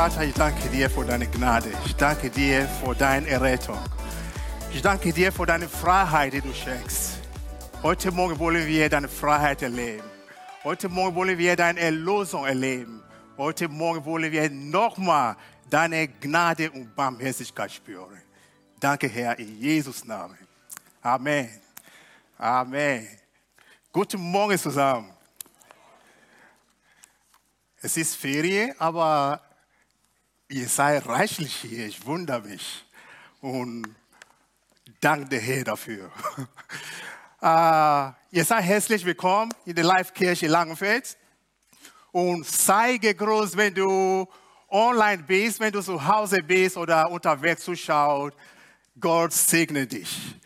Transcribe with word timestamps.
Vater, 0.00 0.24
ich 0.24 0.32
danke 0.32 0.66
dir 0.70 0.88
für 0.88 1.04
deine 1.04 1.26
Gnade. 1.26 1.70
Ich 1.84 1.94
danke 1.94 2.30
dir 2.30 2.66
für 2.66 2.94
deine 2.94 3.28
Errettung. 3.28 3.78
Ich 4.72 4.80
danke 4.80 5.12
dir 5.12 5.30
für 5.30 5.44
deine 5.44 5.68
Freiheit, 5.68 6.32
die 6.32 6.40
du 6.40 6.54
schenkst. 6.54 7.18
Heute 7.82 8.10
Morgen 8.10 8.38
wollen 8.38 8.66
wir 8.66 8.88
deine 8.88 9.08
Freiheit 9.08 9.60
erleben. 9.60 10.02
Heute 10.64 10.88
Morgen 10.88 11.14
wollen 11.14 11.36
wir 11.36 11.54
deine 11.54 11.78
Erlösung 11.80 12.46
erleben. 12.46 13.02
Heute 13.36 13.68
Morgen 13.68 14.02
wollen 14.06 14.32
wir 14.32 14.48
nochmal 14.48 15.36
deine 15.68 16.08
Gnade 16.08 16.70
und 16.70 16.96
Barmherzigkeit 16.96 17.70
spüren. 17.70 18.22
Danke, 18.80 19.06
Herr, 19.06 19.38
in 19.38 19.60
Jesus' 19.60 20.02
Namen. 20.06 20.38
Amen. 21.02 21.50
Amen. 22.38 23.06
Guten 23.92 24.18
Morgen 24.18 24.58
zusammen. 24.58 25.10
Es 27.82 27.98
ist 27.98 28.16
Ferien, 28.16 28.74
aber 28.78 29.42
ihr 30.50 30.68
seid 30.68 31.06
reichlich 31.06 31.54
hier. 31.54 31.86
Ich 31.86 32.04
wundere 32.04 32.42
mich. 32.42 32.84
Und 33.40 33.94
danke 35.00 35.28
der 35.28 35.40
Herr 35.40 35.64
dafür. 35.64 36.10
uh, 37.40 38.12
ihr 38.36 38.44
seid 38.44 38.64
herzlich 38.64 39.04
willkommen 39.04 39.54
in 39.64 39.76
der 39.76 39.84
Live-Kirche 39.84 40.48
Langenfeld. 40.48 41.16
Und 42.10 42.44
sei 42.44 42.96
gegrüßt, 42.96 43.56
wenn 43.56 43.74
du 43.74 44.26
online 44.68 45.22
bist, 45.22 45.60
wenn 45.60 45.72
du 45.72 45.80
zu 45.82 46.04
Hause 46.04 46.42
bist 46.42 46.76
oder 46.76 47.08
unterwegs 47.08 47.62
zuschaut. 47.62 48.34
Gott 48.98 49.32
segne 49.32 49.86
dich. 49.86 50.36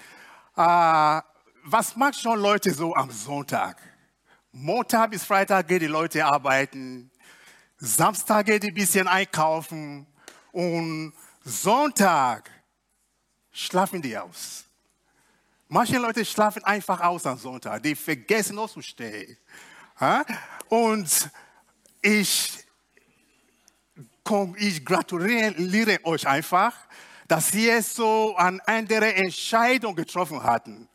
Uh, 0.55 1.20
was 1.64 1.96
macht 1.96 2.20
schon 2.20 2.39
Leute 2.41 2.72
so 2.74 2.94
am 2.94 3.11
Sonntag? 3.11 3.80
Montag 4.52 5.11
bis 5.11 5.24
Freitag 5.24 5.66
gehen 5.66 5.80
die 5.80 5.86
Leute 5.86 6.24
arbeiten. 6.24 7.11
Samstag 7.84 8.46
geht 8.46 8.64
ein 8.64 8.72
bisschen 8.72 9.06
einkaufen 9.06 10.06
und 10.52 11.12
Sonntag 11.44 12.50
schlafen 13.52 14.00
die 14.00 14.16
aus. 14.16 14.64
Manche 15.68 15.98
Leute 15.98 16.24
schlafen 16.24 16.64
einfach 16.64 17.00
aus 17.00 17.27
am 17.27 17.36
Sonntag, 17.36 17.82
die 17.82 17.94
vergessen 17.94 18.58
aufzustehen. 18.58 19.36
Und 20.68 21.30
ich, 22.00 22.64
ich 24.56 24.84
gratuliere 24.84 26.05
euch 26.05 26.27
einfach, 26.27 26.74
dass 27.28 27.52
ihr 27.52 27.82
so 27.82 28.34
eine 28.36 28.66
andere 28.66 29.14
Entscheidung 29.14 29.94
getroffen 29.94 30.42
hatten, 30.42 30.88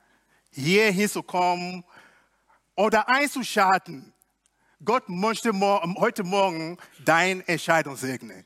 hier 0.49 0.91
hinzukommen 0.91 1.83
oder 2.75 3.07
einzuschalten 3.07 4.11
Gott 4.83 5.09
möchte 5.09 5.52
heute 5.97 6.23
Morgen 6.23 6.77
deine 7.03 7.45
Entscheidung 7.49 7.97
segnen. 7.97 8.45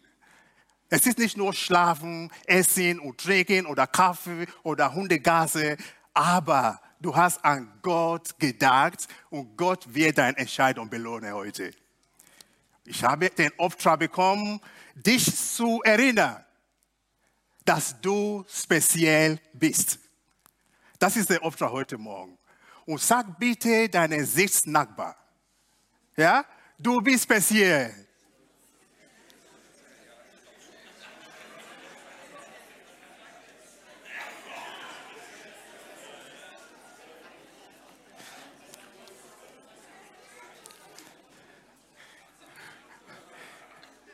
Es 0.89 1.06
ist 1.06 1.20
nicht 1.20 1.38
nur 1.38 1.53
Schlafen, 1.53 2.31
Essen 2.45 3.00
und 3.00 3.20
Trinken 3.20 3.67
oder 3.67 3.86
Kaffee 3.86 4.48
oder 4.64 4.94
Hundegase, 4.94 5.78
aber 6.11 6.81
du 7.00 7.16
hast 7.16 7.44
an 7.45 7.72
Gott 7.84 8.39
gedacht 8.39 9.08
und 9.30 9.56
Gott 9.56 9.94
wird 9.94 10.17
deine 10.17 10.38
Entscheidung 10.38 10.89
belohnen 10.89 11.34
heute. 11.34 11.72
Ich 12.84 13.04
habe 13.04 13.30
den 13.30 13.52
Auftrag 13.59 14.00
bekommen, 14.00 14.59
dich 14.95 15.36
zu 15.36 15.82
erinnern, 15.83 16.44
dass 17.64 18.02
du 18.02 18.44
speziell 18.50 19.39
bist. 19.54 20.00
Das 20.98 21.15
ist 21.15 21.30
der 21.30 21.44
Auftrag 21.44 21.71
heute 21.71 21.98
Morgen. 22.00 22.39
Und 22.86 23.00
sag 23.02 23.38
bitte 23.38 23.88
deinen 23.88 24.26
Sitznachbar, 24.26 25.23
ja? 26.16 26.46
Du 26.78 27.02
bist 27.02 27.24
speziell. 27.24 28.04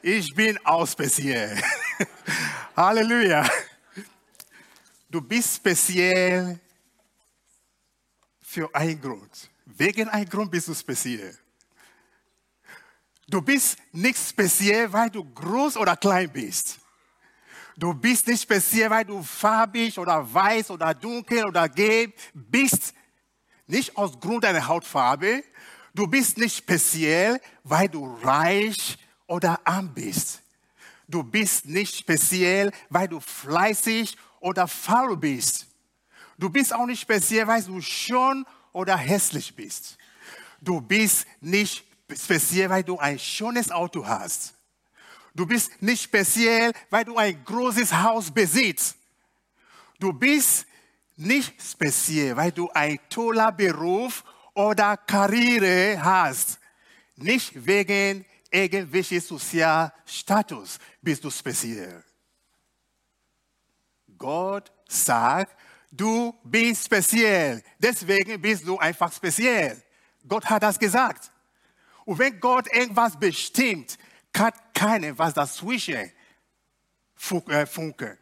Ich 0.02 0.34
bin 0.34 0.58
auch 0.66 0.88
speziell. 0.88 1.62
Halleluja. 2.76 3.48
Du 5.10 5.22
bist 5.22 5.58
speziell 5.58 6.60
für 8.42 8.74
einen 8.74 9.00
Grund. 9.00 9.52
Wegen 9.66 10.08
einem 10.08 10.30
Grund 10.30 10.50
bist 10.50 10.68
du 10.70 10.74
speziell. 10.74 11.38
Du 13.30 13.42
bist 13.42 13.78
nicht 13.92 14.18
speziell, 14.18 14.92
weil 14.92 15.10
du 15.10 15.24
groß 15.24 15.78
oder 15.78 15.96
klein 15.96 16.32
bist. 16.32 16.80
Du 17.78 17.94
bist 17.94 18.28
nicht 18.28 18.42
speziell, 18.42 18.90
weil 18.90 19.06
du 19.06 19.22
farbig 19.22 19.98
oder 20.00 20.34
weiß 20.34 20.72
oder 20.72 20.94
dunkel 20.94 21.46
oder 21.46 21.70
gelb 21.70 22.14
bist. 22.34 22.94
Nicht 23.68 23.96
aus 23.96 24.20
Grund 24.20 24.44
deiner 24.44 24.68
Hautfarbe. 24.68 25.44
Du 25.94 26.08
bist 26.08 26.38
nicht 26.38 26.58
speziell, 26.58 27.40
weil 27.64 27.88
du 27.88 28.18
reich 28.24 28.98
oder 29.28 29.60
arm 29.64 29.94
bist. 29.94 30.42
Du 31.08 31.24
bist 31.24 31.66
nicht 31.66 31.96
speziell, 31.96 32.72
weil 32.90 33.08
du 33.08 33.20
fleißig 33.20 34.18
oder 34.40 34.68
faul 34.68 35.18
bist. 35.18 35.68
Du 36.38 36.50
bist 36.50 36.74
auch 36.74 36.86
nicht 36.86 37.02
speziell, 37.02 37.48
weil 37.48 37.64
du 37.64 37.80
schön 37.80 38.46
oder 38.72 38.98
hässlich 38.98 39.56
bist. 39.56 39.98
Du 40.62 40.82
bist 40.82 41.28
nicht 41.42 41.89
speziell, 42.16 42.70
weil 42.70 42.84
du 42.84 42.98
ein 42.98 43.20
schönes 43.20 43.72
Auto 43.72 44.06
hast. 44.06 44.54
Du 45.36 45.46
bist 45.46 45.82
nicht 45.82 46.04
speziell, 46.04 46.72
weil 46.90 47.06
du 47.06 47.18
ein 47.18 47.44
großes 47.44 47.94
Haus 47.94 48.32
besitzt. 48.32 48.98
Du 50.00 50.12
bist 50.14 50.66
nicht 51.16 51.62
speziell, 51.62 52.36
weil 52.36 52.52
du 52.52 52.70
ein 52.72 53.00
toller 53.10 53.52
Beruf 53.52 54.24
oder 54.54 54.98
Karriere 54.98 56.02
hast. 56.02 56.60
Nicht 57.16 57.66
wegen 57.66 58.26
irgendwelches 58.50 59.28
Sozialstatus 59.28 60.80
bist 61.02 61.24
du 61.24 61.30
speziell. 61.30 62.04
Gott 64.18 64.72
sagt, 64.88 65.56
du 65.92 66.34
bist 66.44 66.86
speziell. 66.86 67.64
Deswegen 67.78 68.42
bist 68.42 68.66
du 68.66 68.78
einfach 68.78 69.12
speziell. 69.14 69.82
Gott 70.28 70.46
hat 70.50 70.64
das 70.64 70.80
gesagt. 70.80 71.32
Und 72.10 72.18
wenn 72.18 72.40
Gott 72.40 72.66
irgendwas 72.74 73.20
bestimmt, 73.20 74.00
kann 74.34 74.52
keiner 74.74 75.16
was 75.16 75.32
dazwischen 75.36 76.12
äh, 77.50 77.66
funken. 77.68 78.18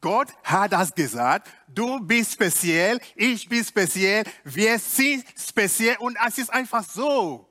Gott 0.00 0.28
hat 0.44 0.70
das 0.70 0.94
gesagt. 0.94 1.50
Du 1.66 1.98
bist 1.98 2.34
speziell, 2.34 3.00
ich 3.16 3.48
bin 3.48 3.64
speziell, 3.64 4.22
wir 4.44 4.78
sind 4.78 5.24
speziell 5.36 5.96
und 5.98 6.16
es 6.28 6.38
ist 6.38 6.52
einfach 6.52 6.84
so. 6.84 7.50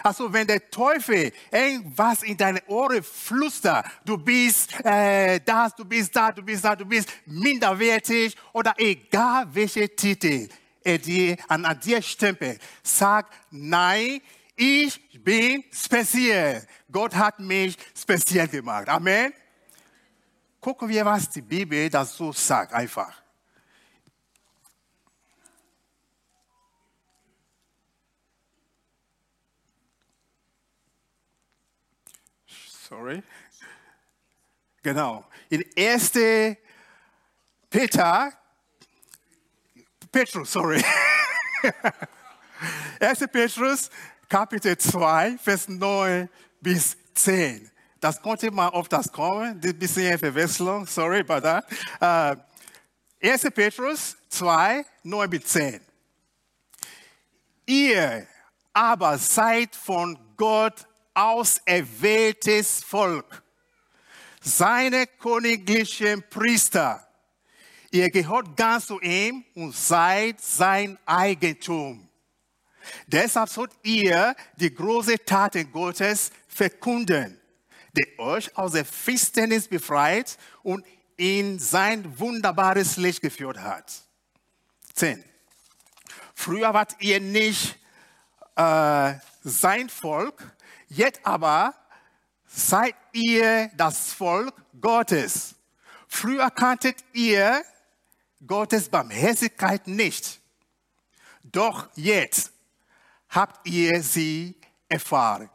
Also 0.00 0.32
wenn 0.32 0.46
der 0.46 0.70
Teufel 0.70 1.32
irgendwas 1.50 2.22
in 2.22 2.36
deine 2.36 2.64
Ohren 2.68 3.02
flüstert, 3.02 3.86
du 4.04 4.16
bist 4.16 4.74
äh, 4.84 5.40
das, 5.40 5.74
du 5.74 5.84
bist 5.84 6.14
da, 6.14 6.30
du 6.30 6.44
bist 6.44 6.64
da, 6.64 6.76
du 6.76 6.86
bist 6.86 7.08
minderwertig 7.26 8.36
oder 8.52 8.74
egal 8.76 9.48
welche 9.52 9.88
Titel 9.96 10.48
er 10.84 10.98
dir 10.98 11.36
an, 11.48 11.64
an 11.64 11.80
dir 11.80 12.00
stempelt, 12.00 12.60
sag 12.84 13.28
nein, 13.50 14.20
ich 14.56 15.22
bin 15.22 15.64
speziell. 15.72 16.66
Gott 16.90 17.14
hat 17.14 17.40
mich 17.40 17.76
speziell 17.96 18.48
gemacht. 18.48 18.88
Amen. 18.88 19.32
Gucken 20.60 20.88
wir, 20.88 21.04
was 21.04 21.28
die 21.28 21.42
Bibel 21.42 21.90
dazu 21.90 22.32
sagt, 22.32 22.72
einfach. 22.72 23.22
Sorry. 32.88 33.22
Genau. 34.82 35.24
In 35.48 35.64
1. 35.76 36.12
Peter, 37.68 38.32
Petrus, 40.12 40.52
sorry. 40.52 40.84
1. 43.00 43.26
Petrus 43.32 43.90
Kapitel 44.34 44.76
2, 44.76 45.38
Vers 45.38 45.68
9 45.68 46.28
bis 46.60 46.96
10. 47.14 47.70
Das 48.00 48.20
konnte 48.20 48.50
mal 48.50 48.66
auf 48.66 48.88
das 48.88 49.12
kommen, 49.12 49.60
ein 49.62 49.78
bisschen 49.78 50.18
Verwechslung, 50.18 50.88
sorry 50.88 51.20
about 51.20 51.42
that. 51.42 51.64
Uh, 52.02 52.36
1. 53.24 53.42
Petrus 53.54 54.16
2, 54.30 54.84
9 55.04 55.30
bis 55.30 55.44
10. 55.44 55.80
Ihr 57.64 58.26
aber 58.72 59.18
seid 59.18 59.76
von 59.76 60.18
Gott 60.36 60.84
auserwähltes 61.14 62.82
Volk, 62.82 63.40
seine 64.40 65.06
königlichen 65.06 66.24
Priester. 66.28 67.06
Ihr 67.92 68.10
gehört 68.10 68.56
ganz 68.56 68.88
zu 68.88 69.00
ihm 69.00 69.44
und 69.54 69.76
seid 69.76 70.40
sein 70.40 70.98
Eigentum. 71.06 72.08
Deshalb 73.06 73.48
sollt 73.48 73.72
ihr 73.82 74.34
die 74.56 74.74
große 74.74 75.24
Taten 75.24 75.70
Gottes 75.70 76.30
verkunden, 76.48 77.40
der 77.92 78.06
euch 78.18 78.56
aus 78.56 78.72
der 78.72 78.84
Finsternis 78.84 79.68
befreit 79.68 80.38
und 80.62 80.84
in 81.16 81.58
sein 81.58 82.18
wunderbares 82.18 82.96
Licht 82.96 83.20
geführt 83.20 83.58
hat. 83.58 83.92
10. 84.94 85.24
Früher 86.34 86.74
wart 86.74 86.96
ihr 87.00 87.20
nicht 87.20 87.76
äh, 88.56 89.14
sein 89.42 89.88
Volk, 89.88 90.52
jetzt 90.88 91.20
aber 91.24 91.74
seid 92.46 92.94
ihr 93.12 93.70
das 93.76 94.12
Volk 94.12 94.54
Gottes. 94.80 95.54
Früher 96.08 96.50
kanntet 96.50 96.96
ihr 97.12 97.64
Gottes 98.46 98.88
Barmherzigkeit 98.88 99.86
nicht. 99.86 100.40
Doch 101.42 101.88
jetzt 101.94 102.52
habt 103.34 103.66
ihr 103.66 104.02
sie 104.02 104.54
erfahren. 104.88 105.50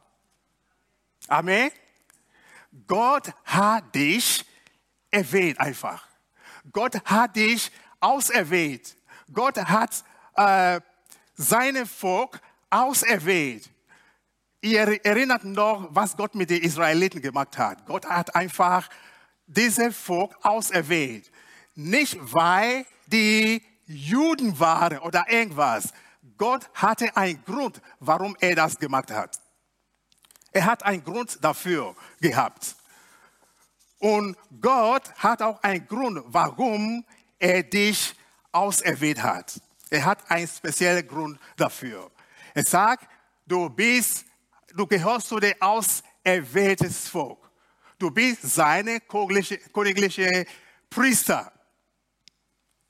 Amen. 1.28 1.72
Gott 2.88 3.31
hat 3.46 3.96
dich 3.96 4.46
erwähnt 5.12 5.60
einfach. 5.60 6.08
Gott 6.72 6.96
hat 7.06 7.36
dich 7.36 7.72
auserwählt. 8.00 8.96
Gott 9.31 9.58
hat 9.58 10.04
äh, 10.36 10.81
seine 11.36 11.86
Volk 11.86 12.40
auserwählt. 12.70 13.70
Ihr 14.62 15.06
erinnert 15.06 15.46
noch, 15.46 15.88
was 15.92 16.18
Gott 16.18 16.36
mit 16.36 16.50
den 16.50 16.62
Israeliten 16.62 17.22
gemacht 17.22 17.58
hat. 17.58 17.86
Gott 17.86 18.06
hat 18.06 18.36
einfach 18.36 18.90
dieses 19.48 19.96
Volk 19.96 20.36
auserwählt. 20.44 21.32
Nicht 21.75 22.18
weil 22.20 22.86
die 23.08 23.64
Juden 23.86 24.60
waren 24.60 25.00
oder 25.00 25.25
irgendwas. 25.30 25.94
Gott 26.39 26.68
hatte 26.74 27.15
einen 27.15 27.44
Grund, 27.44 27.80
warum 28.00 28.36
er 28.39 28.56
das 28.56 28.80
gemacht 28.80 29.12
hat. 29.12 29.39
Er 30.51 30.65
hat 30.65 30.83
einen 30.83 31.03
Grund 31.03 31.38
dafür 31.44 31.95
gehabt. 32.19 32.75
Und 34.00 34.36
Gott 34.59 35.13
hat 35.15 35.41
auch 35.41 35.62
einen 35.62 35.86
Grund, 35.86 36.24
warum 36.27 37.06
er 37.38 37.62
dich 37.62 38.15
auserwählt 38.51 39.21
hat. 39.21 39.62
Er 39.89 40.06
hat 40.06 40.31
einen 40.31 40.47
speziellen 40.47 41.07
Grund 41.07 41.39
dafür. 41.57 42.09
Er 42.53 42.63
sagt, 42.63 43.07
du 43.45 43.69
bist, 43.69 44.25
du 44.74 44.88
gehörst 44.88 45.27
zu 45.27 45.39
dem 45.39 45.53
auserwählten 45.59 46.91
Volk. 46.91 47.39
Du 48.00 48.09
bist 48.09 48.41
seine 48.44 49.01
königliche 49.01 50.45
Priester. 50.89 51.51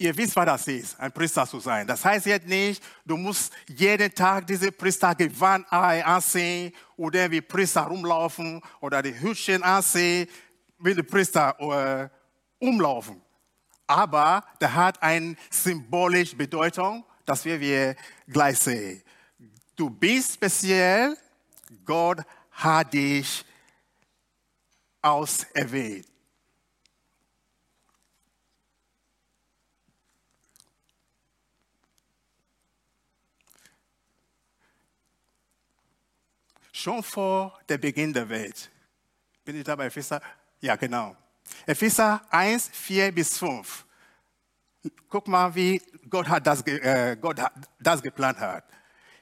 Ihr 0.01 0.15
wisst, 0.15 0.33
was 0.37 0.45
das 0.45 0.67
ist, 0.67 0.97
ein 0.97 1.11
Priester 1.11 1.45
zu 1.45 1.59
sein. 1.59 1.85
Das 1.85 2.05
heißt 2.05 2.25
jetzt 2.25 2.47
nicht, 2.47 2.81
du 3.05 3.17
musst 3.17 3.51
jeden 3.67 4.15
Tag 4.15 4.47
diese 4.47 4.71
Priestergewand 4.71 5.69
ansehen 5.69 6.71
oder 6.95 7.29
wie 7.29 7.41
Priester 7.41 7.81
rumlaufen 7.81 8.61
oder 8.79 9.01
die 9.01 9.19
Hütchen 9.19 9.61
ansehen, 9.61 10.29
wie 10.79 10.95
die 10.95 11.03
Priester 11.03 11.53
äh, 11.59 12.65
umlaufen. 12.65 13.21
Aber 13.85 14.45
der 14.61 14.73
hat 14.73 15.03
eine 15.03 15.35
symbolische 15.49 16.37
Bedeutung, 16.37 17.03
das 17.25 17.43
wir, 17.43 17.59
wir 17.59 17.93
gleich 18.25 18.57
sehen. 18.57 19.03
Du 19.75 19.89
bist 19.89 20.35
speziell, 20.35 21.17
Gott 21.83 22.19
hat 22.51 22.93
dich 22.93 23.43
auserwählt. 25.01 26.08
Schon 36.81 37.03
vor 37.03 37.59
der 37.67 37.77
Beginn 37.77 38.13
der 38.13 38.29
Welt. 38.29 38.71
Bin 39.43 39.57
ich 39.57 39.65
da 39.65 39.75
bei 39.75 39.87
Epheser? 39.87 40.21
Ja, 40.61 40.77
genau. 40.77 41.13
Epheser 41.65 42.21
1, 42.29 42.69
4 42.71 43.11
bis 43.11 43.37
5. 43.37 43.85
Guck 45.09 45.27
mal, 45.27 45.53
wie 45.53 45.81
Gott, 46.09 46.29
hat 46.29 46.47
das, 46.47 46.65
äh, 46.65 47.17
Gott 47.19 47.37
das 47.81 48.01
geplant 48.01 48.39
hat. 48.39 48.63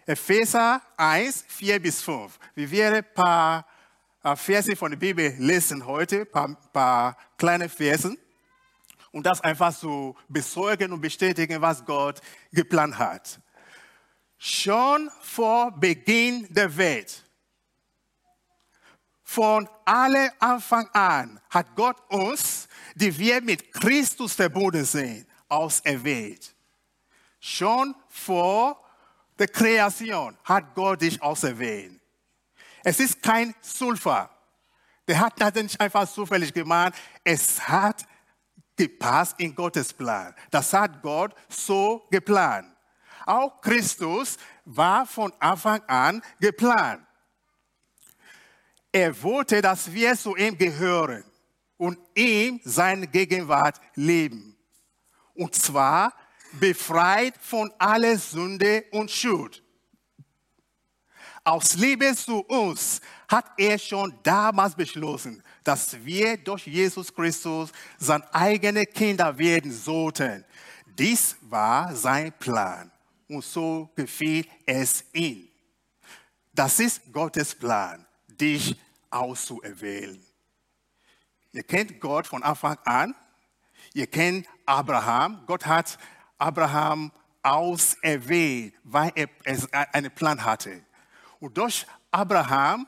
Epheser 0.05 0.83
1, 0.97 1.45
4 1.47 1.79
bis 1.81 2.03
5. 2.03 2.37
Wir 2.53 2.69
werden 2.69 2.97
ein 2.97 3.13
paar 3.15 3.65
äh, 4.21 4.35
Verse 4.35 4.75
von 4.75 4.91
der 4.91 4.99
Bibel 4.99 5.33
lesen 5.39 5.83
heute, 5.83 6.21
ein 6.21 6.31
paar, 6.31 6.55
paar 6.71 7.17
kleine 7.39 7.69
Versen. 7.69 8.19
Und 9.11 9.25
das 9.25 9.41
einfach 9.41 9.75
zu 9.75 10.15
bezeugen 10.27 10.93
und 10.93 11.01
bestätigen, 11.01 11.59
was 11.59 11.83
Gott 11.83 12.21
geplant 12.51 12.99
hat. 12.99 13.39
Schon 14.37 15.09
vor 15.21 15.71
Beginn 15.71 16.45
der 16.53 16.77
Welt 16.77 17.23
von 19.27 19.67
alle 19.83 20.31
Anfang 20.39 20.87
an 20.93 21.37
hat 21.49 21.75
Gott 21.75 21.97
uns, 22.07 22.69
die 22.95 23.15
wir 23.19 23.41
mit 23.41 23.73
Christus 23.73 24.33
verbunden 24.33 24.85
sind, 24.85 25.27
auserwählt. 25.49 26.55
Schon 27.37 27.93
vor 28.07 28.81
der 29.37 29.49
Kreation 29.49 30.37
hat 30.45 30.73
Gott 30.73 31.01
dich 31.01 31.21
auserwählt. 31.21 31.99
Es 32.85 33.01
ist 33.01 33.21
kein 33.21 33.53
Sulfur. 33.59 34.29
Der 35.05 35.19
hat 35.19 35.33
das 35.41 35.53
nicht 35.55 35.79
einfach 35.81 36.09
zufällig 36.09 36.53
gemacht. 36.53 36.93
Es 37.21 37.67
hat 37.67 38.05
gepasst 38.77 39.35
in 39.39 39.53
Gottes 39.53 39.91
Plan. 39.91 40.33
Das 40.51 40.71
hat 40.71 41.01
Gott 41.01 41.35
so 41.49 42.07
geplant. 42.09 42.73
Auch 43.25 43.59
Christus 43.59 44.37
war 44.63 45.05
von 45.05 45.33
Anfang 45.41 45.81
an 45.87 46.23
geplant. 46.39 47.06
Er 48.91 49.21
wollte, 49.21 49.61
dass 49.61 49.91
wir 49.91 50.15
zu 50.15 50.35
ihm 50.35 50.57
gehören 50.57 51.23
und 51.77 51.99
ihm 52.15 52.59
seine 52.63 53.07
Gegenwart 53.07 53.79
leben. 53.95 54.57
Und 55.33 55.53
zwar 55.55 56.13
befreit 56.53 57.35
von 57.39 57.71
aller 57.77 58.17
Sünde 58.17 58.85
und 58.91 59.11
Schuld. 59.11 59.63
Aus 61.43 61.75
Liebe 61.75 62.13
zu 62.15 62.39
uns 62.41 62.99
hat 63.27 63.45
er 63.57 63.77
schon 63.77 64.13
damals 64.23 64.75
beschlossen, 64.75 65.41
dass 65.63 66.03
wir 66.03 66.37
durch 66.37 66.67
Jesus 66.67 67.13
Christus 67.13 67.71
seine 67.97 68.33
eigenen 68.33 68.85
Kinder 68.85 69.37
werden 69.37 69.71
sollten. 69.71 70.43
Dies 70.85 71.35
war 71.41 71.95
sein 71.95 72.33
Plan 72.39 72.91
und 73.29 73.43
so 73.43 73.89
gefiel 73.95 74.45
es 74.65 75.03
ihm. 75.13 75.47
Das 76.53 76.79
ist 76.79 77.01
Gottes 77.13 77.53
Plan, 77.53 78.06
dich 78.39 78.75
auszuerwählen. 79.09 80.23
Ihr 81.51 81.63
kennt 81.63 81.99
Gott 81.99 82.27
von 82.27 82.43
Anfang 82.43 82.77
an. 82.85 83.15
Ihr 83.93 84.07
kennt 84.07 84.47
Abraham. 84.65 85.43
Gott 85.47 85.65
hat 85.65 85.97
Abraham 86.37 87.11
auserwählt, 87.41 88.73
weil 88.83 89.11
er 89.15 89.29
einen 89.93 90.11
Plan 90.11 90.43
hatte. 90.43 90.83
Und 91.39 91.57
durch 91.57 91.85
Abraham 92.11 92.87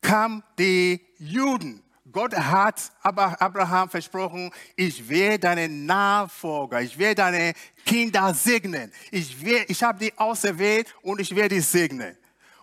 kamen 0.00 0.42
die 0.58 1.00
Juden. 1.18 1.82
Gott 2.10 2.36
hat 2.36 2.92
Abraham 3.00 3.88
versprochen, 3.88 4.52
ich 4.76 5.08
werde 5.08 5.38
deine 5.38 5.68
Nachfolger, 5.68 6.82
ich 6.82 6.98
werde 6.98 7.14
deine 7.14 7.54
Kinder 7.86 8.34
segnen. 8.34 8.92
Ich, 9.10 9.42
ich 9.42 9.82
habe 9.82 9.98
die 9.98 10.18
auserwählt 10.18 10.94
und 11.02 11.20
ich 11.20 11.34
werde 11.34 11.54
die 11.54 11.60
segnen. 11.62 12.16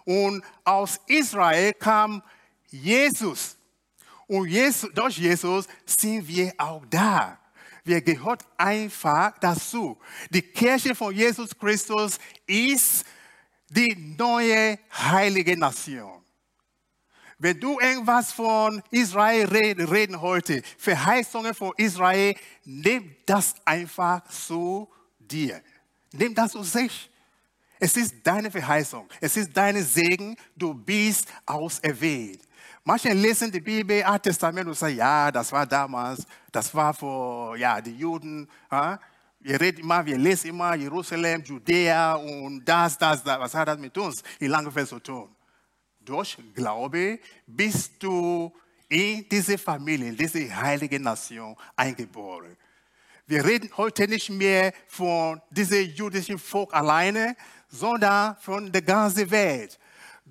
Und 0.10 0.44
aus 0.64 1.00
Israel 1.06 1.72
kam 1.74 2.24
Jesus. 2.72 3.56
Und 4.26 4.48
Jesus, 4.48 4.90
durch 4.92 5.20
Jesus 5.20 5.68
sind 5.86 6.28
wir 6.28 6.52
auch 6.58 6.84
da. 6.90 7.38
Wir 7.84 8.02
gehört 8.02 8.44
einfach 8.58 9.38
dazu. 9.38 10.00
Die 10.32 10.42
Kirche 10.42 10.96
von 10.96 11.14
Jesus 11.14 11.56
Christus 11.56 12.18
ist 12.48 13.06
die 13.70 14.16
neue 14.18 14.80
heilige 14.92 15.56
Nation. 15.56 16.24
Wenn 17.38 17.60
du 17.60 17.80
irgendwas 17.80 18.32
von 18.32 18.82
Israel 18.90 19.46
reden, 19.46 19.88
reden 19.88 20.20
heute, 20.20 20.64
Verheißungen 20.80 21.54
von 21.54 21.72
Israel, 21.78 22.34
nimm 22.66 23.16
das 23.28 23.54
einfach 23.64 24.28
zu 24.28 24.90
dir. 25.20 25.62
Nimm 26.14 26.34
das 26.34 26.54
zu 26.54 26.64
sich. 26.64 27.12
Es 27.80 27.96
ist 27.96 28.16
deine 28.24 28.52
Verheißung. 28.52 29.08
Es 29.22 29.38
ist 29.38 29.56
deine 29.56 29.82
Segen. 29.82 30.36
Du 30.56 30.74
bist 30.74 31.28
auserwählt. 31.46 32.42
Manche 32.84 33.14
lesen 33.14 33.52
die 33.52 33.62
Bibel, 33.62 34.04
Altes 34.04 34.34
Testament 34.34 34.68
und 34.68 34.74
sagen, 34.74 34.96
ja, 34.96 35.32
das 35.32 35.52
war 35.52 35.66
damals, 35.66 36.26
das 36.52 36.74
war 36.74 36.94
für 36.94 37.56
ja, 37.58 37.80
die 37.80 37.96
Juden. 37.96 38.48
Ja? 38.72 39.00
Wir 39.40 39.62
reden 39.62 39.82
immer, 39.82 40.06
wir 40.06 40.18
lesen 40.18 40.50
immer 40.50 40.76
Jerusalem, 40.76 41.42
Judäa 41.44 42.16
und 42.16 42.66
das, 42.66 42.98
das, 42.98 43.24
das. 43.24 43.40
Was 43.40 43.54
hat 43.54 43.68
das 43.70 43.78
mit 43.78 43.98
uns 43.98 44.24
in 44.40 44.50
Langefeld 44.52 44.88
zu 44.88 45.00
tun? 45.00 45.30
Durch 46.00 46.38
Glaube 46.54 47.20
bist 47.46 48.02
du 48.04 48.52
in 48.90 49.26
diese 49.30 49.58
Familie, 49.58 50.10
in 50.10 50.18
diese 50.18 50.54
heilige 50.54 51.00
Nation 51.00 51.56
eingeboren. 51.76 52.58
Wir 53.30 53.46
reden 53.46 53.70
heute 53.78 54.08
nicht 54.08 54.32
mehr 54.32 54.74
von 54.88 55.40
diesem 55.52 55.88
jüdischen 55.92 56.40
Volk 56.40 56.74
alleine, 56.74 57.36
sondern 57.68 58.36
von 58.38 58.72
der 58.72 58.82
ganzen 58.82 59.30
Welt. 59.30 59.78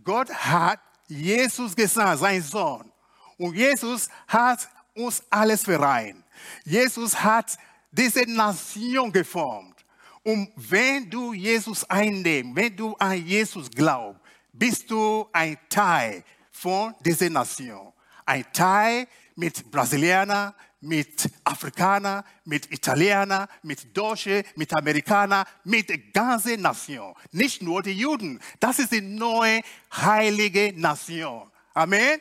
Gott 0.03 0.29
hat 0.35 0.81
Jesus 1.07 1.77
gesandt, 1.77 2.19
sein 2.19 2.43
Sohn. 2.43 2.91
Und 3.37 3.55
Jesus 3.55 4.09
hat 4.27 4.69
uns 4.95 5.23
alles 5.31 5.63
vereint. 5.63 6.25
Jesus 6.65 7.15
hat 7.23 7.57
diese 7.93 8.23
Nation 8.23 9.13
geformt. 9.13 9.77
Und 10.25 10.51
wenn 10.57 11.09
du 11.09 11.33
Jesus 11.33 11.89
einnimmst, 11.89 12.57
wenn 12.57 12.75
du 12.77 12.97
an 12.97 13.25
Jesus 13.25 13.71
glaubst, 13.71 14.21
bist 14.53 14.91
du 14.91 15.25
ein 15.33 15.57
Teil 15.69 16.25
von 16.51 16.93
dieser 16.99 17.31
Nation. 17.31 17.93
Ein 18.27 18.45
Teil 18.53 19.07
mit 19.37 19.71
Brasilianer, 19.71 20.53
mit 20.81 21.29
Afrikaner, 21.45 22.25
mit 22.45 22.71
Italiener, 22.73 23.49
mit 23.63 23.97
Deutsche, 23.97 24.45
mit 24.55 24.73
Amerikaner, 24.75 25.45
mit 25.65 25.89
der 25.89 25.99
ganzen 25.99 26.63
Nation. 26.63 27.15
Nicht 27.33 27.63
nur 27.63 27.83
die 27.83 27.93
Juden. 27.93 28.41
Das 28.61 28.79
ist 28.79 28.93
die 28.93 29.01
neue 29.01 29.61
heilige 29.93 30.73
Nation. 30.77 31.51
Amen. 31.75 32.21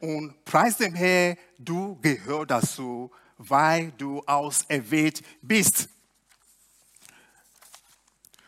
Und 0.00 0.44
preis 0.44 0.76
dem 0.76 0.94
Herrn, 0.94 1.36
du 1.58 1.98
gehörst 2.00 2.50
dazu, 2.50 3.10
weil 3.38 3.92
du 3.92 4.22
auserwählt 4.26 5.22
bist. 5.40 5.88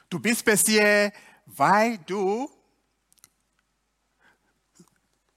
Du 0.08 0.18
bist 0.18 0.40
speziell, 0.40 1.12
weil 1.46 1.98
du 1.98 2.50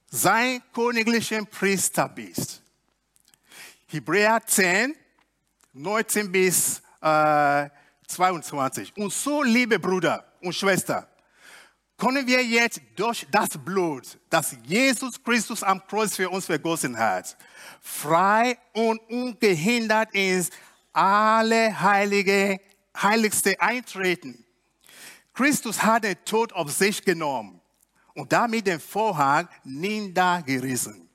sein 0.10 0.62
königlicher 0.74 1.44
Priester 1.46 2.10
bist. 2.10 2.63
Hebräer 3.94 4.42
10, 4.44 4.96
19 5.74 6.32
bis 6.32 6.82
äh, 7.02 7.70
22. 8.08 8.98
Und 8.98 9.14
so, 9.14 9.44
liebe 9.44 9.78
Brüder 9.78 10.26
und 10.42 10.54
Schwestern, 10.54 11.06
können 11.96 12.26
wir 12.26 12.44
jetzt 12.44 12.82
durch 12.96 13.26
das 13.30 13.50
Blut, 13.50 14.18
das 14.30 14.58
Jesus 14.64 15.24
Christus 15.24 15.62
am 15.62 15.86
Kreuz 15.86 16.16
für 16.16 16.30
uns 16.30 16.46
vergossen 16.46 16.98
hat, 16.98 17.38
frei 17.82 18.58
und 18.74 19.00
ungehindert 19.10 20.14
ins 20.14 20.50
alle 20.92 21.80
heilige, 21.80 22.60
heiligste 23.00 23.60
eintreten. 23.62 24.44
Christus 25.34 25.82
hat 25.84 26.04
den 26.04 26.18
Tod 26.26 26.52
auf 26.54 26.72
sich 26.72 27.04
genommen 27.04 27.62
und 28.16 28.32
damit 28.34 28.68
den 28.68 28.80
Vorhang 28.80 29.48
niedergerissen, 29.64 31.10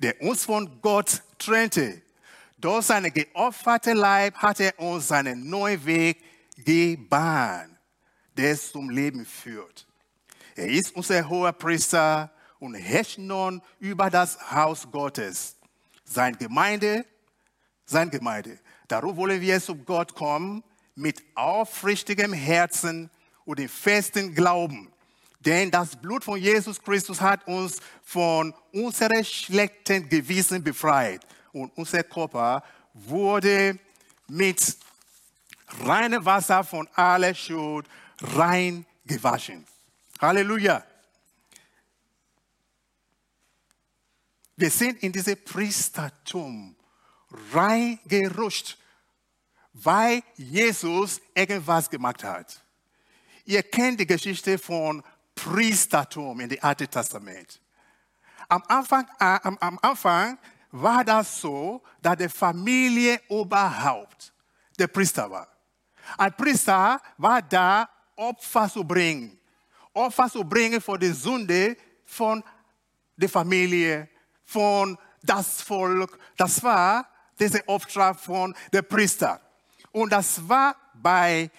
der 0.00 0.20
uns 0.20 0.44
von 0.44 0.80
Gott 0.80 1.22
trennte. 1.44 2.02
Durch 2.58 2.86
seinen 2.86 3.12
geopferten 3.12 3.96
Leib 3.96 4.36
hat 4.36 4.60
er 4.60 4.78
uns 4.78 5.08
seinen 5.08 5.48
neuen 5.48 5.84
Weg 5.84 6.22
gebahnt, 6.56 7.76
der 8.36 8.56
zum 8.56 8.88
Leben 8.88 9.26
führt. 9.26 9.86
Er 10.54 10.68
ist 10.68 10.94
unser 10.94 11.28
hoher 11.28 11.52
Priester 11.52 12.30
und 12.58 12.74
herrscht 12.74 13.18
nun 13.18 13.60
über 13.80 14.10
das 14.10 14.38
Haus 14.52 14.86
Gottes, 14.90 15.56
sein 16.04 16.36
Gemeinde, 16.38 17.04
sein 17.84 18.10
Gemeinde. 18.10 18.58
Darum 18.86 19.16
wollen 19.16 19.40
wir 19.40 19.60
zu 19.60 19.74
Gott 19.74 20.14
kommen 20.14 20.62
mit 20.94 21.22
aufrichtigem 21.34 22.32
Herzen 22.32 23.10
und 23.44 23.58
dem 23.58 23.68
festen 23.68 24.34
Glauben. 24.34 24.91
Denn 25.44 25.70
das 25.70 25.96
Blut 25.96 26.22
von 26.22 26.38
Jesus 26.38 26.80
Christus 26.80 27.20
hat 27.20 27.46
uns 27.48 27.80
von 28.04 28.54
unserem 28.72 29.24
schlechten 29.24 30.08
Gewissen 30.08 30.62
befreit 30.62 31.26
und 31.52 31.76
unser 31.76 32.04
Körper 32.04 32.62
wurde 32.94 33.76
mit 34.28 34.76
reinem 35.80 36.24
Wasser 36.24 36.62
von 36.62 36.86
aller 36.94 37.34
Schuld 37.34 37.86
rein 38.20 38.86
gewaschen. 39.04 39.66
Halleluja. 40.20 40.84
Wir 44.56 44.70
sind 44.70 45.02
in 45.02 45.10
dieses 45.10 45.36
Priestertum 45.42 46.76
reingerutscht, 47.52 48.78
weil 49.72 50.22
Jesus 50.36 51.20
irgendwas 51.34 51.90
gemacht 51.90 52.22
hat. 52.22 52.62
Ihr 53.44 53.62
kennt 53.64 53.98
die 53.98 54.06
Geschichte 54.06 54.56
von 54.56 55.02
Priestertum 55.34 56.40
in 56.40 56.48
dem 56.48 56.58
Alten 56.62 56.90
Testament. 56.90 57.60
Am 58.48 58.62
Anfang, 58.68 59.06
am, 59.18 59.58
am 59.58 59.78
Anfang 59.80 60.38
war 60.70 61.04
das 61.04 61.40
so, 61.40 61.82
dass 62.00 62.16
der 62.16 62.30
Familienoberhaupt 62.30 64.32
der 64.78 64.86
Priester 64.88 65.30
war. 65.30 65.48
Ein 66.18 66.34
Priester 66.34 67.00
war 67.18 67.42
da, 67.42 67.88
Opfer 68.16 68.68
zu 68.68 68.84
bringen. 68.84 69.38
Opfer 69.94 70.30
zu 70.30 70.44
bringen 70.44 70.80
für 70.80 70.98
die 70.98 71.12
Sünde 71.12 71.76
von 72.04 72.42
der 73.16 73.28
Familie, 73.28 74.08
von 74.44 74.98
das 75.22 75.62
Volk. 75.62 76.18
Das 76.36 76.62
war 76.62 77.06
dieser 77.38 77.60
Auftrag 77.66 78.18
von 78.18 78.54
der 78.72 78.82
Priester. 78.82 79.40
Und 79.92 80.12
das 80.12 80.46
war 80.48 80.76
bei 80.94 81.50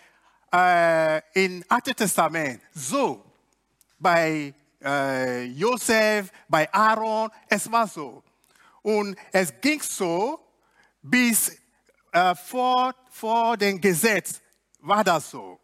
äh, 0.52 1.46
im 1.46 1.64
Alten 1.68 1.96
Testament 1.96 2.62
so. 2.74 3.33
Bei 4.04 4.54
äh, 4.84 5.46
Josef, 5.46 6.30
bei 6.50 6.72
Aaron, 6.74 7.30
es 7.48 7.72
war 7.72 7.88
so. 7.88 8.22
Und 8.82 9.18
es 9.32 9.54
ging 9.62 9.82
so, 9.82 10.40
bis 11.02 11.58
äh, 12.12 12.36
vor, 12.36 12.94
vor 13.10 13.56
dem 13.56 13.80
Gesetz 13.80 14.42
war 14.82 15.04
das 15.04 15.32
so. 15.32 15.58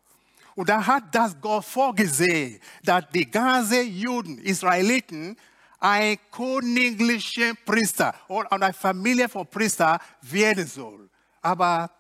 Und 0.56 0.70
da 0.70 0.86
hat 0.86 1.14
das 1.14 1.40
Gott 1.40 1.66
vorgesehen, 1.66 2.62
dass 2.84 3.04
die 3.14 3.30
ganzen 3.30 3.88
Juden, 3.94 4.38
Israeliten, 4.40 5.38
ein 5.80 6.18
königlicher 6.32 7.54
Priester 7.66 8.14
oder 8.28 8.52
eine 8.52 8.74
Familie 8.74 9.28
von 9.28 9.48
Priester 9.48 10.00
werden 10.22 10.66
soll. 10.66 11.10
Aber 11.42 11.92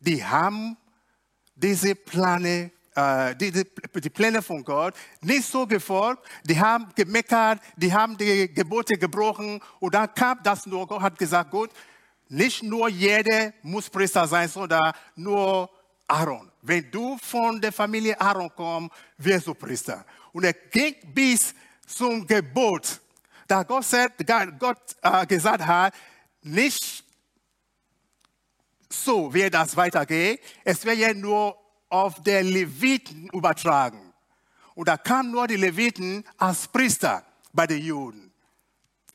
die 0.00 0.24
haben 0.24 0.76
diese 1.54 1.94
Pläne 1.94 2.70
äh, 2.94 3.34
die, 3.36 3.50
die, 3.50 3.64
die, 4.00 4.10
Pläne 4.10 4.42
von 4.42 4.62
Gott 4.62 4.94
nicht 5.20 5.46
so 5.46 5.66
gefolgt. 5.66 6.24
Die 6.44 6.58
haben 6.58 6.86
gemeckert, 6.94 7.60
die 7.76 7.92
haben 7.92 8.16
die 8.16 8.52
Gebote 8.52 8.94
gebrochen 8.96 9.60
und 9.80 9.94
dann 9.94 10.12
kam 10.14 10.38
das 10.42 10.66
nur. 10.66 10.86
Gott 10.86 11.02
hat 11.02 11.18
gesagt, 11.18 11.50
gut, 11.50 11.70
nicht 12.28 12.62
nur 12.62 12.88
jeder 12.88 13.52
muss 13.62 13.90
Priester 13.90 14.26
sein, 14.26 14.48
sondern 14.48 14.92
nur 15.16 15.68
Aaron. 16.06 16.50
Wenn 16.62 16.90
du 16.90 17.18
von 17.18 17.60
der 17.60 17.72
Familie 17.72 18.20
Aaron 18.20 18.50
kommst, 18.54 18.94
wirst 19.18 19.46
du 19.46 19.54
Priester. 19.54 20.04
Und 20.32 20.44
er 20.44 20.52
ging 20.52 20.96
bis 21.12 21.54
zum 21.86 22.26
Gebot, 22.26 23.00
da 23.46 23.62
Gott, 23.62 23.84
sagt, 23.84 24.24
Gott 24.58 24.78
äh, 25.02 25.26
gesagt 25.26 25.66
hat, 25.66 25.94
nicht 26.42 27.04
so 28.88 29.32
wird 29.32 29.54
das 29.54 29.76
weitergehen. 29.76 30.38
Es 30.64 30.84
wird 30.84 30.98
ja 30.98 31.12
nur 31.12 31.56
auf 31.94 32.20
der 32.24 32.42
Leviten 32.42 33.28
übertragen. 33.28 34.12
Und 34.74 34.88
da 34.88 34.96
kamen 34.96 35.30
nur 35.30 35.46
die 35.46 35.54
Leviten 35.54 36.24
als 36.36 36.66
Priester 36.66 37.24
bei 37.52 37.68
den 37.68 37.80
Juden. 37.80 38.32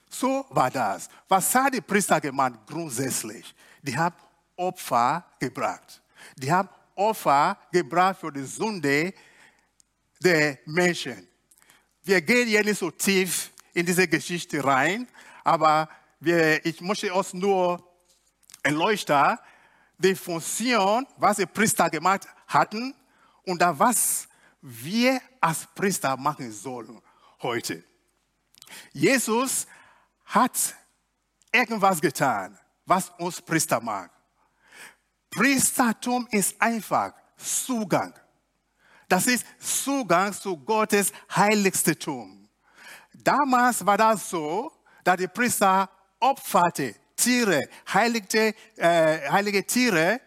So 0.10 0.46
war 0.50 0.72
das. 0.72 1.10
Was 1.28 1.54
hat 1.54 1.74
die 1.74 1.82
Priester 1.82 2.22
gemacht 2.22 2.54
grundsätzlich? 2.66 3.54
Die 3.82 3.98
haben 3.98 4.16
Opfer 4.56 5.26
gebracht. 5.38 6.02
Die 6.38 6.50
haben 6.50 6.70
Opfer 6.96 7.58
gebracht 7.70 8.22
für 8.22 8.32
die 8.32 8.46
Sünde 8.46 9.14
der 10.24 10.60
Menschen. 10.66 11.28
Wir 12.02 12.22
gehen 12.22 12.48
hier 12.48 12.64
nicht 12.64 12.80
so 12.80 12.90
tief 12.92 13.52
in 13.74 13.86
diese 13.86 14.08
Geschichte 14.08 14.64
rein, 14.64 15.06
aber 15.44 15.90
wir, 16.22 16.66
ich 16.66 16.80
möchte 16.80 17.14
uns 17.14 17.34
nur 17.34 17.84
erleuchten, 18.64 19.38
die 19.98 20.16
Funktion, 20.16 21.06
was 21.18 21.36
die 21.36 21.46
Priester 21.46 21.90
gemacht 21.90 22.26
hatten 22.50 22.94
und 23.46 23.62
was 23.62 24.28
wir 24.62 25.22
als 25.40 25.66
Priester 25.74 26.18
machen 26.18 26.52
sollen 26.52 27.02
heute. 27.42 27.84
Jesus 28.92 29.66
hat 30.26 30.76
irgendwas 31.52 32.02
getan, 32.02 32.58
was 32.86 33.10
uns 33.18 33.42
Priester 33.42 33.80
mag. 33.80 34.12
Priestertum 35.30 36.28
ist 36.32 36.62
einfach 36.62 37.14
Zugang. 37.38 38.14
Das 39.08 39.26
ist 39.28 39.46
Zugang 39.60 40.34
zu 40.34 40.58
Gottes 40.58 41.12
Heiligtum. 41.36 42.50
Damals 43.14 43.86
war 43.86 43.98
das 43.98 44.30
so, 44.30 44.72
dass 45.04 45.18
die 45.18 45.28
Priester 45.28 45.90
opferte 46.20 46.96
Tiere, 47.16 47.62
heilige, 47.92 48.54
äh, 48.76 49.30
heilige 49.30 49.66
Tiere 49.66 50.22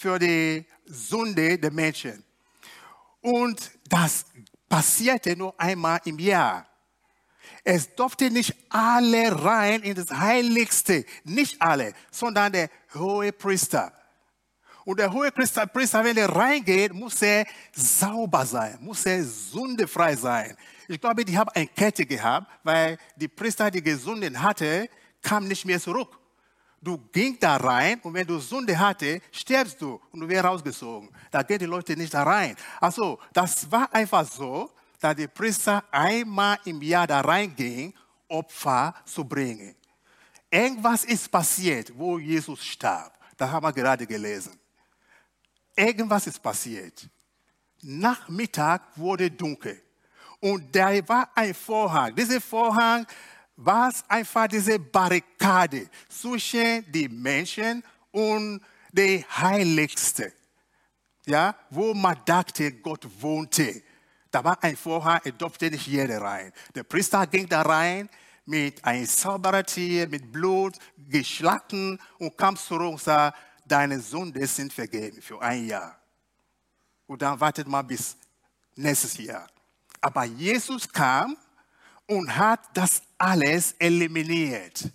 für 0.00 0.18
die 0.18 0.64
Sünde 0.86 1.58
der 1.58 1.70
Menschen. 1.70 2.24
Und 3.20 3.70
das 3.86 4.24
passierte 4.66 5.36
nur 5.36 5.52
einmal 5.60 6.00
im 6.06 6.18
Jahr. 6.18 6.66
Es 7.62 7.94
durfte 7.94 8.30
nicht 8.30 8.54
alle 8.70 9.44
rein 9.44 9.82
in 9.82 9.94
das 9.94 10.10
Heiligste, 10.10 11.04
nicht 11.24 11.60
alle, 11.60 11.92
sondern 12.10 12.50
der 12.50 12.70
hohe 12.94 13.30
Priester. 13.30 13.92
Und 14.86 14.98
der 15.00 15.12
hohe 15.12 15.30
Priester, 15.30 15.66
Priester, 15.66 16.02
wenn 16.02 16.16
er 16.16 16.34
reingeht, 16.34 16.94
muss 16.94 17.20
er 17.20 17.44
sauber 17.70 18.46
sein, 18.46 18.78
muss 18.80 19.04
er 19.04 19.22
sündefrei 19.22 20.16
sein. 20.16 20.56
Ich 20.88 20.98
glaube, 20.98 21.26
die 21.26 21.36
haben 21.36 21.50
eine 21.50 21.66
Kette 21.66 22.06
gehabt, 22.06 22.50
weil 22.62 22.96
die 23.16 23.28
Priester, 23.28 23.70
die 23.70 23.82
gesunden 23.82 24.42
hatte, 24.42 24.88
kam 25.20 25.46
nicht 25.46 25.66
mehr 25.66 25.78
zurück. 25.78 26.19
Du 26.82 26.96
ging 27.12 27.38
da 27.38 27.56
rein 27.56 28.00
und 28.00 28.14
wenn 28.14 28.26
du 28.26 28.38
Sünde 28.38 28.78
hatte, 28.78 29.20
stirbst 29.30 29.80
du 29.82 30.00
und 30.12 30.20
du 30.20 30.28
wirst 30.28 30.44
rausgezogen. 30.44 31.10
Da 31.30 31.42
gehen 31.42 31.58
die 31.58 31.66
Leute 31.66 31.94
nicht 31.94 32.14
da 32.14 32.22
rein. 32.22 32.56
Also, 32.80 33.18
das 33.32 33.70
war 33.70 33.92
einfach 33.92 34.26
so, 34.26 34.70
dass 34.98 35.14
die 35.14 35.28
Priester 35.28 35.84
einmal 35.90 36.58
im 36.64 36.80
Jahr 36.80 37.06
da 37.06 37.20
reinging, 37.20 37.92
Opfer 38.28 38.94
zu 39.04 39.24
bringen. 39.24 39.74
Irgendwas 40.50 41.04
ist 41.04 41.30
passiert, 41.30 41.92
wo 41.96 42.18
Jesus 42.18 42.64
starb. 42.64 43.18
Da 43.36 43.50
haben 43.50 43.64
wir 43.64 43.72
gerade 43.72 44.06
gelesen. 44.06 44.58
Irgendwas 45.76 46.26
ist 46.26 46.42
passiert. 46.42 47.08
Nachmittag 47.82 48.82
wurde 48.96 49.30
dunkel. 49.30 49.82
Und 50.40 50.74
da 50.74 50.90
war 51.08 51.30
ein 51.34 51.54
Vorhang. 51.54 52.14
Dieser 52.14 52.40
Vorhang 52.40 53.06
war 53.64 53.92
einfach 54.08 54.48
diese 54.48 54.78
Barrikade 54.78 55.88
zwischen 56.08 56.90
den 56.90 57.20
Menschen 57.20 57.82
und 58.10 58.60
der 58.90 59.24
Heiligste. 59.36 60.32
Ja, 61.26 61.54
wo 61.68 61.94
man 61.94 62.16
dachte, 62.24 62.72
Gott 62.72 63.06
wohnte. 63.20 63.82
Da 64.30 64.42
war 64.42 64.62
ein 64.62 64.76
Vorhang, 64.76 65.20
er 65.24 65.32
durfte 65.32 65.70
nicht 65.70 65.86
jeder 65.86 66.20
rein. 66.20 66.52
Der 66.74 66.84
Priester 66.84 67.26
ging 67.26 67.48
da 67.48 67.62
rein 67.62 68.08
mit 68.46 68.82
einem 68.84 69.06
sauberen 69.06 69.64
Tier, 69.66 70.08
mit 70.08 70.32
Blut, 70.32 70.76
geschlachten 70.96 72.00
und 72.18 72.36
kam 72.36 72.56
zurück 72.56 72.92
und 72.92 73.00
sagte, 73.00 73.38
deine 73.66 74.00
Sünden 74.00 74.46
sind 74.46 74.72
vergeben 74.72 75.20
für 75.20 75.40
ein 75.40 75.66
Jahr. 75.66 76.00
Und 77.06 77.20
dann 77.22 77.38
wartet 77.38 77.68
man 77.68 77.86
bis 77.86 78.16
nächstes 78.74 79.18
Jahr. 79.18 79.46
Aber 80.00 80.24
Jesus 80.24 80.90
kam 80.90 81.36
und 82.10 82.36
hat 82.36 82.60
das 82.74 83.02
alles 83.16 83.72
eliminiert. 83.78 84.90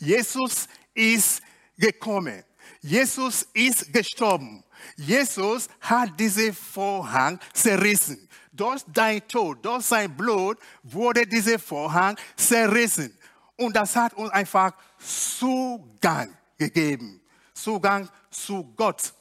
Jesus 0.00 0.66
ist 0.92 1.40
gekommen. 1.78 2.42
Jesus 2.80 3.46
ist 3.54 3.92
gestorben. 3.92 4.64
Jesus 4.96 5.68
hat 5.80 6.18
diesen 6.18 6.52
Vorhang 6.52 7.38
zerrissen. 7.52 8.28
Durch 8.52 8.82
dein 8.92 9.26
Tod, 9.28 9.64
durch 9.64 9.84
sein 9.84 10.14
Blut 10.16 10.58
wurde 10.82 11.24
dieser 11.24 11.58
Vorhang 11.60 12.16
zerrissen. 12.34 13.16
Und 13.56 13.76
das 13.76 13.94
hat 13.94 14.14
uns 14.14 14.30
einfach 14.30 14.72
Zugang 14.98 16.36
gegeben. 16.58 17.20
Zugang 17.54 18.08
zu 18.28 18.64
Gott. 18.74 19.14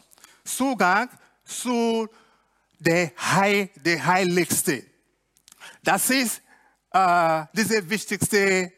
Zugang 0.44 1.10
zu 1.44 2.08
der, 2.80 3.12
Heil, 3.18 3.70
der 3.76 4.04
Heiligste. 4.04 4.84
Das 5.84 6.10
ist 6.10 6.42
äh, 6.96 7.46
das 7.54 7.90
wichtigste 7.90 8.72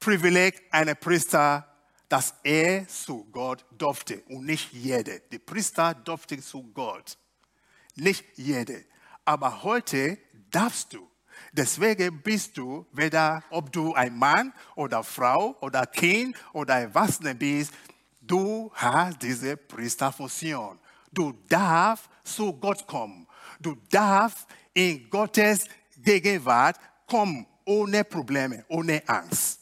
Privileg 0.00 0.60
einer 0.70 0.96
Priester, 0.96 1.66
dass 2.08 2.34
er 2.42 2.86
zu 2.88 3.24
Gott 3.30 3.64
durfte 3.70 4.22
und 4.28 4.44
nicht 4.44 4.72
jeder. 4.72 5.20
Der 5.20 5.38
Priester 5.38 5.94
durfte 5.94 6.40
zu 6.40 6.62
Gott, 6.74 7.16
nicht 7.94 8.24
jeder. 8.34 8.80
Aber 9.24 9.62
heute 9.62 10.18
darfst 10.50 10.92
du. 10.92 11.08
Deswegen 11.52 12.22
bist 12.22 12.56
du, 12.56 12.86
weder 12.92 13.42
ob 13.50 13.72
du 13.72 13.94
ein 13.94 14.16
Mann 14.16 14.52
oder 14.74 15.02
Frau 15.02 15.56
oder 15.60 15.86
Kind 15.86 16.36
oder 16.52 16.80
Erwachsener 16.80 17.34
bist, 17.34 17.72
du 18.20 18.70
hast 18.74 19.22
diese 19.22 19.56
Priesterfunktion. 19.56 20.78
Du 21.12 21.32
darfst 21.48 22.08
zu 22.24 22.52
Gott 22.52 22.86
kommen. 22.86 23.26
Du 23.60 23.76
darfst 23.90 24.46
in 24.72 25.08
Gottes 25.08 25.66
Gegenwart 25.96 26.78
kommen, 27.06 27.46
ohne 27.64 28.04
Probleme, 28.04 28.64
ohne 28.68 29.02
Angst. 29.06 29.60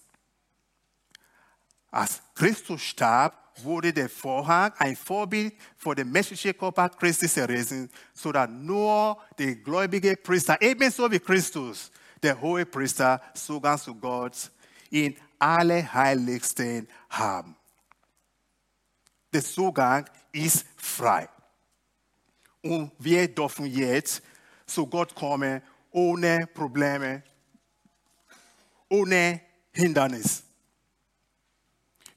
Als 1.91 2.23
Christus 2.35 2.83
starb, 2.83 3.43
wurde 3.63 3.93
der 3.93 4.09
Vorhang 4.09 4.73
ein 4.79 4.97
Vorbild 4.97 5.55
für 5.77 5.95
den 5.95 6.11
menschlichen 6.11 6.57
Körper 6.57 6.89
Christi 6.89 7.29
zerrissen, 7.29 7.91
sodass 8.15 8.49
nur 8.49 9.19
der 9.39 9.57
gläubige 9.57 10.17
Priester, 10.17 10.61
ebenso 10.61 11.11
wie 11.11 11.21
Christus, 11.21 11.91
der 12.23 12.41
hohe 12.41 12.65
Priester, 12.65 13.21
Zugang 13.35 13.79
zu 13.79 13.95
Gott 13.95 14.51
in 14.91 15.17
alle 15.39 15.93
Heiligsten 15.93 16.89
haben. 17.11 17.57
Der 19.33 19.45
Zugang 19.45 20.09
ist 20.31 20.65
frei. 20.77 21.29
Und 22.63 22.93
wir 22.99 23.29
dürfen 23.29 23.67
jetzt 23.67 24.23
zu 24.67 24.87
Gott 24.87 25.15
kommen 25.15 25.61
ohne 25.91 26.47
Probleme, 26.47 27.23
ohne 28.93 29.41
Hindernis. 29.73 30.43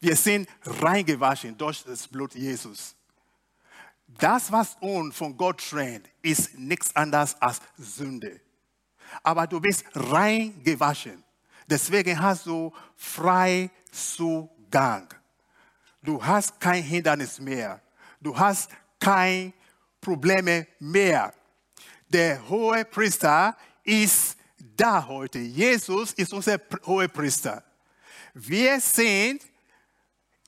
Wir 0.01 0.15
sind 0.15 0.49
reingewaschen 0.63 1.57
durch 1.57 1.83
das 1.83 2.05
Blut 2.05 2.35
Jesus. 2.35 2.95
Das, 4.07 4.51
was 4.51 4.75
uns 4.81 5.15
von 5.15 5.35
Gott 5.37 5.67
trennt, 5.67 6.09
ist 6.21 6.57
nichts 6.59 6.93
anderes 6.95 7.41
als 7.41 7.61
Sünde. 7.77 8.41
Aber 9.23 9.47
du 9.47 9.59
bist 9.61 9.85
reingewaschen. 9.93 11.23
Deswegen 11.65 12.21
hast 12.21 12.45
du 12.45 12.73
frei 12.95 13.71
Zugang. 13.91 15.07
Du 16.03 16.23
hast 16.23 16.59
kein 16.59 16.83
Hindernis 16.83 17.39
mehr. 17.39 17.81
Du 18.19 18.37
hast 18.37 18.69
kein 18.99 19.53
Probleme 20.01 20.67
mehr. 20.79 21.33
Der 22.09 22.47
hohe 22.49 22.83
Priester 22.85 23.57
ist 23.83 24.34
da 24.75 25.05
heute. 25.07 25.39
Jesus 25.39 26.13
ist 26.13 26.33
unser 26.33 26.59
hohe 26.85 27.09
Priester. 27.09 27.63
Wir 28.33 28.79
sind 28.79 29.41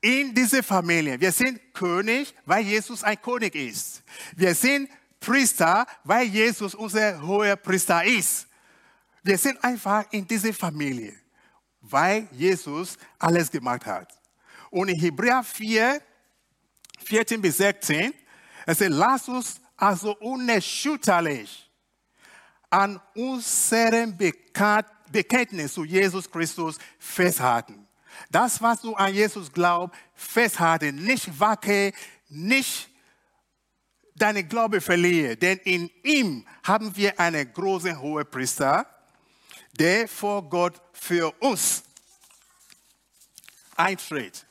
in 0.02 0.34
dieser 0.34 0.64
Familie. 0.64 1.20
Wir 1.20 1.32
sind 1.32 1.74
König, 1.74 2.34
weil 2.46 2.64
Jesus 2.64 3.04
ein 3.04 3.22
König 3.22 3.56
ist. 3.56 4.04
Wir 4.36 4.54
sind 4.54 4.90
Priester, 5.20 5.86
weil 6.04 6.28
Jesus 6.28 6.76
unser 6.76 7.22
hoher 7.22 7.56
Priester 7.56 8.04
ist. 8.04 8.48
Wir 9.24 9.38
sind 9.38 9.62
einfach 9.64 10.06
in 10.12 10.26
dieser 10.28 10.54
Familie, 10.54 11.14
weil 11.82 12.28
Jesus 12.32 12.98
alles 13.20 13.52
gemacht 13.52 13.86
hat. 13.86 14.14
Und 14.70 14.90
in 14.90 15.00
Hebräer 15.00 15.44
4, 15.44 16.02
14 17.04 17.42
bis 17.42 17.58
16, 17.58 18.14
es 18.66 18.80
sagt, 18.80 18.92
lass 18.92 19.28
uns 19.28 19.62
also 19.76 20.16
unerschütterlich 20.18 21.67
an 22.70 23.00
unserem 23.16 24.18
Bekenntnis 25.12 25.74
zu 25.74 25.84
Jesus 25.84 26.30
Christus 26.30 26.78
festhalten. 27.00 27.88
Das, 28.30 28.62
was 28.62 28.82
du 28.82 28.96
an 28.96 29.14
Jesus 29.14 29.52
glaubst, 29.52 29.96
festhalten, 30.16 31.04
nicht 31.04 31.40
wacke, 31.40 31.94
nicht 32.30 32.90
deine 34.16 34.44
Glaube 34.44 34.82
verliere, 34.82 35.38
denn 35.38 35.60
in 35.60 35.90
ihm 36.04 36.46
haben 36.64 36.96
wir 36.96 37.20
einen 37.20 37.54
großen 37.54 38.00
hohen 38.00 38.30
Priester, 38.30 38.86
der 39.78 40.08
vor 40.08 40.50
Gott 40.50 40.82
für 40.92 41.32
uns 41.40 41.84
eintritt. 43.76 44.46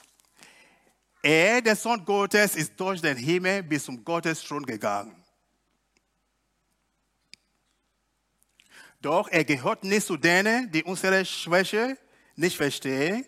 Er, 1.20 1.60
der 1.60 1.74
Sohn 1.74 2.04
Gottes, 2.04 2.54
ist 2.54 2.78
durch 2.78 3.00
den 3.00 3.16
Himmel 3.16 3.64
bis 3.64 3.84
zum 3.84 4.04
Gottesthron 4.04 4.64
gegangen. 4.64 5.15
Doch 9.06 9.28
er 9.28 9.44
gehört 9.44 9.84
nicht 9.84 10.04
zu 10.04 10.16
denen, 10.16 10.68
die 10.72 10.82
unsere 10.82 11.24
Schwäche 11.24 11.96
nicht 12.34 12.56
verstehen 12.56 13.24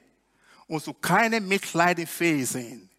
und 0.66 0.82
zu 0.82 0.92
keinem 0.92 1.46
Mitleid 1.46 2.00
fähig 2.08 2.48
sind. 2.48 2.90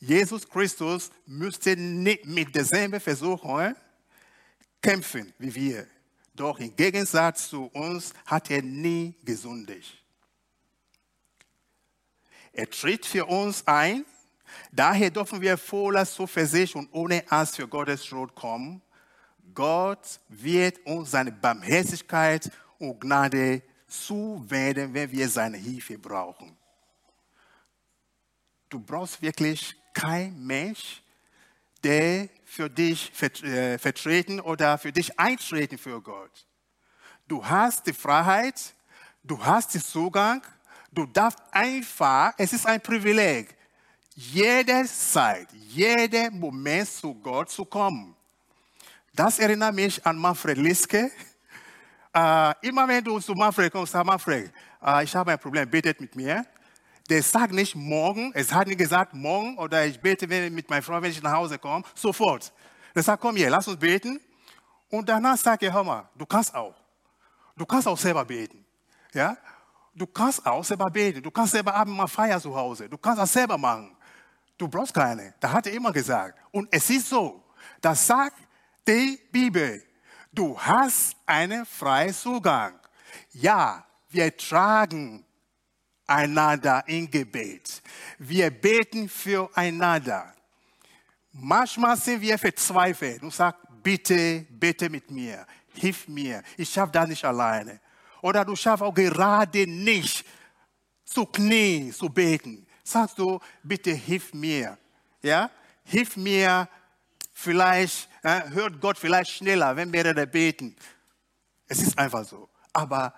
Jesus 0.00 0.48
Christus 0.48 1.10
müsste 1.26 1.76
nicht 1.76 2.24
mit 2.24 2.54
derselben 2.54 2.98
Versuchung 3.00 3.74
kämpfen 4.80 5.30
wie 5.36 5.54
wir. 5.54 5.86
Doch 6.32 6.58
im 6.58 6.74
Gegensatz 6.74 7.50
zu 7.50 7.66
uns 7.66 8.14
hat 8.24 8.50
er 8.50 8.62
nie 8.62 9.14
gesündigt. 9.22 10.02
Er 12.54 12.70
tritt 12.70 13.04
für 13.04 13.26
uns 13.26 13.62
ein 13.66 14.06
Daher 14.70 15.10
dürfen 15.10 15.42
wir 15.42 15.58
voller 15.58 16.06
Zuversicht 16.06 16.76
und 16.76 16.88
ohne 16.92 17.24
Angst 17.30 17.56
für 17.56 17.68
Gottes 17.68 18.04
Thron 18.04 18.34
kommen. 18.34 18.82
Gott 19.54 20.20
wird 20.28 20.84
uns 20.86 21.10
seine 21.10 21.32
Barmherzigkeit 21.32 22.50
und 22.78 23.00
Gnade 23.00 23.62
zuwenden, 23.86 24.92
wenn 24.94 25.10
wir 25.10 25.28
seine 25.28 25.56
Hilfe 25.56 25.98
brauchen. 25.98 26.56
Du 28.68 28.80
brauchst 28.80 29.20
wirklich 29.20 29.76
kein 29.92 30.44
Mensch, 30.44 31.02
der 31.84 32.28
für 32.44 32.70
dich 32.70 33.12
äh, 33.42 33.78
vertreten 33.78 34.40
oder 34.40 34.78
für 34.78 34.92
dich 34.92 35.18
eintreten 35.18 35.78
für 35.78 36.00
Gott. 36.00 36.46
Du 37.28 37.44
hast 37.44 37.86
die 37.86 37.92
Freiheit, 37.92 38.74
du 39.22 39.42
hast 39.44 39.74
den 39.74 39.82
Zugang, 39.82 40.42
du 40.90 41.06
darfst 41.06 41.38
einfach, 41.50 42.32
es 42.38 42.52
ist 42.52 42.66
ein 42.66 42.80
Privileg, 42.80 43.56
jede 44.14 44.84
Zeit, 44.84 45.48
jeden 45.52 46.38
Moment 46.38 46.88
zu 46.88 47.14
Gott 47.14 47.50
zu 47.50 47.64
kommen. 47.64 48.14
Das 49.14 49.38
erinnert 49.38 49.74
mich 49.74 50.04
an 50.06 50.16
Manfred 50.16 50.58
Liske. 50.58 51.10
Äh, 52.14 52.52
immer 52.60 52.86
wenn 52.86 53.02
du 53.02 53.18
zu 53.20 53.32
Manfred 53.32 53.72
kommst, 53.72 53.92
sag 53.92 54.04
Manfred, 54.04 54.52
äh, 54.84 55.02
ich 55.02 55.16
habe 55.16 55.32
ein 55.32 55.38
Problem, 55.38 55.70
betet 55.70 55.98
mit 55.98 56.14
mir. 56.14 56.44
Der 57.08 57.22
sagt 57.22 57.54
nicht 57.54 57.74
morgen, 57.74 58.32
es 58.34 58.52
hat 58.52 58.66
nicht 58.66 58.76
gesagt 58.76 59.14
morgen 59.14 59.56
oder 59.56 59.86
ich 59.86 59.98
bete 59.98 60.26
mit 60.50 60.68
meiner 60.68 60.82
Frau, 60.82 61.00
wenn 61.00 61.10
ich 61.10 61.22
nach 61.22 61.32
Hause 61.32 61.58
komme, 61.58 61.86
sofort. 61.94 62.52
Der 62.94 63.02
sagt, 63.02 63.22
komm 63.22 63.36
hier, 63.36 63.48
lass 63.48 63.66
uns 63.66 63.78
beten. 63.78 64.20
Und 64.90 65.08
danach 65.08 65.38
sagt 65.38 65.62
er, 65.62 65.72
hör 65.72 65.82
mal, 65.82 66.06
du 66.14 66.26
kannst 66.26 66.54
auch. 66.54 66.74
Du 67.56 67.64
kannst 67.64 67.88
auch 67.88 67.96
selber 67.96 68.26
beten. 68.26 68.62
Ja? 69.14 69.34
Du 69.94 70.06
kannst 70.06 70.44
auch 70.44 70.62
selber 70.62 70.90
beten. 70.90 71.22
Du 71.22 71.30
kannst 71.30 71.52
selber 71.52 71.74
abends 71.74 71.96
mal 71.96 72.06
feiern 72.08 72.42
zu 72.42 72.54
Hause. 72.54 72.90
Du 72.90 72.98
kannst 72.98 73.22
das 73.22 73.32
selber 73.32 73.56
machen. 73.56 73.96
Du 74.58 74.68
brauchst 74.68 74.92
keine. 74.92 75.32
Da 75.40 75.50
hat 75.50 75.66
er 75.66 75.72
immer 75.72 75.92
gesagt. 75.92 76.38
Und 76.50 76.68
es 76.70 76.90
ist 76.90 77.08
so, 77.08 77.42
das 77.80 78.06
sagt 78.06 78.36
die 78.86 79.18
Bibel. 79.30 79.82
Du 80.32 80.58
hast 80.58 81.16
einen 81.26 81.66
freien 81.66 82.14
Zugang. 82.14 82.78
Ja, 83.32 83.84
wir 84.10 84.36
tragen 84.36 85.24
einander 86.06 86.82
in 86.86 87.10
Gebet. 87.10 87.82
Wir 88.18 88.50
beten 88.50 89.08
füreinander. 89.08 90.34
Manchmal 91.32 91.96
sind 91.96 92.20
wir 92.20 92.38
verzweifelt 92.38 93.22
und 93.22 93.32
sagen, 93.32 93.56
bitte, 93.82 94.46
bitte 94.50 94.90
mit 94.90 95.10
mir, 95.10 95.46
hilf 95.74 96.06
mir, 96.08 96.42
ich 96.56 96.68
schaffe 96.68 96.92
das 96.92 97.08
nicht 97.08 97.24
alleine. 97.24 97.80
Oder 98.20 98.44
du 98.44 98.54
schaffst 98.54 98.82
auch 98.82 98.94
gerade 98.94 99.66
nicht 99.66 100.24
zu 101.04 101.26
knien, 101.26 101.92
zu 101.92 102.08
beten. 102.08 102.66
Sagst 102.84 103.18
du, 103.18 103.40
bitte 103.62 103.92
hilf 103.92 104.32
mir. 104.34 104.78
Ja? 105.22 105.50
Hilf 105.84 106.16
mir, 106.16 106.68
vielleicht 107.42 108.08
äh, 108.22 108.48
hört 108.50 108.80
Gott 108.80 108.98
vielleicht 108.98 109.30
schneller, 109.30 109.74
wenn 109.76 109.92
wir 109.92 110.14
da 110.14 110.24
beten. 110.24 110.76
Es 111.66 111.80
ist 111.80 111.98
einfach 111.98 112.24
so. 112.24 112.48
Aber 112.72 113.14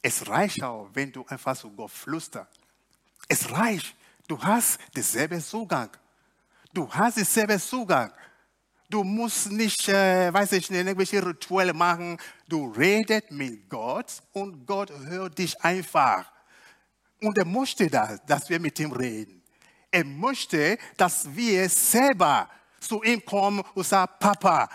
es 0.00 0.26
reicht 0.28 0.62
auch, 0.62 0.88
wenn 0.94 1.10
du 1.12 1.24
einfach 1.26 1.56
zu 1.56 1.70
Gott 1.70 1.90
flüsterst. 1.90 2.50
Es 3.28 3.50
reicht. 3.50 3.94
Du 4.28 4.40
hast 4.40 4.78
denselben 4.94 5.40
Zugang. 5.40 5.90
Du 6.72 6.88
hast 6.90 7.16
denselben 7.16 7.60
Zugang. 7.60 8.12
Du 8.88 9.02
musst 9.02 9.50
nicht, 9.50 9.88
äh, 9.88 10.32
weiß 10.32 10.52
ich 10.52 10.70
nicht, 10.70 10.78
irgendwelche 10.78 11.24
Rituale 11.24 11.72
machen. 11.72 12.18
Du 12.46 12.72
redest 12.72 13.30
mit 13.32 13.68
Gott 13.68 14.22
und 14.32 14.64
Gott 14.64 14.90
hört 14.90 15.38
dich 15.38 15.60
einfach. 15.60 16.30
Und 17.20 17.36
er 17.36 17.44
möchte 17.44 17.88
das, 17.88 18.20
dass 18.26 18.48
wir 18.48 18.60
mit 18.60 18.78
ihm 18.78 18.92
reden. 18.92 19.42
Er 19.90 20.04
möchte, 20.04 20.78
dass 20.96 21.34
wir 21.34 21.68
selber 21.68 22.48
zu 22.80 23.02
ihm 23.02 23.24
kommen 23.24 23.62
und 23.74 23.86
sagen, 23.86 24.12
Papa, 24.18 24.68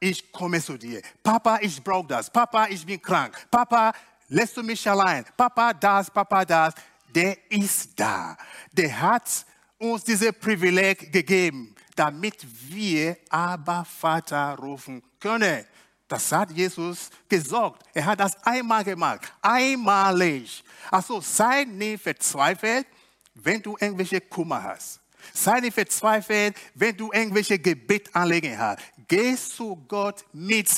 ich 0.00 0.30
komme 0.30 0.62
zu 0.62 0.76
dir. 0.76 1.02
Papa, 1.22 1.58
ich 1.60 1.82
brauche 1.82 2.06
das. 2.06 2.30
Papa, 2.30 2.66
ich 2.68 2.84
bin 2.84 3.00
krank. 3.00 3.46
Papa, 3.50 3.92
lässt 4.28 4.56
du 4.56 4.62
mich 4.62 4.88
allein. 4.88 5.24
Papa 5.36 5.72
das, 5.72 6.10
Papa 6.10 6.44
das. 6.44 6.74
Der 7.14 7.36
ist 7.50 7.98
da. 7.98 8.36
Der 8.72 9.00
hat 9.00 9.44
uns 9.78 10.04
dieses 10.04 10.32
Privileg 10.32 11.12
gegeben, 11.12 11.74
damit 11.96 12.46
wir 12.70 13.16
aber 13.30 13.84
Vater 13.84 14.56
rufen 14.56 15.02
können. 15.18 15.64
Das 16.06 16.32
hat 16.32 16.50
Jesus 16.50 17.10
gesagt. 17.28 17.82
Er 17.92 18.06
hat 18.06 18.20
das 18.20 18.42
einmal 18.44 18.82
gemacht. 18.82 19.32
Einmalig. 19.42 20.64
Also 20.90 21.20
sei 21.20 21.64
nicht 21.64 22.02
verzweifelt, 22.02 22.86
wenn 23.34 23.60
du 23.62 23.76
irgendwelche 23.78 24.20
Kummer 24.20 24.62
hast. 24.62 25.00
Sei 25.32 25.60
nicht 25.60 25.74
verzweifelt, 25.74 26.56
wenn 26.74 26.96
du 26.96 27.12
irgendwelche 27.12 27.58
Gebetanliegen 27.58 28.58
hast. 28.58 28.78
Geh 29.06 29.36
zu 29.36 29.76
Gott 29.88 30.24
mit 30.32 30.68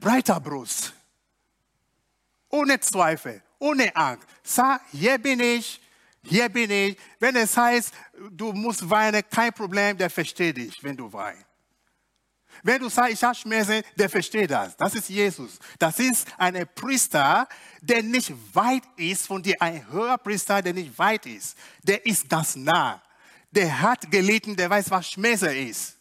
breiter 0.00 0.40
Brust. 0.40 0.92
Ohne 2.48 2.78
Zweifel, 2.80 3.42
ohne 3.58 3.94
Angst. 3.96 4.26
Sag, 4.42 4.82
hier 4.90 5.18
bin 5.18 5.40
ich, 5.40 5.80
hier 6.22 6.48
bin 6.48 6.70
ich. 6.70 6.98
Wenn 7.18 7.36
es 7.36 7.56
heißt, 7.56 7.92
du 8.30 8.52
musst 8.52 8.88
weinen, 8.88 9.22
kein 9.30 9.52
Problem, 9.52 9.96
der 9.96 10.10
versteht 10.10 10.56
dich, 10.56 10.82
wenn 10.82 10.96
du 10.96 11.12
weinst. 11.12 11.46
Wenn 12.62 12.80
du 12.80 12.88
sagst, 12.88 13.12
ich 13.12 13.22
habe 13.22 13.34
Schmerzen, 13.34 13.82
der 13.96 14.08
versteht 14.08 14.50
das. 14.50 14.76
Das 14.76 14.94
ist 14.94 15.08
Jesus. 15.08 15.58
Das 15.78 15.98
ist 15.98 16.26
ein 16.38 16.66
Priester, 16.74 17.48
der 17.80 18.02
nicht 18.02 18.32
weit 18.52 18.82
ist 18.96 19.26
von 19.26 19.42
dir. 19.42 19.60
Ein 19.60 19.90
höherer 19.90 20.18
Priester, 20.18 20.62
der 20.62 20.72
nicht 20.72 20.96
weit 20.98 21.26
ist. 21.26 21.56
Der 21.82 22.04
ist 22.06 22.28
ganz 22.28 22.56
nah. 22.56 23.02
Der 23.50 23.80
hat 23.80 24.10
gelitten, 24.10 24.56
der 24.56 24.70
weiß, 24.70 24.90
was 24.90 25.10
Schmerzen 25.10 25.50
ist. 25.50 25.96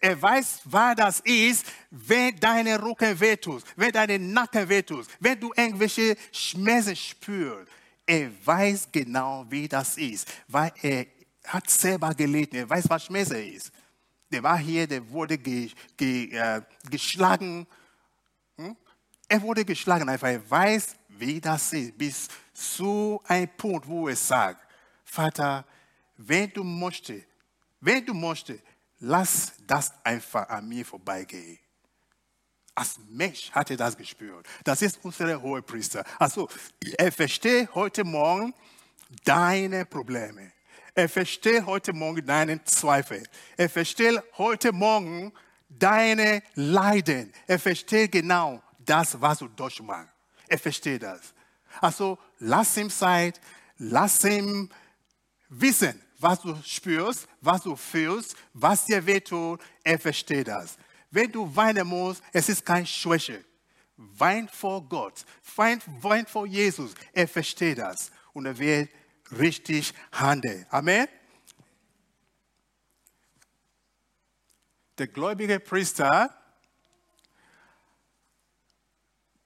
Er 0.00 0.20
weiß, 0.20 0.60
was 0.64 0.96
das 0.96 1.20
ist, 1.20 1.66
wenn 1.90 2.38
deine 2.38 2.82
Rücken 2.82 3.18
wehtut, 3.18 3.62
wenn 3.76 3.92
deine 3.92 4.18
Nacken 4.18 4.68
wehtut, 4.68 5.06
wenn 5.20 5.38
du 5.38 5.52
irgendwelche 5.56 6.16
Schmerzen 6.32 6.96
spürst. 6.96 7.70
Er 8.06 8.30
weiß 8.44 8.88
genau, 8.92 9.46
wie 9.48 9.66
das 9.66 9.96
ist, 9.96 10.28
weil 10.48 10.72
er 10.82 11.06
hat 11.46 11.68
selber 11.70 12.14
gelitten. 12.14 12.56
Er 12.56 12.68
weiß, 12.68 12.84
was 12.88 13.04
Schmerzen 13.04 13.36
ist. 13.36 13.72
Der 14.34 14.42
war 14.42 14.58
hier, 14.58 14.88
der 14.88 15.08
wurde 15.10 15.38
ge, 15.38 15.70
ge, 15.96 16.36
äh, 16.36 16.60
geschlagen. 16.90 17.68
Hm? 18.56 18.76
Er 19.28 19.40
wurde 19.42 19.64
geschlagen, 19.64 20.08
einfach 20.08 20.26
er 20.26 20.50
weiß, 20.50 20.96
wie 21.10 21.40
das 21.40 21.72
ist, 21.72 21.96
bis 21.96 22.26
zu 22.52 23.22
einem 23.28 23.48
Punkt, 23.56 23.86
wo 23.86 24.08
er 24.08 24.16
sagt, 24.16 24.66
Vater, 25.04 25.64
wenn 26.16 26.50
du 26.52 26.64
möchtest, 26.64 27.28
wenn 27.80 28.04
du 28.04 28.12
möchtest, 28.12 28.60
lass 28.98 29.52
das 29.68 29.92
einfach 30.02 30.48
an 30.48 30.68
mir 30.68 30.84
vorbeigehen. 30.84 31.60
Als 32.74 32.98
Mensch 33.08 33.52
hat 33.52 33.70
er 33.70 33.76
das 33.76 33.96
gespürt. 33.96 34.48
Das 34.64 34.82
ist 34.82 34.98
unser 35.04 35.40
Hohepriester. 35.40 36.04
Also, 36.18 36.48
er 36.98 37.12
versteht 37.12 37.72
heute 37.72 38.02
Morgen 38.02 38.52
deine 39.22 39.86
Probleme. 39.86 40.50
Er 40.94 41.08
versteht 41.08 41.66
heute 41.66 41.92
Morgen 41.92 42.24
deinen 42.24 42.64
Zweifel. 42.64 43.22
Er 43.56 43.68
versteht 43.68 44.22
heute 44.38 44.72
Morgen 44.72 45.32
deine 45.68 46.42
Leiden. 46.54 47.32
Er 47.48 47.58
versteht 47.58 48.12
genau 48.12 48.62
das, 48.78 49.20
was 49.20 49.38
du 49.38 49.48
durchmachst. 49.48 50.08
Er 50.46 50.58
versteht 50.58 51.02
das. 51.02 51.34
Also 51.80 52.16
lass 52.38 52.76
ihm 52.76 52.90
Zeit, 52.90 53.40
lass 53.78 54.22
ihm 54.24 54.70
wissen, 55.48 56.00
was 56.20 56.40
du 56.42 56.56
spürst, 56.62 57.26
was 57.40 57.62
du 57.62 57.74
fühlst, 57.74 58.36
was 58.52 58.84
dir 58.84 59.04
wehtut. 59.04 59.60
Er 59.82 59.98
versteht 59.98 60.46
das. 60.46 60.76
Wenn 61.10 61.32
du 61.32 61.54
weinen 61.56 61.88
musst, 61.88 62.22
es 62.32 62.48
ist 62.48 62.64
keine 62.64 62.86
Schwäche. 62.86 63.44
Wein 63.96 64.48
vor 64.48 64.82
Gott, 64.88 65.24
wein, 65.56 65.80
wein 66.00 66.26
vor 66.26 66.46
Jesus. 66.46 66.94
Er 67.12 67.26
versteht 67.26 67.78
das 67.78 68.12
und 68.32 68.46
er 68.46 68.58
wird 68.58 68.90
richtig 69.38 69.94
handeln. 70.12 70.66
Amen. 70.70 71.08
Der 74.98 75.08
gläubige 75.08 75.58
Priester 75.58 76.30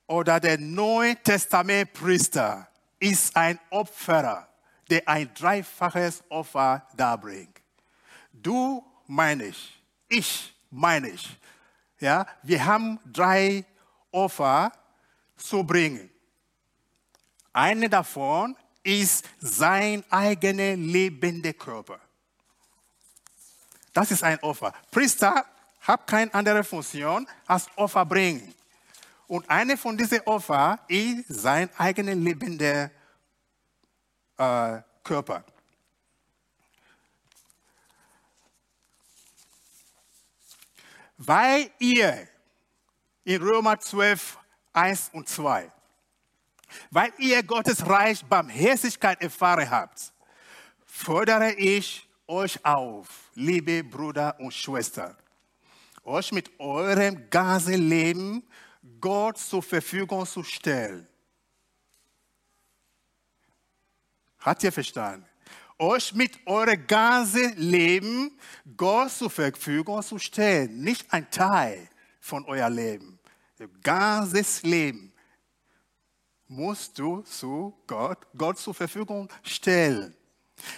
oder 0.07 0.40
der 0.40 0.59
Neue 0.59 1.16
Testament 1.22 1.92
Priester 1.92 2.68
ist 2.98 3.35
ein 3.37 3.59
Opferer, 3.70 4.48
der 4.90 5.09
ein 5.09 5.33
dreifaches 5.35 6.22
Opfer 6.29 6.87
darbringt. 6.96 7.61
Du 8.33 8.85
meine 9.07 9.44
ich, 9.44 9.83
ich 10.09 10.55
meine 10.70 11.11
ich. 11.11 11.29
Ja, 12.01 12.27
wir 12.42 12.64
haben 12.64 13.01
drei 13.05 13.64
Opfer 14.11 14.72
zu 15.37 15.64
bringen. 15.64 16.11
Eine 17.53 17.88
davon 17.88 18.57
ist 18.88 19.29
sein 19.38 20.03
eigener 20.09 20.74
lebender 20.74 21.53
Körper. 21.53 22.01
Das 23.92 24.11
ist 24.11 24.24
ein 24.24 24.38
Opfer. 24.40 24.72
Priester 24.90 25.44
hat 25.83 26.07
keine 26.07 26.33
andere 26.33 26.64
Funktion 26.64 27.29
als 27.46 27.66
Opfer 27.77 28.07
bringen. 28.07 28.55
Und 29.27 29.48
eine 29.51 29.77
von 29.77 29.94
diesen 29.94 30.20
Opfer 30.22 30.79
ist 30.88 31.27
sein 31.29 31.68
eigener 31.77 32.14
lebender 32.14 32.90
äh, 34.38 34.81
Körper. 35.05 35.44
Weil 41.18 41.70
ihr 41.79 42.27
in 43.24 43.42
Römer 43.42 43.79
12, 43.79 44.38
1 44.72 45.11
und 45.12 45.29
2 45.29 45.70
weil 46.90 47.12
ihr 47.18 47.42
Gottes 47.42 47.87
Reich 47.87 48.24
Barmherzigkeit 48.24 49.20
erfahren 49.22 49.70
habt, 49.70 50.12
fordere 50.87 51.52
ich 51.54 52.09
euch 52.26 52.64
auf, 52.64 53.31
liebe 53.35 53.83
Brüder 53.85 54.38
und 54.38 54.52
Schwestern, 54.52 55.16
euch 56.04 56.33
mit 56.33 56.50
eurem 56.59 57.28
ganzen 57.31 57.88
Leben 57.88 58.42
Gott 59.00 59.38
zur 59.38 59.62
Verfügung 59.62 60.26
zu 60.26 60.42
stellen. 60.42 61.07
Hat 64.38 64.62
ihr 64.62 64.72
verstanden? 64.72 65.26
Euch 65.78 66.12
mit 66.12 66.38
eurem 66.46 66.87
ganzen 66.87 67.57
Leben 67.57 68.37
Gott 68.76 69.11
zur 69.12 69.31
Verfügung 69.31 70.02
zu 70.02 70.18
stellen. 70.18 70.81
Nicht 70.83 71.12
ein 71.12 71.31
Teil 71.31 71.88
von 72.20 72.44
euer 72.46 72.68
Leben. 72.68 73.18
Ihr 73.59 73.68
ganzes 73.83 74.62
Leben 74.62 75.07
musst 76.48 76.98
du 76.98 77.20
zu 77.22 77.74
Gott, 77.87 78.18
Gott 78.37 78.58
zur 78.58 78.74
Verfügung 78.74 79.28
stellen. 79.42 80.14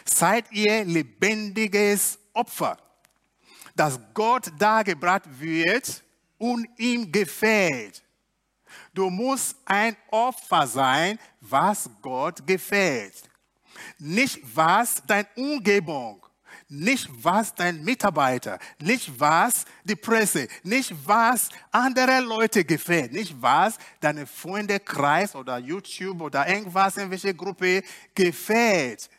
Seid 0.04 0.50
ihr 0.52 0.84
lebendiges 0.84 2.18
Opfer, 2.32 2.76
das 3.74 3.98
Gott 4.12 4.52
dargebracht 4.58 5.22
wird 5.38 6.02
und 6.38 6.68
ihm 6.76 7.10
gefällt. 7.10 8.02
Du 8.92 9.08
musst 9.08 9.56
ein 9.64 9.96
Opfer 10.10 10.66
sein, 10.66 11.18
was 11.40 11.88
Gott 12.02 12.46
gefällt. 12.46 13.28
Nicht 13.98 14.40
was 14.54 15.02
deine 15.06 15.28
Umgebung, 15.36 16.24
nicht 16.70 17.10
was 17.22 17.52
dein 17.52 17.82
Mitarbeiter, 17.82 18.58
nicht 18.80 19.18
was 19.18 19.64
die 19.84 19.96
Presse, 19.96 20.46
nicht 20.62 20.94
was 21.04 21.48
andere 21.72 22.20
Leute 22.20 22.64
gefällt, 22.64 23.12
nicht 23.12 23.34
was 23.42 23.76
deine 23.98 24.24
Freundekreis 24.26 25.34
oder 25.34 25.58
YouTube 25.58 26.20
oder 26.20 26.48
irgendwas 26.48 26.96
in 26.96 27.10
welcher 27.10 27.34
Gruppe 27.34 27.82
gefällt. 28.14 29.10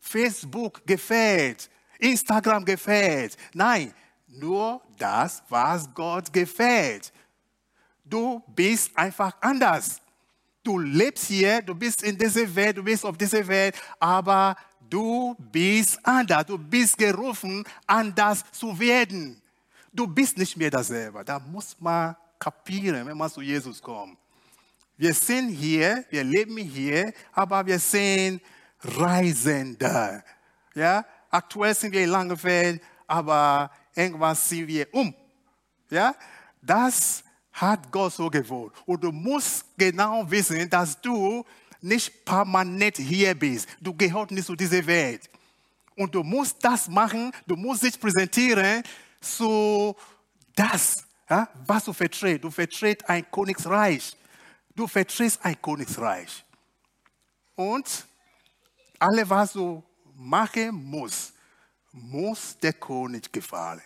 Facebook 0.00 0.84
gefällt, 0.84 1.70
Instagram 1.98 2.64
gefällt. 2.64 3.36
Nein, 3.54 3.94
nur 4.26 4.82
das, 4.98 5.42
was 5.48 5.88
Gott 5.94 6.32
gefällt. 6.32 7.12
Du 8.04 8.42
bist 8.48 8.96
einfach 8.98 9.36
anders. 9.40 10.02
Du 10.64 10.78
lebst 10.78 11.26
hier, 11.26 11.62
du 11.62 11.74
bist 11.74 12.02
in 12.02 12.18
dieser 12.18 12.52
Welt, 12.54 12.78
du 12.78 12.82
bist 12.82 13.04
auf 13.04 13.16
dieser 13.16 13.46
Welt, 13.46 13.76
aber 14.00 14.56
du 14.90 15.34
bist 15.38 15.98
anders. 16.02 16.46
Du 16.46 16.58
bist 16.58 16.96
gerufen, 16.96 17.64
anders 17.86 18.44
zu 18.52 18.78
werden. 18.78 19.40
Du 19.92 20.06
bist 20.06 20.36
nicht 20.36 20.56
mehr 20.56 20.70
dasselbe. 20.70 21.24
Da 21.24 21.38
muss 21.38 21.76
man 21.78 22.16
kapieren, 22.38 23.06
wenn 23.06 23.16
man 23.16 23.30
zu 23.30 23.40
Jesus 23.40 23.80
kommt. 23.80 24.18
Wir 24.96 25.14
sind 25.14 25.48
hier, 25.48 26.04
wir 26.10 26.22
leben 26.22 26.56
hier, 26.56 27.12
aber 27.32 27.66
wir 27.66 27.78
sind 27.78 28.40
Reisende. 28.80 30.22
Ja? 30.74 31.04
Aktuell 31.30 31.74
sind 31.74 31.92
wir 31.92 32.02
in 32.02 32.10
Langefeld, 32.10 32.82
aber 33.06 33.70
irgendwas 33.94 34.48
ziehen 34.48 34.66
wir 34.68 34.92
um. 34.92 35.14
Ja? 35.90 36.14
Das 36.62 37.24
hat 37.52 37.90
Gott 37.90 38.12
so 38.12 38.28
gewollt. 38.28 38.72
Und 38.86 39.02
du 39.02 39.12
musst 39.12 39.64
genau 39.76 40.28
wissen, 40.30 40.68
dass 40.68 41.00
du 41.00 41.44
nicht 41.84 42.24
permanent 42.24 42.96
hier 42.96 43.34
bist. 43.34 43.68
Du 43.80 43.94
gehörst 43.94 44.30
nicht 44.30 44.46
zu 44.46 44.56
dieser 44.56 44.84
Welt. 44.86 45.28
Und 45.94 46.14
du 46.14 46.22
musst 46.22 46.56
das 46.64 46.88
machen, 46.88 47.30
du 47.46 47.56
musst 47.56 47.82
dich 47.82 48.00
präsentieren 48.00 48.82
zu 49.20 49.94
das, 50.56 51.04
ja, 51.28 51.48
was 51.66 51.84
du 51.84 51.92
vertrittst. 51.92 52.42
Du 52.42 52.50
vertrittst 52.50 53.08
ein 53.08 53.30
Königsreich. 53.30 54.16
Du 54.74 54.86
vertrittst 54.86 55.44
ein 55.44 55.60
Königsreich. 55.60 56.44
Und 57.54 58.06
alles, 58.98 59.28
was 59.28 59.52
du 59.52 59.82
machen 60.16 60.72
musst, 60.72 61.34
muss 61.92 62.58
der 62.58 62.72
König 62.72 63.30
gefallen. 63.30 63.82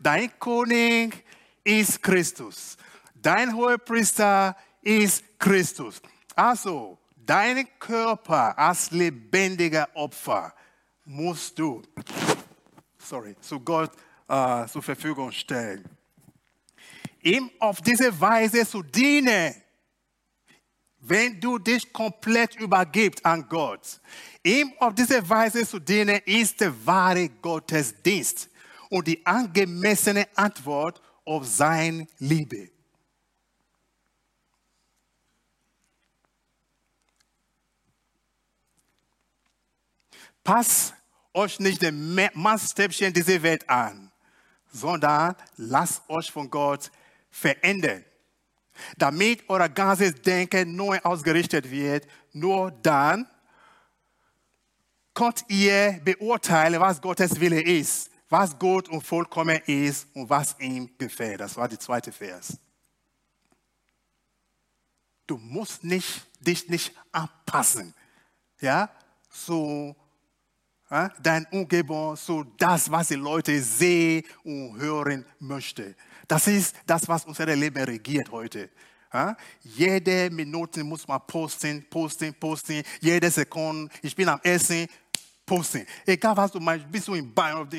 Dein 0.00 0.32
König 0.40 1.22
ist 1.62 2.02
Christus. 2.02 2.76
Dein 3.14 3.54
Hohepriester 3.54 4.56
ist 4.80 5.22
Christus. 5.38 6.00
Also, 6.34 6.98
deinen 7.26 7.66
Körper 7.78 8.58
als 8.58 8.90
lebendiger 8.90 9.88
Opfer 9.94 10.54
musst 11.04 11.58
du, 11.58 11.82
sorry, 12.98 13.36
zu 13.40 13.60
Gott 13.60 13.92
äh, 14.28 14.66
zur 14.66 14.82
Verfügung 14.82 15.30
stellen. 15.32 15.84
Ihm 17.22 17.50
auf 17.58 17.80
diese 17.80 18.18
Weise 18.20 18.66
zu 18.66 18.82
dienen, 18.82 19.54
wenn 21.00 21.40
du 21.40 21.58
dich 21.58 21.92
komplett 21.92 22.56
übergibst 22.56 23.24
an 23.24 23.48
Gott. 23.48 24.00
Ihm 24.42 24.72
auf 24.78 24.94
diese 24.94 25.28
Weise 25.28 25.66
zu 25.66 25.78
dienen, 25.78 26.20
ist 26.24 26.60
der 26.60 26.72
wahre 26.86 27.28
Gottesdienst 27.28 28.48
und 28.90 29.06
die 29.06 29.24
angemessene 29.24 30.26
Antwort 30.34 31.00
auf 31.24 31.46
seine 31.46 32.06
Liebe. 32.18 32.75
Passt 40.46 40.94
euch 41.34 41.60
nicht 41.60 41.82
den 41.82 42.14
Maßstäbchen 42.34 43.12
dieser 43.12 43.42
Welt 43.42 43.68
an, 43.68 44.10
sondern 44.72 45.36
lasst 45.56 46.08
euch 46.08 46.30
von 46.30 46.48
Gott 46.48 46.90
verändern 47.30 48.04
damit 48.96 49.48
euer 49.48 49.68
ganzes 49.68 50.14
Denken 50.20 50.76
neu 50.76 50.98
ausgerichtet 51.02 51.70
wird. 51.70 52.06
Nur 52.32 52.70
dann 52.70 53.26
könnt 55.14 55.44
ihr 55.48 56.00
beurteilen, 56.04 56.80
was 56.80 57.00
Gottes 57.00 57.38
Wille 57.40 57.60
ist, 57.60 58.10
was 58.28 58.58
gut 58.58 58.88
und 58.88 59.02
vollkommen 59.02 59.60
ist 59.66 60.08
und 60.14 60.28
was 60.28 60.56
ihm 60.58 60.90
gefällt. 60.98 61.40
Das 61.40 61.56
war 61.56 61.68
der 61.68 61.80
zweite 61.80 62.12
Vers. 62.12 62.58
Du 65.26 65.38
musst 65.38 65.82
nicht, 65.82 66.26
dich 66.38 66.68
nicht 66.68 66.94
anpassen, 67.10 67.94
ja, 68.60 68.88
so 69.28 69.96
ja, 70.90 71.10
dein 71.22 71.46
Umgebung, 71.50 72.16
so 72.16 72.44
das, 72.56 72.90
was 72.90 73.08
die 73.08 73.14
Leute 73.14 73.60
sehen 73.60 74.24
und 74.44 74.78
hören 74.78 75.24
möchten. 75.38 75.94
Das 76.28 76.46
ist 76.46 76.74
das, 76.86 77.08
was 77.08 77.24
unser 77.24 77.46
Leben 77.46 77.82
regiert 77.82 78.30
heute. 78.30 78.70
Jede 79.62 80.30
Minute 80.30 80.84
muss 80.84 81.06
man 81.08 81.20
posten, 81.26 81.84
posten, 81.88 82.34
posten. 82.34 82.82
Jede 83.00 83.30
Sekunde, 83.30 83.90
ich 84.02 84.14
bin 84.14 84.28
am 84.28 84.40
Essen, 84.42 84.86
posten. 85.44 85.86
Egal 86.04 86.36
was 86.36 86.50
du 86.52 86.60
machst, 86.60 86.90
bist 86.90 87.08
du 87.08 87.14
in, 87.14 87.32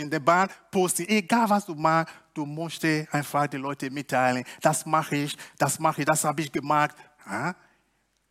der 0.09 0.19
Bahn, 0.19 0.49
posten. 0.71 1.07
Egal 1.07 1.49
was 1.49 1.65
du 1.65 1.75
machst, 1.75 2.13
du 2.33 2.45
musst 2.45 2.83
einfach 3.11 3.47
die 3.47 3.57
Leute 3.57 3.89
mitteilen. 3.91 4.43
Das 4.61 4.85
mache 4.85 5.15
ich, 5.17 5.37
das 5.57 5.77
mache 5.79 6.01
ich, 6.01 6.05
das 6.05 6.23
habe 6.23 6.41
ich 6.41 6.51
gemacht. 6.51 6.95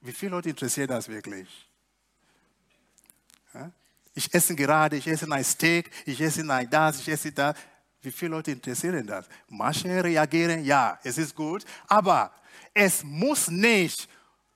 Wie 0.00 0.12
viele 0.12 0.32
Leute 0.32 0.50
interessiert 0.50 0.90
das 0.90 1.08
wirklich? 1.08 1.65
Ich 4.16 4.33
esse 4.33 4.57
gerade, 4.57 4.96
ich 4.96 5.07
esse 5.07 5.31
ein 5.31 5.44
Steak, 5.44 5.90
ich 6.07 6.18
esse 6.18 6.40
ein 6.50 6.70
das, 6.70 7.00
ich 7.00 7.09
esse 7.09 7.31
das. 7.33 7.55
Wie 8.00 8.11
viele 8.11 8.31
Leute 8.31 8.50
interessieren 8.50 9.07
das? 9.07 9.26
Manche 9.46 10.02
reagieren, 10.02 10.64
ja, 10.64 10.98
es 11.05 11.18
ist 11.18 11.35
gut, 11.35 11.66
aber 11.87 12.33
es 12.72 13.05
muss 13.05 13.48
nicht, 13.48 14.09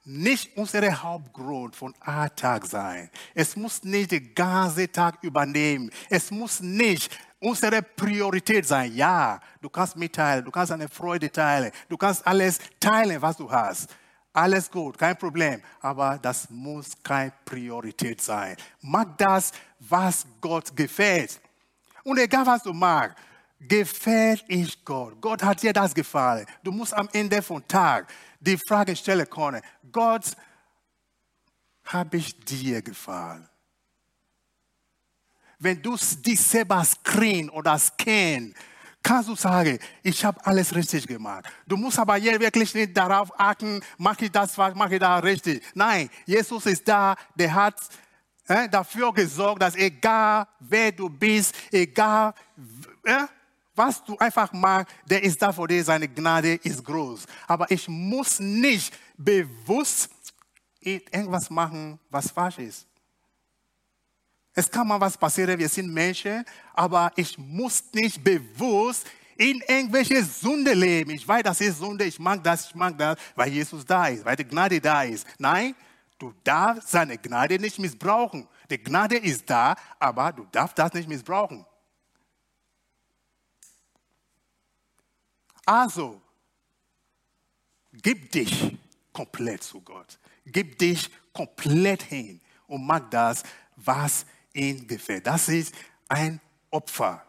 nicht 0.03 0.57
unser 0.57 1.03
Hauptgrund 1.03 1.77
von 1.77 1.95
Alltag 2.01 2.65
sein. 2.65 3.11
Es 3.35 3.55
muss 3.55 3.85
nicht 3.85 4.13
den 4.13 4.35
ganzen 4.35 4.91
Tag 4.91 5.23
übernehmen. 5.23 5.91
Es 6.09 6.31
muss 6.31 6.61
nicht 6.61 7.11
unsere 7.39 7.83
Priorität 7.83 8.67
sein. 8.67 8.95
Ja, 8.95 9.41
du 9.61 9.69
kannst 9.69 9.95
mitteilen, 9.95 10.43
du 10.43 10.51
kannst 10.51 10.73
eine 10.73 10.89
Freude 10.89 11.31
teilen, 11.31 11.71
du 11.87 11.99
kannst 11.99 12.27
alles 12.27 12.59
teilen, 12.79 13.21
was 13.21 13.37
du 13.37 13.51
hast. 13.51 13.91
Alles 14.33 14.71
gut, 14.71 14.97
kein 14.97 15.17
Problem. 15.19 15.61
Aber 15.81 16.19
das 16.19 16.49
muss 16.51 16.91
keine 17.03 17.33
Priorität 17.45 18.21
sein. 18.21 18.57
Mach 18.81 19.07
das, 19.17 19.53
was 19.81 20.25
Gott 20.41 20.75
gefällt. 20.77 21.41
Und 22.05 22.19
egal, 22.19 22.47
was 22.47 22.63
du 22.63 22.73
magst, 22.73 23.17
gefällt 23.59 24.45
ich 24.49 24.85
Gott? 24.85 25.21
Gott 25.21 25.43
hat 25.43 25.63
dir 25.63 25.73
das 25.73 25.95
gefallen. 25.95 26.47
Du 26.63 26.71
musst 26.71 26.95
am 26.95 27.09
Ende 27.13 27.43
vom 27.43 27.67
Tag 27.67 28.13
die 28.39 28.57
Frage 28.57 28.97
stellen 28.97 29.29
können, 29.29 29.61
Gott, 29.93 30.37
habe 31.85 32.17
ich 32.17 32.39
dir 32.41 32.81
gefallen? 32.83 33.49
Wenn 35.59 35.83
du 35.83 35.97
dich 35.97 36.41
selber 36.41 36.83
screen 36.85 37.51
oder 37.51 37.79
scan, 37.79 38.55
kannst 39.03 39.29
du 39.29 39.35
sagen, 39.35 39.79
ich 40.03 40.25
habe 40.25 40.45
alles 40.45 40.75
richtig 40.75 41.07
gemacht. 41.07 41.47
Du 41.67 41.77
musst 41.77 41.99
aber 41.99 42.17
hier 42.17 42.39
wirklich 42.39 42.75
nicht 42.75 42.97
darauf 42.97 43.31
achten, 43.39 43.81
mache 43.99 44.27
ich 44.27 44.31
das, 44.31 44.57
mache 44.57 44.95
ich 44.95 45.01
das 45.01 45.23
richtig. 45.23 45.63
Nein, 45.75 46.11
Jesus 46.27 46.67
ist 46.67 46.87
da, 46.87 47.17
der 47.35 47.55
hat 47.55 47.77
äh, 48.47 48.69
dafür 48.69 49.13
gesorgt, 49.13 49.63
dass 49.63 49.75
egal 49.77 50.47
wer 50.59 50.93
du 50.93 51.09
bist, 51.09 51.55
egal 51.71 52.35
äh, 53.05 53.27
was 53.75 54.05
du 54.05 54.19
einfach 54.19 54.53
machst, 54.53 54.89
der 55.07 55.23
ist 55.23 55.41
da 55.41 55.53
vor 55.53 55.67
dir, 55.67 55.83
seine 55.83 56.09
Gnade 56.09 56.55
ist 56.57 56.85
groß. 56.85 57.27
Aber 57.47 57.71
ich 57.71 57.89
muss 57.89 58.39
nicht 58.39 58.93
bewusst 59.17 60.11
irgendwas 60.81 61.49
machen, 61.49 61.99
was 62.11 62.31
falsch 62.31 62.59
ist. 62.59 62.90
Es 64.55 64.71
kann 64.71 64.87
mal 64.89 65.01
was 65.01 65.17
passieren, 65.17 65.59
wir 65.59 65.69
sind 65.69 65.93
Menschen, 65.93 66.45
aber 66.75 67.13
ich 67.17 67.39
muss 67.39 67.85
nicht 67.93 68.23
bewusst 68.23 69.07
in 69.37 69.63
irgendwelche 69.67 70.23
Sünde 70.25 70.75
leben. 70.75 71.13
Ich 71.13 71.27
weiß, 71.27 71.43
das 71.45 71.61
ist 71.61 71.79
Sünde, 71.79 72.05
ich 72.05 72.19
mag 72.19 72.43
das, 72.43 72.67
ich 72.67 72.75
mag 72.75 72.99
das, 72.99 73.17
weil 73.35 73.51
Jesus 73.51 73.85
da 73.85 74.09
ist, 74.09 74.25
weil 74.25 74.37
die 74.37 74.45
Gnade 74.45 74.81
da 74.81 75.03
ist. 75.05 75.27
Nein, 75.39 75.75
du 76.19 76.35
darfst 76.45 76.91
seine 76.91 77.17
Gnade 77.17 77.59
nicht 77.59 77.79
missbrauchen. 77.79 78.47
Die 78.69 78.79
Gnade 78.79 79.17
ist 79.17 79.49
da, 79.49 79.75
aber 79.99 80.33
du 80.33 80.47
darfst 80.53 80.79
das 80.79 80.93
nicht 80.93 81.09
missbrauchen. 81.09 81.65
Also, 85.65 86.21
gib 87.93 88.31
dich 88.33 88.77
komplett 89.13 89.63
zu 89.63 89.81
Gott. 89.81 90.19
Gib 90.45 90.79
dich 90.79 91.09
komplett 91.33 92.03
hin 92.03 92.41
und 92.67 92.85
mach 92.85 93.09
das, 93.09 93.43
was 93.77 94.27
ihm 94.53 94.87
gefällt. 94.87 95.27
Das 95.27 95.49
ist 95.49 95.75
ein 96.09 96.41
Opfer. 96.71 97.25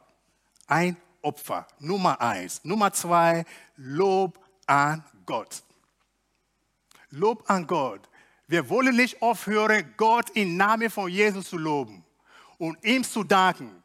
Ein 0.68 0.98
Opfer. 1.22 1.68
Nummer 1.80 2.20
eins. 2.20 2.64
Nummer 2.64 2.92
zwei, 2.94 3.46
Lob 3.76 4.40
an 4.66 5.04
Gott. 5.26 5.64
Lob 7.10 7.50
an 7.50 7.68
Gott. 7.68 8.08
Wir 8.48 8.68
wollen 8.70 8.96
nicht 8.96 9.22
aufhören, 9.22 9.94
Gott 9.96 10.30
im 10.32 10.58
Namen 10.58 10.90
von 10.90 11.10
Jesus 11.10 11.50
zu 11.50 11.58
loben 11.58 12.04
und 12.58 12.84
ihm 12.84 13.04
zu 13.04 13.24
danken. 13.24 13.82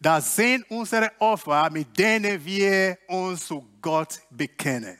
Das 0.00 0.36
sind 0.36 0.68
unsere 0.70 1.12
Opfer, 1.18 1.70
mit 1.70 1.96
denen 1.96 2.44
wir 2.44 2.98
uns 3.06 3.46
zu 3.46 3.64
Gott 3.80 4.20
bekennen. 4.30 4.98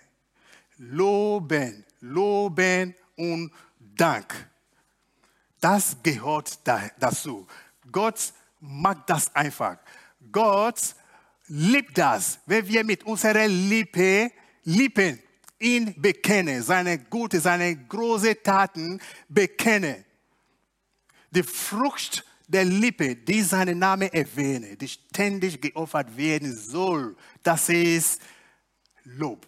Loben, 0.77 1.85
loben 2.00 2.94
und 3.16 3.53
Dank. 3.79 4.50
Das 5.64 5.96
gehört 6.03 6.59
dazu. 6.98 7.46
Gott 7.90 8.35
mag 8.61 9.07
das 9.07 9.35
einfach. 9.35 9.79
Gott 10.31 10.94
liebt 11.46 11.96
das, 11.96 12.38
wenn 12.44 12.68
wir 12.68 12.85
mit 12.85 13.03
unserer 13.05 13.48
Lippe, 13.48 14.31
Lippen 14.64 15.18
ihn 15.59 15.94
bekennen, 15.96 16.62
seine 16.62 16.98
gute, 16.98 17.40
seine 17.40 17.74
großen 17.77 18.37
Taten 18.42 19.00
bekennen. 19.27 20.05
Die 21.31 21.42
Frucht 21.42 22.27
der 22.46 22.66
Lippe, 22.66 23.16
die 23.16 23.40
seinen 23.40 23.79
Namen 23.79 24.12
erwähnen, 24.12 24.77
die 24.77 24.88
ständig 24.88 25.62
geopfert 25.62 26.14
werden 26.14 26.55
soll, 26.55 27.16
das 27.42 27.70
ist 27.70 28.20
Lob. 29.05 29.46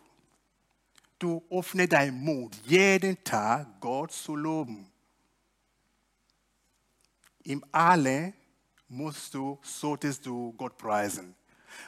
Du 1.19 1.45
öffne 1.51 1.87
deinen 1.87 2.19
Mund, 2.25 2.59
jeden 2.65 3.23
Tag 3.23 3.79
Gott 3.83 4.13
zu 4.13 4.35
loben. 4.35 4.91
Im 7.47 7.65
Alle 7.71 8.33
musst 8.89 9.33
du, 9.33 9.57
solltest 9.63 10.27
du 10.27 10.53
Gott 10.55 10.77
preisen. 10.77 11.33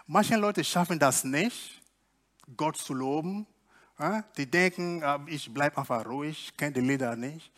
Manche 0.07 0.37
Leute 0.37 0.63
schaffen 0.63 1.01
das 1.01 1.25
nicht, 1.25 1.83
Gott 2.57 2.77
zu 2.77 2.95
loben. 2.95 3.45
Die 4.37 4.49
denken, 4.49 5.03
äh, 5.03 5.19
ich 5.27 5.53
bleibe 5.53 5.79
einfach 5.79 6.07
ruhig, 6.07 6.53
kenne 6.57 6.75
die 6.75 6.81
Lieder 6.81 7.17
nicht. 7.17 7.51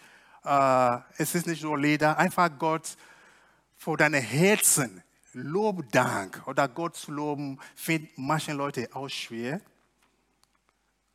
Äh, 0.42 0.98
es 1.18 1.34
ist 1.34 1.46
nicht 1.46 1.62
nur 1.62 1.78
Lieder, 1.78 2.16
einfach 2.16 2.50
Gott 2.58 2.96
vor 3.76 3.98
deinem 3.98 4.22
Herzen 4.22 5.02
Lob, 5.34 5.92
Dank 5.92 6.42
oder 6.46 6.68
Gott 6.68 6.96
zu 6.96 7.12
loben, 7.12 7.60
finden 7.76 8.10
manche 8.16 8.54
Leute 8.54 8.88
auch 8.94 9.08
schwer. 9.08 9.60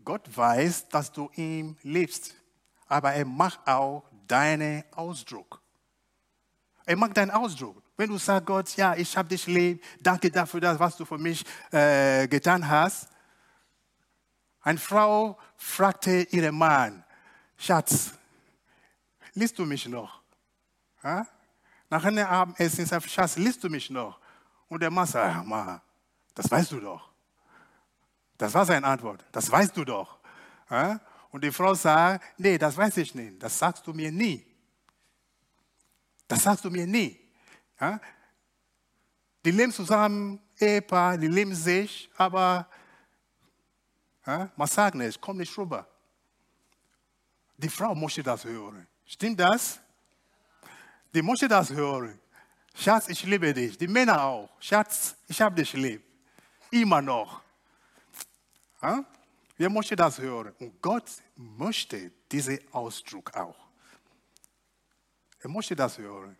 Gott 0.04 0.30
weiß, 0.38 0.88
dass 0.90 1.12
du 1.12 1.32
ihm 1.34 1.78
liebst, 1.82 2.36
aber 2.88 3.14
er 3.14 3.26
macht 3.26 3.68
auch 3.68 4.04
deinen 4.28 4.84
Ausdruck. 4.94 5.65
Er 6.86 6.96
mag 6.96 7.14
deinen 7.14 7.32
Ausdruck. 7.32 7.82
Wenn 7.98 8.10
du 8.10 8.18
sagst, 8.18 8.46
Gott, 8.46 8.76
ja, 8.76 8.96
ich 8.96 9.16
habe 9.18 9.30
dich 9.30 9.48
lieb, 9.48 9.84
danke 10.00 10.30
dafür, 10.30 10.60
das, 10.60 10.80
was 10.80 10.96
du 10.98 11.06
für 11.06 11.18
mich 11.18 11.44
äh, 11.72 12.28
getan 12.28 12.68
hast. 12.68 13.08
Eine 14.62 14.78
Frau 14.78 15.38
fragte 15.58 16.24
ihren 16.32 16.56
Mann, 16.56 17.04
Schatz, 17.58 18.12
liest 19.34 19.58
du 19.58 19.66
mich 19.66 19.88
noch? 19.88 20.22
Ha? 21.04 21.26
Nach 21.90 22.04
einem 22.04 22.26
Abendessen 22.26 22.86
sagt 22.86 23.10
Schatz, 23.10 23.38
liest 23.38 23.64
du 23.64 23.70
mich 23.70 23.90
noch? 23.90 24.20
Und 24.68 24.82
der 24.82 24.92
Mann 24.92 25.08
sagt, 25.08 25.46
Ma, 25.46 25.82
das 26.34 26.50
weißt 26.50 26.72
du 26.72 26.80
doch. 26.80 27.10
Das 28.38 28.54
war 28.54 28.66
seine 28.66 28.86
Antwort. 28.86 29.24
Das 29.32 29.50
weißt 29.50 29.76
du 29.78 29.86
doch. 29.86 30.18
Ja? 30.70 31.00
Und 31.32 31.44
die 31.44 31.52
Frau 31.52 31.74
sagt, 31.74 32.24
nee, 32.38 32.58
das 32.58 32.76
weiß 32.76 32.98
ich 32.98 33.16
nicht. 33.16 33.42
Das 33.42 33.58
sagst 33.58 33.86
du 33.88 33.94
mir 33.94 34.12
nie. 34.12 34.46
Das 36.28 36.44
sagst 36.44 36.66
du 36.66 36.70
mir 36.70 36.88
nie. 36.88 37.20
Ja? 37.80 38.00
Die 39.44 39.52
leben 39.52 39.72
zusammen, 39.72 40.40
Ehepaar, 40.60 41.18
die 41.18 41.28
leben 41.28 41.54
sich, 41.54 42.10
aber 42.18 42.68
ja, 44.26 44.50
man 44.56 44.68
sagt 44.68 44.96
nicht, 44.96 45.22
komm 45.22 45.38
nicht 45.38 45.56
rüber. 45.58 45.88
Die 47.58 47.70
Frau 47.70 47.94
möchte 47.94 48.24
das 48.24 48.44
hören. 48.44 48.88
Stimmt 49.06 49.40
das? 49.40 49.80
Die 51.14 51.22
möchte 51.22 51.48
das 51.48 51.70
hören. 51.70 52.20
Schatz, 52.74 53.08
ich 53.08 53.24
liebe 53.24 53.54
dich. 53.54 53.78
Die 53.78 53.88
Männer 53.88 54.22
auch. 54.22 54.50
Schatz, 54.60 55.16
ich 55.28 55.40
habe 55.42 55.56
dich 55.56 55.72
lieb. 55.74 56.04
Immer 56.72 57.02
noch. 57.02 57.42
Ja? 58.82 59.06
Wir 59.56 59.70
möchten 59.70 59.96
das 59.96 60.20
hören. 60.20 60.54
Und 60.60 60.82
Gott 60.82 61.10
möchte 61.36 62.12
diesen 62.32 62.60
Ausdruck 62.74 63.34
auch. 63.36 63.65
Er 65.46 65.50
möchte 65.50 65.76
das 65.76 65.96
hören. 66.00 66.36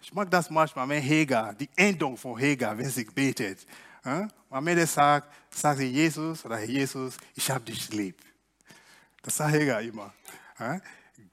Ich 0.00 0.14
mag 0.14 0.30
das 0.30 0.48
manchmal, 0.48 0.88
wenn 0.88 1.02
Heger, 1.02 1.52
die 1.52 1.68
Endung 1.76 2.16
von 2.16 2.38
Heger, 2.38 2.78
wenn 2.78 2.88
sie 2.88 3.04
betet. 3.04 3.66
Ja? 4.02 4.26
Am 4.48 4.86
sagt, 4.86 5.30
sagt 5.50 5.78
sie 5.78 5.88
Jesus 5.88 6.42
oder 6.42 6.64
Jesus, 6.64 7.18
ich 7.34 7.50
habe 7.50 7.66
dich 7.66 7.90
lieb. 7.90 8.16
Das 9.20 9.36
sagt 9.36 9.52
Heger 9.52 9.82
immer. 9.82 10.10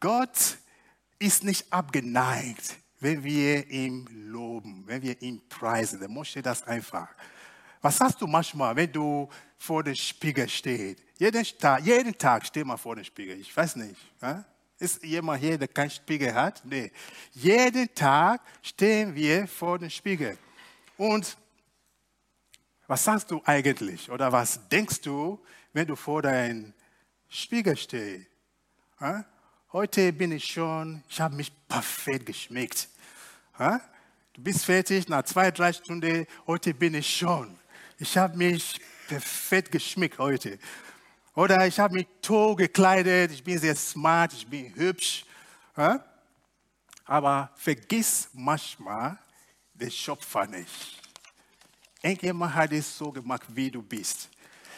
Gott 0.02 0.58
ist 1.18 1.46
nicht 1.46 1.72
abgeneigt, 1.72 2.76
wenn 3.00 3.24
wir 3.24 3.70
ihn 3.70 4.06
loben, 4.30 4.84
wenn 4.86 5.02
wir 5.02 5.22
ihn 5.22 5.48
preisen. 5.48 6.02
Er 6.02 6.10
möchte 6.10 6.42
das 6.42 6.62
einfach. 6.64 7.08
Was 7.82 8.02
hast 8.02 8.20
du 8.20 8.28
manchmal, 8.28 8.76
wenn 8.76 8.92
du 8.92 9.30
vor 9.58 9.82
dem 9.82 9.96
Spiegel 9.96 10.50
stehst? 10.50 11.02
Jeden 11.18 11.46
Tag, 11.58 11.86
jeden 11.86 12.18
Tag 12.18 12.46
steh 12.46 12.66
mal 12.66 12.76
vor 12.76 12.98
dem 12.98 13.06
Spiegel. 13.06 13.40
Ich 13.40 13.56
weiß 13.56 13.78
nicht. 13.78 13.96
Ist 14.80 15.04
jemand 15.04 15.42
hier, 15.42 15.58
der 15.58 15.68
keinen 15.68 15.90
Spiegel 15.90 16.34
hat? 16.34 16.64
Nee. 16.66 16.92
Jeden 17.32 17.94
Tag 17.94 18.42
stehen 18.62 19.14
wir 19.16 19.48
vor 19.48 19.80
dem 19.80 19.90
Spiegel. 19.90 20.38
Und 20.98 21.38
was 22.88 23.04
sagst 23.04 23.32
du 23.32 23.42
eigentlich? 23.46 24.12
Oder 24.12 24.32
was 24.32 24.68
denkst 24.68 25.02
du, 25.02 25.40
wenn 25.72 25.88
du 25.88 25.96
vor 25.96 26.22
deinem 26.22 26.74
Spiegel 27.30 27.78
stehst? 27.78 28.28
Ja? 29.00 29.26
Heute 29.72 30.14
bin 30.14 30.32
ich 30.32 30.46
schon, 30.46 31.04
ich 31.10 31.20
habe 31.20 31.36
mich 31.36 31.52
perfekt 31.68 32.26
geschmeckt. 32.26 32.90
Ja? 33.58 33.82
Du 34.34 34.42
bist 34.42 34.66
fertig 34.66 35.08
nach 35.08 35.24
zwei, 35.24 35.52
drei 35.52 35.74
Stunden, 35.74 36.26
heute 36.48 36.74
bin 36.74 36.96
ich 36.96 37.16
schon. 37.16 37.58
Ich 38.00 38.18
habe 38.18 38.38
mich 38.38 38.82
perfekt 39.08 39.72
geschmückt 39.72 40.18
heute. 40.18 40.58
Oder 41.36 41.66
ich 41.66 41.80
habe 41.80 41.96
mich 41.96 42.08
toll 42.22 42.56
gekleidet, 42.56 43.32
ich 43.32 43.44
bin 43.44 43.58
sehr 43.58 43.76
smart, 43.76 44.34
ich 44.34 44.46
bin 44.46 44.74
hübsch. 44.76 45.26
Aber 47.06 47.50
vergiss 47.56 48.30
manchmal 48.34 49.18
den 49.74 49.90
Schöpfer 49.90 50.46
nicht. 50.46 51.02
Irgendjemand 52.02 52.54
hat 52.54 52.72
es 52.72 52.98
so 52.98 53.12
gemacht, 53.12 53.44
wie 53.50 53.72
du 53.72 53.82
bist. 53.82 54.30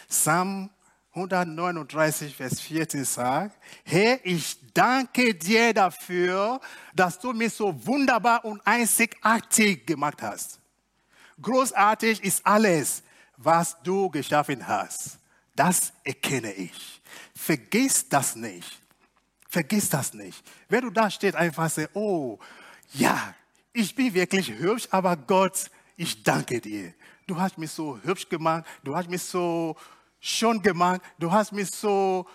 Psalm 0.07 0.69
139, 1.13 2.35
Vers 2.35 2.59
14 2.61 3.05
sagt, 3.05 3.57
Herr, 3.83 4.19
ich 4.23 4.57
danke 4.73 5.33
dir 5.33 5.73
dafür, 5.73 6.59
dass 6.93 7.17
du 7.19 7.33
mich 7.33 7.53
so 7.53 7.73
wunderbar 7.85 8.43
und 8.45 8.65
einzigartig 8.65 9.85
gemacht 9.85 10.21
hast. 10.21 10.59
Großartig 11.41 12.23
ist 12.23 12.45
alles, 12.45 13.01
was 13.37 13.81
du 13.81 14.09
geschaffen 14.09 14.65
hast. 14.67 15.17
Das 15.55 15.93
erkenne 16.03 16.53
ich. 16.53 17.01
Vergiss 17.33 18.07
das 18.07 18.35
nicht. 18.35 18.81
Vergiss 19.47 19.89
das 19.89 20.13
nicht. 20.13 20.43
Wenn 20.67 20.81
du 20.81 20.89
da 20.89 21.09
stehst, 21.09 21.35
einfach 21.35 21.69
sagen, 21.69 21.89
oh, 21.93 22.37
ja, 22.93 23.33
ich 23.71 23.95
bin 23.95 24.13
wirklich 24.13 24.49
hübsch, 24.49 24.87
aber 24.91 25.15
Gott, 25.15 25.69
ich 25.95 26.23
danke 26.23 26.59
dir. 26.59 26.93
Du 27.25 27.39
hast 27.39 27.57
mich 27.57 27.71
so 27.71 27.97
hübsch 28.03 28.27
gemacht, 28.27 28.65
du 28.83 28.95
hast 28.95 29.09
mich 29.09 29.21
so 29.21 29.75
schön 30.19 30.61
gemacht, 30.61 31.01
du 31.17 31.31
hast 31.31 31.51
mich 31.51 31.71
so 31.71 32.27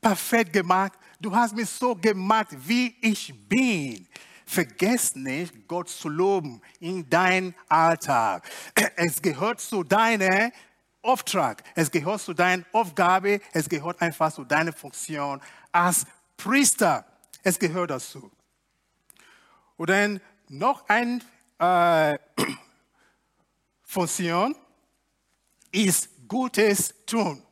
perfekt 0.00 0.52
gemacht, 0.52 0.92
du 1.20 1.34
hast 1.34 1.54
mich 1.54 1.68
so 1.68 1.94
gemacht, 1.94 2.48
wie 2.66 2.94
ich 3.00 3.34
bin. 3.48 4.06
Vergiss 4.46 5.16
nicht, 5.16 5.66
Gott 5.66 5.88
zu 5.88 6.08
loben 6.08 6.60
in 6.78 7.08
deinem 7.08 7.54
Alltag. 7.68 8.48
Es 8.96 9.20
gehört 9.20 9.60
zu 9.60 9.82
deinem 9.82 10.52
Auftrag, 11.02 11.64
es 11.74 11.90
gehört 11.90 12.20
zu 12.20 12.32
deiner 12.32 12.64
Aufgabe, 12.72 13.40
es 13.52 13.68
gehört 13.68 14.00
einfach 14.00 14.32
zu 14.32 14.44
deiner 14.44 14.72
Funktion 14.72 15.40
als 15.72 16.06
Priester. 16.36 17.04
Es 17.42 17.58
gehört 17.58 17.90
dazu. 17.90 18.30
Und 19.76 19.90
dann 19.90 20.20
noch 20.48 20.88
eine 20.88 21.20
äh, 21.58 22.18
Funktion 23.82 24.54
ist 25.72 26.08
Gutes 26.28 26.94
tun. 27.04 27.42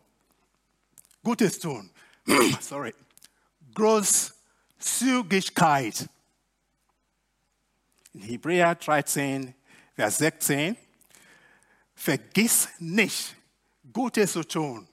Gutes 1.23 1.59
tun. 1.59 1.91
Sorry. 2.61 2.95
Großzügigkeit. 3.75 6.09
In 8.13 8.23
Hebräer 8.23 8.75
13, 8.75 9.55
Vers 9.95 10.19
16. 10.19 10.77
Vergiss 11.95 12.69
nicht, 12.79 13.37
Gutes 13.93 14.32
zu 14.32 14.45
tun 14.45 14.88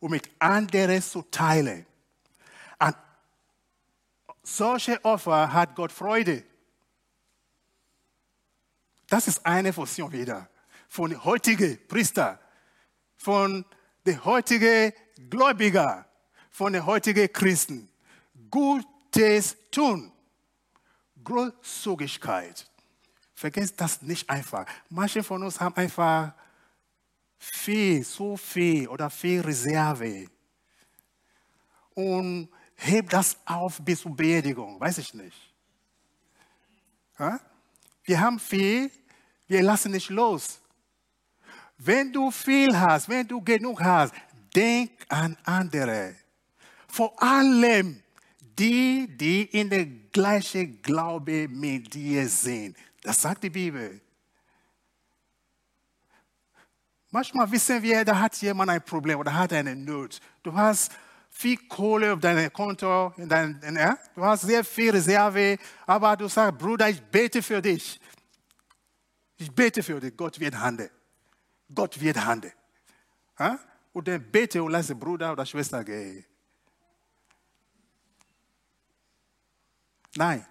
und 0.00 0.10
mit 0.10 0.30
anderen 0.38 1.02
zu 1.02 1.22
teilen. 1.22 1.86
An, 2.78 2.94
solche 4.42 5.04
Opfer 5.04 5.52
hat 5.52 5.74
Gott 5.74 5.92
Freude. 5.92 6.44
Das 9.08 9.28
ist 9.28 9.44
eine 9.44 9.72
Funktion 9.72 10.10
wieder 10.12 10.48
von 10.88 11.24
heutigen 11.24 11.78
Priester, 11.88 12.38
von 13.16 13.64
den 14.04 14.24
heutigen 14.24 14.92
Gläubigen, 15.30 16.04
von 16.50 16.72
den 16.72 16.84
heutigen 16.84 17.32
Christen. 17.32 17.88
Gutes 18.50 19.56
tun. 19.70 20.12
Großzügigkeit. 21.24 22.68
Vergesst 23.34 23.80
das 23.80 24.02
nicht 24.02 24.28
einfach. 24.28 24.66
Manche 24.88 25.22
von 25.22 25.42
uns 25.42 25.60
haben 25.60 25.76
einfach 25.76 26.32
viel, 27.42 28.04
so 28.04 28.36
viel 28.36 28.86
oder 28.88 29.10
viel 29.10 29.40
Reserve. 29.40 30.26
Und 31.94 32.48
hebt 32.76 33.12
das 33.12 33.36
auf 33.44 33.80
bis 33.82 34.00
zur 34.00 34.14
Beerdigung, 34.14 34.80
weiß 34.80 34.98
ich 34.98 35.12
nicht. 35.12 35.36
Ja? 37.18 37.40
Wir 38.04 38.20
haben 38.20 38.38
viel, 38.38 38.90
wir 39.48 39.62
lassen 39.62 39.92
nicht 39.92 40.08
los. 40.08 40.60
Wenn 41.78 42.12
du 42.12 42.30
viel 42.30 42.78
hast, 42.78 43.08
wenn 43.08 43.26
du 43.26 43.42
genug 43.42 43.82
hast, 43.82 44.14
denk 44.54 44.92
an 45.08 45.36
andere. 45.44 46.14
Vor 46.86 47.20
allem 47.20 48.02
die, 48.58 49.08
die 49.08 49.42
in 49.44 49.68
der 49.68 49.86
gleichen 49.86 50.80
Glaube 50.80 51.48
mit 51.48 51.92
dir 51.92 52.28
sind. 52.28 52.76
Das 53.02 53.20
sagt 53.20 53.42
die 53.42 53.50
Bibel. 53.50 54.00
Manchmal 57.12 57.50
wissen 57.52 57.82
wir, 57.82 58.06
da 58.06 58.18
hat 58.18 58.34
jemand 58.38 58.70
ein 58.70 58.82
Problem 58.82 59.18
oder 59.18 59.34
hat 59.34 59.52
eine 59.52 59.76
Not. 59.76 60.18
Du 60.42 60.50
hast 60.54 60.90
viel 61.28 61.58
Kohle 61.68 62.14
auf 62.14 62.20
deinem 62.20 62.50
Konto, 62.50 63.12
in 63.18 63.28
dein, 63.28 63.60
in, 63.60 63.76
ja? 63.76 63.98
du 64.14 64.24
hast 64.24 64.42
sehr 64.42 64.64
viel 64.64 64.90
Reserve, 64.90 65.58
aber 65.86 66.16
du 66.16 66.26
sagst, 66.26 66.58
Bruder, 66.58 66.88
ich 66.88 67.02
bete 67.02 67.42
für 67.42 67.60
dich. 67.60 68.00
Ich 69.36 69.54
bete 69.54 69.82
für 69.82 70.00
dich, 70.00 70.16
Gott 70.16 70.40
wird 70.40 70.58
handeln. 70.58 70.88
Gott 71.74 72.00
wird 72.00 72.16
handeln. 72.24 72.54
Ja? 73.38 73.58
Und 73.92 74.08
dann 74.08 74.30
bete 74.30 74.62
und 74.62 74.72
lass 74.72 74.86
den 74.86 74.98
Bruder 74.98 75.32
oder 75.32 75.44
Schwester 75.44 75.84
gehen. 75.84 76.24
Nein, 80.16 80.46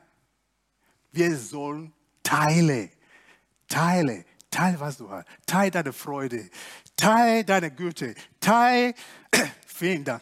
wir 1.11 1.35
sollen 1.35 1.91
teilen. 2.21 2.91
Teile. 3.67 4.25
Teil, 4.51 4.79
was 4.79 4.97
du 4.97 5.09
hast. 5.09 5.27
Teil 5.45 5.71
deine 5.71 5.93
Freude. 5.93 6.49
Teil 6.97 7.43
deine 7.45 7.71
Güte. 7.71 8.15
Teil, 8.39 8.93
vielen 9.65 10.03
Dank. 10.03 10.21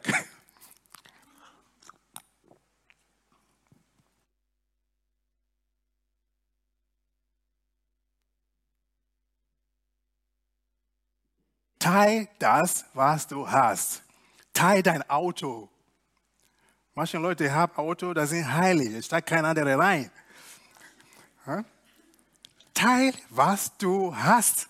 Teil 11.80 12.28
das, 12.38 12.86
was 12.94 13.28
du 13.28 13.50
hast. 13.50 14.04
Teil 14.54 14.84
dein 14.84 15.10
Auto. 15.10 15.70
Manche 16.94 17.18
Leute 17.18 17.52
haben 17.52 17.76
Auto, 17.78 18.14
das 18.14 18.30
sind 18.30 18.54
heilig. 18.54 18.94
Es 18.94 19.06
steigt 19.06 19.30
kein 19.30 19.46
anderer 19.46 19.80
rein. 19.80 20.12
Teil, 22.80 23.14
was 23.30 23.76
du 23.78 24.16
hast. 24.16 24.70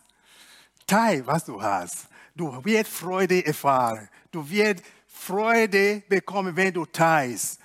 Teil, 0.88 1.28
was 1.28 1.46
du 1.46 1.62
hast. 1.62 2.08
Du 2.36 2.66
wirst 2.66 2.90
Freude 2.90 3.46
erfahren. 3.46 4.10
Du 4.32 4.50
wirst 4.50 4.84
Freude 5.06 6.02
bekommen, 6.10 6.56
wenn 6.56 6.74
du 6.74 6.88
teilst. 6.88 7.60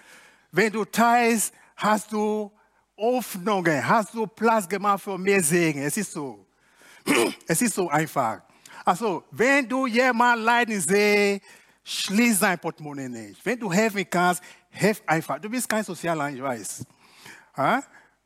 Wenn 0.53 0.71
du 0.71 0.85
teilst, 0.85 1.51
hast 1.77 2.13
du 2.13 2.53
Hoffnungen, 2.95 3.89
hast 3.89 4.13
du 4.13 4.27
Platz 4.27 4.69
gemacht 4.69 5.03
für 5.03 5.17
mehr 5.17 5.43
Segen. 5.43 5.83
Es 5.83 5.97
ist 5.97 6.13
so. 6.13 6.47
Es 7.47 7.63
ist 7.63 7.75
so 7.75 7.89
einfach. 7.89 8.43
Also, 8.85 9.25
wenn 9.31 9.67
du 9.67 9.87
jemand 9.87 10.43
leiden 10.43 10.79
siehst, 10.79 11.43
schließ 11.83 12.41
dein 12.41 12.59
Portemonnaie 12.59 13.09
nicht. 13.09 13.41
Wenn 13.47 13.59
du 13.59 13.73
helfen 13.73 14.05
kannst, 14.11 14.43
helf 14.69 15.03
einfach. 15.07 15.39
Du 15.39 15.49
bist 15.49 15.67
kein 15.67 15.85
Sozialer, 15.85 16.29
ich 16.29 16.43
weiß. 16.43 16.85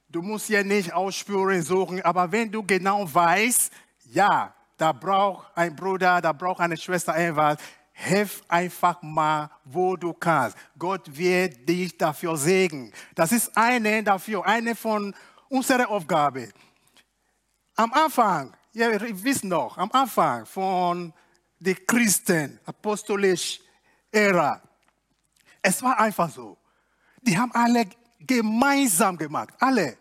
Du 0.09 0.23
musst 0.23 0.49
ja 0.49 0.63
nicht 0.63 0.93
ausspüren, 0.93 1.63
suchen, 1.63 2.03
aber 2.03 2.31
wenn 2.33 2.51
du 2.51 2.63
genau 2.63 3.13
weißt, 3.13 3.73
ja, 4.11 4.55
da 4.77 4.93
braucht 4.93 5.49
ein 5.55 5.77
Bruder, 5.77 6.21
da 6.21 6.33
braucht 6.33 6.61
eine 6.61 6.77
Schwester 6.77 7.15
etwas, 7.15 7.59
helf 7.93 8.43
einfach 8.49 9.03
mal, 9.03 9.51
wo 9.65 9.97
du 9.97 10.13
kannst. 10.13 10.57
Gott 10.79 11.17
wird 11.17 11.69
dich 11.69 11.99
dafür 11.99 12.37
segnen. 12.37 12.93
Das 13.15 13.33
ist 13.33 13.55
eine 13.57 14.03
dafür, 14.03 14.47
eine 14.47 14.75
von 14.75 15.15
unseren 15.49 15.87
Aufgaben. 15.87 16.53
Am 17.75 17.93
Anfang 17.93 18.55
ihr 18.79 19.25
wisst 19.25 19.45
noch, 19.45 19.77
am 19.79 19.91
Anfang 19.93 20.47
von 20.47 21.13
der 21.59 21.75
Christen, 21.75 22.59
apostolisch 22.65 23.61
Ära, 24.11 24.63
es 25.61 25.83
war 25.83 25.99
einfach 26.01 26.31
so. 26.31 26.57
Die 27.23 27.37
haben 27.37 27.53
alle 27.53 27.87
gemeinsam 28.29 29.17
gemacht, 29.17 29.51
alle. 29.59 29.97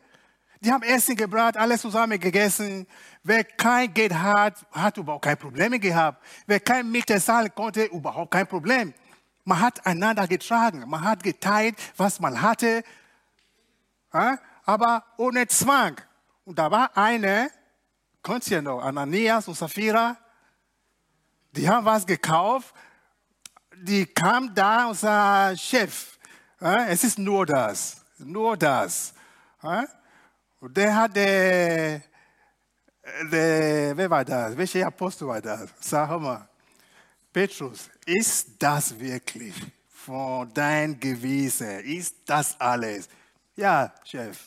Die 0.59 0.71
haben 0.71 0.83
Essen 0.83 1.15
gebracht, 1.15 1.57
alle 1.57 1.77
zusammen 1.79 2.19
gegessen. 2.19 2.87
Wer 3.23 3.43
kein 3.43 3.93
Geld 3.93 4.13
hat, 4.13 4.65
hat 4.71 4.97
überhaupt 4.97 5.25
keine 5.25 5.37
Probleme 5.37 5.79
gehabt. 5.79 6.23
Wer 6.45 6.59
kein 6.59 6.89
Miete 6.91 7.19
zahlen 7.19 7.53
konnte, 7.53 7.85
überhaupt 7.85 8.31
kein 8.31 8.47
Problem. 8.47 8.93
Man 9.43 9.59
hat 9.59 9.85
einander 9.85 10.27
getragen, 10.27 10.83
man 10.87 11.03
hat 11.03 11.23
geteilt, 11.23 11.75
was 11.95 12.19
man 12.19 12.41
hatte, 12.41 12.83
aber 14.65 15.05
ohne 15.17 15.47
Zwang. 15.47 16.01
Und 16.43 16.59
da 16.59 16.69
war 16.69 16.95
eine, 16.97 17.49
Könnt 18.27 18.45
ihr 18.51 18.61
noch, 18.61 18.81
Ananias 18.81 19.47
und 19.47 19.55
Sapphira, 19.55 20.17
die 21.53 21.69
haben 21.69 21.85
was 21.85 22.05
gekauft, 22.05 22.75
die 23.73 24.05
kam 24.05 24.53
da 24.53 24.87
und 24.87 24.95
sagte, 24.95 25.57
Chef, 25.57 26.17
es 26.59 27.05
ist 27.05 27.19
nur 27.19 27.45
das, 27.45 28.03
nur 28.19 28.57
das. 28.57 29.13
Äh? 29.63 29.83
Und 30.59 30.75
der 30.75 30.95
hat 30.95 31.15
der, 31.15 32.01
der, 33.31 33.97
wer 33.97 34.09
war 34.09 34.25
das? 34.25 34.57
Welcher 34.57 34.87
Apostel 34.87 35.27
war 35.27 35.41
das? 35.41 35.69
Sag 35.79 36.19
mal, 36.19 36.47
Petrus, 37.31 37.89
ist 38.05 38.49
das 38.57 38.97
wirklich 38.99 39.53
von 39.87 40.51
dein 40.53 40.99
Gewissen? 40.99 41.79
Ist 41.81 42.15
das 42.25 42.59
alles? 42.59 43.07
Ja, 43.55 43.93
Chef. 44.03 44.39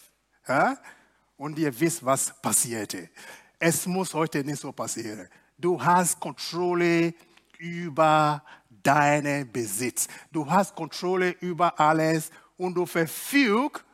Und 1.36 1.58
ihr 1.58 1.78
wisst, 1.78 2.04
was 2.04 2.32
passierte. 2.40 3.10
Es 3.58 3.86
muss 3.86 4.12
heute 4.14 4.42
nicht 4.42 4.60
so 4.60 4.72
passieren. 4.72 5.28
Du 5.56 5.82
hast 5.82 6.18
Kontrolle 6.18 7.14
über 7.58 8.42
deinen 8.82 9.50
Besitz. 9.52 10.08
Du 10.32 10.50
hast 10.50 10.74
Kontrolle 10.74 11.30
über 11.40 11.78
alles 11.78 12.30
und 12.61 12.74
du 12.74 12.86
verfügst 12.86 13.84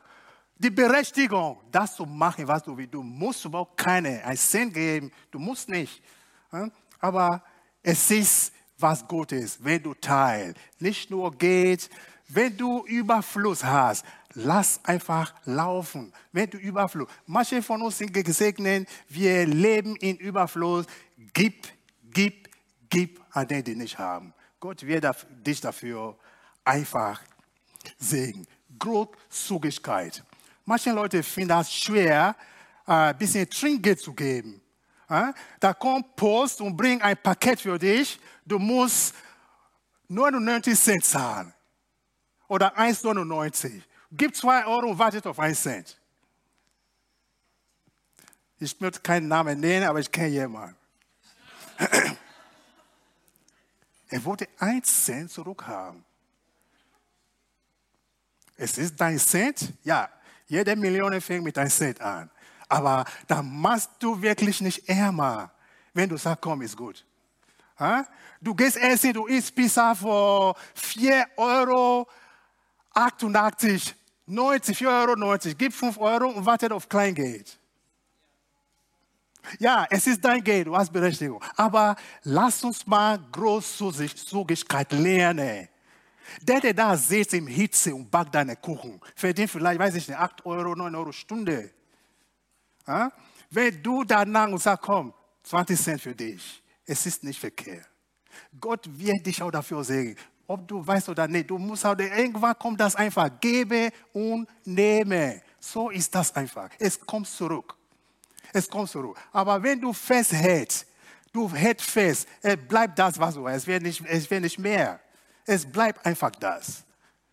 die 0.57 0.69
Berechtigung, 0.69 1.59
das 1.71 1.95
zu 1.95 2.05
machen, 2.05 2.47
was 2.47 2.63
du 2.63 2.75
willst. 2.75 2.93
Du 2.93 3.03
musst 3.03 3.45
überhaupt 3.45 3.77
keine 3.77 4.23
ein 4.25 4.37
Cent 4.37 4.73
geben. 4.73 5.11
Du 5.29 5.39
musst 5.39 5.69
nicht. 5.69 6.01
Aber 6.99 7.43
es 7.83 8.09
ist 8.11 8.53
was 8.77 9.07
Gutes, 9.07 9.63
wenn 9.63 9.81
du 9.81 9.93
teilst. 9.93 10.59
Nicht 10.79 11.09
nur 11.11 11.31
geht, 11.31 11.89
wenn 12.29 12.57
du 12.57 12.85
Überfluss 12.85 13.63
hast 13.63 14.03
lass 14.37 14.79
einfach 14.83 15.33
laufen. 15.45 16.13
Wenn 16.31 16.49
du 16.49 16.57
Überfluss, 16.57 17.07
manche 17.25 17.61
von 17.61 17.81
uns 17.81 17.97
sind 17.97 18.13
gesegnet, 18.13 18.87
wir 19.09 19.45
leben 19.45 19.95
in 19.95 20.17
Überfluss. 20.17 20.85
Gib, 21.33 21.67
gib, 22.03 22.49
gib 22.89 23.19
an 23.31 23.47
denen, 23.47 23.63
die 23.63 23.75
nicht 23.75 23.97
haben. 23.97 24.33
Gott 24.59 24.85
wird 24.85 25.05
dich 25.45 25.59
dafür 25.59 26.17
einfach 26.63 27.21
segnen. 27.97 28.45
Großzügigkeit. 28.79 30.23
Manche 30.65 30.91
Leute 30.91 31.23
finden 31.23 31.49
das 31.49 31.73
schwer, 31.73 32.35
ein 32.85 33.17
bisschen 33.17 33.49
Trinkgeld 33.49 33.99
zu 33.99 34.13
geben. 34.13 34.61
Da 35.07 35.73
kommt 35.73 36.15
Post 36.15 36.61
und 36.61 36.75
bringt 36.75 37.01
ein 37.01 37.17
Paket 37.17 37.61
für 37.61 37.79
dich. 37.79 38.19
Du 38.45 38.59
musst 38.59 39.15
99 40.09 40.77
Cent 40.77 41.05
zahlen. 41.05 41.53
Oder 42.47 42.77
1,99. 42.77 43.81
Gib 44.11 44.35
zwei 44.35 44.65
Euro 44.65 44.89
und 44.91 44.99
wartet 44.99 45.25
auf 45.27 45.39
einen 45.39 45.55
Cent. 45.55 45.97
Ich 48.59 48.79
möchte 48.79 49.01
keinen 49.01 49.27
Namen 49.27 49.59
nennen, 49.59 49.87
aber 49.87 49.99
ich 49.99 50.11
kenne 50.11 50.29
jemanden. 50.29 50.75
er 54.09 54.25
wollte 54.25 54.47
einen 54.57 54.83
Cent 54.83 55.29
zurückhaben. 55.31 56.03
Es 58.57 58.77
ist 58.77 58.99
dein 58.99 59.19
Cent? 59.19 59.73
Ja, 59.83 60.09
jede 60.47 60.75
Million 60.75 61.19
fängt 61.21 61.43
mit 61.43 61.57
einem 61.57 61.69
Cent 61.69 62.01
an. 62.01 62.29
Aber 62.67 63.05
da 63.27 63.41
machst 63.41 63.91
du 63.99 64.21
wirklich 64.21 64.59
nicht 64.61 64.89
ärmer, 64.89 65.51
wenn 65.93 66.09
du 66.09 66.17
sagst, 66.17 66.41
komm, 66.41 66.61
ist 66.63 66.75
gut. 66.75 67.05
Du 68.41 68.55
gehst 68.55 68.77
essen, 68.77 69.13
du 69.13 69.27
isst 69.27 69.55
Pizza 69.55 69.95
für 69.95 70.55
4 70.73 71.27
Euro 71.37 72.07
88 72.93 73.95
90, 74.27 74.77
4,90 74.77 74.87
Euro, 74.87 75.55
gib 75.57 75.73
5 75.73 75.97
Euro 75.99 76.29
und 76.29 76.45
wartet 76.45 76.71
auf 76.71 76.89
Kleingeld. 76.89 77.57
Ja, 79.59 79.87
es 79.89 80.05
ist 80.05 80.23
dein 80.23 80.43
Geld, 80.43 80.67
du 80.67 80.75
hast 80.75 80.91
Berechtigung. 80.91 81.41
Aber 81.55 81.95
lass 82.23 82.61
uns 82.63 82.85
mal 82.85 83.17
Großzügigkeit 83.31 84.91
lernen. 84.91 85.69
Der, 86.41 86.59
der 86.59 86.73
da 86.73 86.97
sitzt 86.97 87.33
im 87.33 87.47
Hitze 87.47 87.93
und 87.93 88.09
backt 88.09 88.35
deine 88.35 88.55
Kuchen, 88.55 88.99
verdient 89.15 89.49
vielleicht, 89.49 89.79
weiß 89.79 89.95
ich 89.95 90.07
nicht, 90.07 90.17
8 90.17 90.45
Euro, 90.45 90.75
9 90.75 90.95
Euro 90.95 91.11
Stunde. 91.11 91.71
Ja? 92.85 93.11
Wenn 93.49 93.81
du 93.81 94.03
danach 94.03 94.49
und 94.49 94.59
sagst, 94.59 94.83
komm, 94.83 95.13
20 95.43 95.79
Cent 95.79 96.01
für 96.01 96.15
dich, 96.15 96.61
es 96.85 97.05
ist 97.05 97.23
nicht 97.23 97.39
verkehrt. 97.39 97.89
Gott 98.59 98.87
wird 98.87 99.25
dich 99.25 99.41
auch 99.41 99.51
dafür 99.51 99.83
segnen 99.83 100.17
ob 100.47 100.67
du 100.67 100.85
weißt 100.85 101.09
oder 101.09 101.27
nicht, 101.27 101.49
du 101.49 101.57
musst 101.57 101.85
auch, 101.85 101.97
irgendwann 101.97 102.57
kommt 102.57 102.79
das 102.79 102.95
einfach, 102.95 103.29
gebe 103.39 103.89
und 104.13 104.47
nehme. 104.63 105.41
So 105.59 105.89
ist 105.89 106.13
das 106.15 106.33
einfach. 106.35 106.69
Es 106.79 106.99
kommt 106.99 107.27
zurück. 107.27 107.75
Es 108.53 108.69
kommt 108.69 108.89
zurück. 108.89 109.17
Aber 109.33 109.61
wenn 109.61 109.79
du 109.81 109.91
festhältst, 109.91 110.87
du 111.33 111.53
hältst 111.53 111.89
fest, 111.89 112.27
es 112.41 112.55
bleibt 112.55 112.97
das, 112.97 113.19
was 113.19 113.35
du 113.35 113.47
hast. 113.47 113.57
Es 113.57 113.67
wird 113.67 113.83
nicht, 113.83 114.01
es 114.05 114.29
wird 114.31 114.43
nicht 114.43 114.57
mehr. 114.57 114.99
Es 115.47 115.65
bleibt 115.65 116.05
einfach 116.05 116.31
das. 116.31 116.83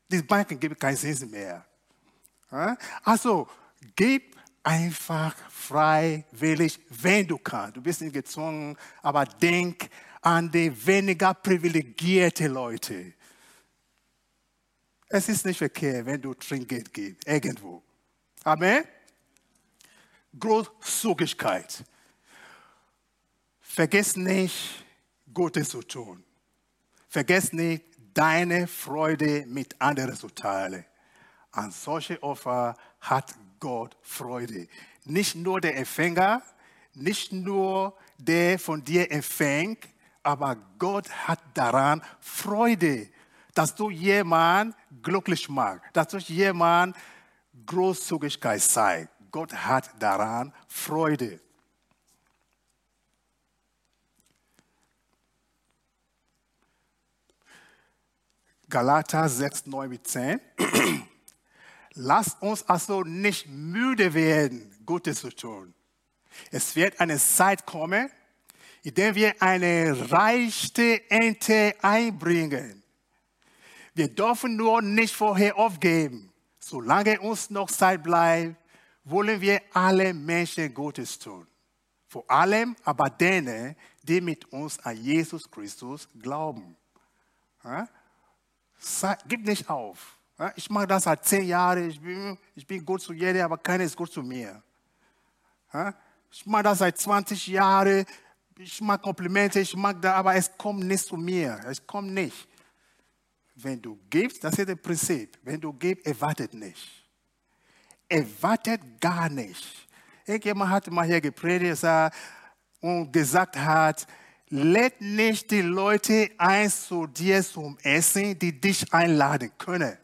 Die 0.09 0.23
Banken 0.23 0.59
geben 0.59 0.79
keinen 0.79 0.97
Sinn 0.97 1.31
mehr. 1.31 1.67
Also, 3.03 3.49
gib 3.97 4.37
einfach 4.63 5.37
freiwillig, 5.51 6.81
wenn 6.89 7.27
du 7.27 7.37
kannst. 7.37 7.77
Du 7.77 7.83
bist 7.83 8.01
nicht 8.01 8.13
gezwungen, 8.13 8.79
aber 9.03 9.25
denk 9.25 9.91
an 10.23 10.51
die 10.51 10.87
weniger 10.87 11.35
privilegierte 11.35 12.47
Leute. 12.47 13.15
Es 15.09 15.29
ist 15.29 15.45
nicht 15.45 15.59
verkehrt, 15.59 16.07
wenn 16.07 16.23
du 16.23 16.35
Trinkgeld 16.35 16.93
gibst, 16.93 17.27
irgendwo. 17.27 17.83
Amen. 18.45 18.85
Großzügigkeit. 20.39 21.85
Vergiss 23.61 24.17
nicht, 24.17 24.85
Gutes 25.33 25.69
zu 25.69 25.83
tun. 25.83 26.25
Vergiss 27.09 27.53
nicht, 27.53 27.85
deine 28.15 28.67
Freude 28.67 29.45
mit 29.47 29.81
anderen 29.81 30.17
zu 30.17 30.29
teilen. 30.29 30.85
An 31.53 31.71
solche 31.71 32.23
Opfer 32.23 32.77
hat 33.01 33.35
Gott 33.61 33.97
Freude. 34.03 34.69
Nicht 35.05 35.35
nur 35.35 35.61
der 35.61 35.77
Empfänger, 35.77 36.43
nicht 36.95 37.33
nur 37.33 37.97
der 38.19 38.59
von 38.59 38.83
dir 38.83 39.11
empfängt, 39.11 39.89
aber 40.23 40.57
Gott 40.79 41.11
hat 41.11 41.41
daran 41.53 42.03
Freude, 42.21 43.09
dass 43.53 43.75
du 43.75 43.91
jemand 43.91 44.75
glücklich 45.03 45.49
machst, 45.49 45.83
dass 45.93 46.09
du 46.09 46.19
jemand 46.19 46.97
Großzügigkeit 47.67 48.61
zeigst. 48.61 49.11
Gott 49.31 49.53
hat 49.53 49.91
daran 49.99 50.53
Freude. 50.69 51.41
Galater 58.69 59.29
6, 59.29 59.67
9 59.67 59.91
bis 59.91 60.03
10. 60.05 60.41
Lasst 61.95 62.43
uns 62.43 62.69
also 62.69 63.03
nicht 63.03 63.49
müde 63.49 64.15
werden, 64.15 64.75
Gutes 64.85 65.21
zu 65.21 65.31
tun. 65.31 65.75
Es 66.51 66.75
wird 66.75 66.99
eine 67.01 67.19
Zeit 67.19 67.67
kommen, 67.67 68.11
indem 68.83 69.15
wir 69.15 69.41
eine 69.41 70.11
reiche 70.11 71.09
Ente 71.11 71.75
einbringen. 71.81 72.83
Wir 73.95 74.09
dürfen 74.09 74.57
nur 74.57 74.83
nicht 74.83 75.15
vorher 75.15 75.57
aufgeben. 75.57 76.33
Solange 76.59 77.21
uns 77.21 77.51
noch 77.51 77.71
Zeit 77.71 78.03
bleibt, 78.03 78.57
wollen 79.05 79.41
wir 79.41 79.61
alle 79.73 80.13
Menschen 80.13 80.75
Gottes 80.75 81.19
tun. 81.19 81.47
Vor 82.09 82.29
allem 82.29 82.75
aber 82.85 83.11
denen, 83.11 83.77
die 84.03 84.21
mit 84.21 84.51
uns 84.53 84.79
an 84.81 84.97
Jesus 84.97 85.51
Christus 85.51 86.09
glauben. 86.21 86.77
Gib 89.27 89.47
nicht 89.47 89.69
auf. 89.69 90.19
Ich 90.57 90.69
mache 90.69 90.87
das 90.87 91.05
seit 91.05 91.25
zehn 91.25 91.45
Jahren. 91.45 91.89
Ich 91.89 92.01
bin, 92.01 92.37
ich 92.55 92.67
bin 92.67 92.85
gut 92.85 93.01
zu 93.01 93.13
jedem, 93.13 93.43
aber 93.43 93.59
keiner 93.59 93.85
ist 93.85 93.97
gut 93.97 94.13
zu 94.13 94.23
mir. 94.23 94.63
Ich 96.31 96.45
mache 96.47 96.65
das 96.65 96.79
seit 96.79 96.99
20 96.99 97.47
Jahren 97.47 98.05
ich 98.59 98.81
mag 98.81 99.03
Komplimente, 99.03 99.61
ich 99.61 99.75
mag 99.75 100.01
da, 100.01 100.15
aber 100.15 100.35
es 100.35 100.51
kommt 100.57 100.85
nicht 100.85 101.05
zu 101.05 101.17
mir. 101.17 101.61
Es 101.67 101.85
kommt 101.85 102.13
nicht. 102.13 102.49
Wenn 103.57 103.81
du 103.81 103.99
gibst, 104.11 104.43
das 104.45 104.59
ist 104.59 104.69
das 104.69 104.77
Prinzip. 104.81 105.39
Wenn 105.43 105.61
du 105.61 105.73
gibst, 105.73 106.07
erwartet 106.07 106.55
nicht. 106.55 107.05
Erwartet 108.09 108.81
gar 109.01 109.29
nicht. 109.29 109.89
Irgendjemand 110.27 110.71
hat 110.71 110.91
mal 110.91 111.07
hier 111.07 111.21
gepredigt 111.21 111.83
und 112.81 113.13
gesagt 113.13 113.57
hat, 113.57 114.07
lädt 114.55 115.01
nicht 115.01 115.51
die 115.51 115.63
Leute 115.63 116.31
ein 116.39 116.71
zu 116.71 117.09
dir 117.09 117.43
zum 117.43 117.77
Essen, 117.83 118.39
die 118.39 118.61
dich 118.61 118.93
einladen 118.93 119.51
können. 119.59 119.99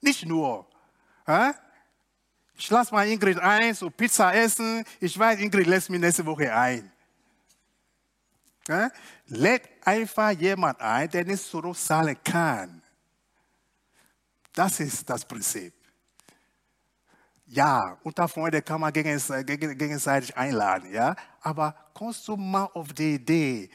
Nicht 0.00 0.24
nur. 0.24 0.64
Ich 2.56 2.70
lasse 2.70 2.94
mal 2.94 3.08
Ingrid 3.08 3.38
ein, 3.40 3.74
so 3.74 3.90
Pizza 3.90 4.32
essen. 4.32 4.84
Ich 5.00 5.18
weiß, 5.18 5.40
Ingrid 5.40 5.66
lässt 5.66 5.90
mich 5.90 6.00
nächste 6.00 6.24
Woche 6.24 6.54
ein. 6.54 6.92
Lädt 9.26 9.68
einfach 9.84 10.30
jemand 10.30 10.80
ein, 10.80 11.10
der 11.10 11.24
nicht 11.24 11.42
zurückzahlen 11.42 12.16
kann. 12.22 12.80
Das 14.52 14.78
ist 14.78 15.10
das 15.10 15.24
Prinzip. 15.24 15.74
Ja, 17.46 17.98
unter 18.04 18.28
Freunden 18.28 18.64
kann 18.64 18.80
man 18.80 18.92
gegenseitig 18.92 20.36
einladen, 20.36 20.92
ja. 20.92 21.14
Aber 21.40 21.74
kommst 21.92 22.26
du 22.28 22.36
mal 22.36 22.64
auf 22.72 22.92
die 22.92 23.14
Idee, 23.14 23.68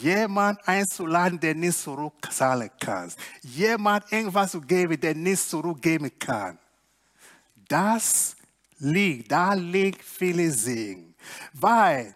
jemand 0.00 0.66
einzuladen, 0.66 1.38
der 1.38 1.54
nicht 1.54 1.78
zurückzahlen 1.78 2.70
kann, 2.80 3.12
jemand 3.42 4.10
irgendwas 4.12 4.52
zu 4.52 4.60
geben, 4.60 5.00
der 5.00 5.14
nicht 5.14 5.48
zurückgeben 5.48 6.10
kann. 6.18 6.58
Das 7.68 8.36
liegt, 8.78 9.30
da 9.30 9.54
liegt 9.54 10.02
viele 10.02 10.50
Segen. 10.50 11.14
Weil 11.52 12.14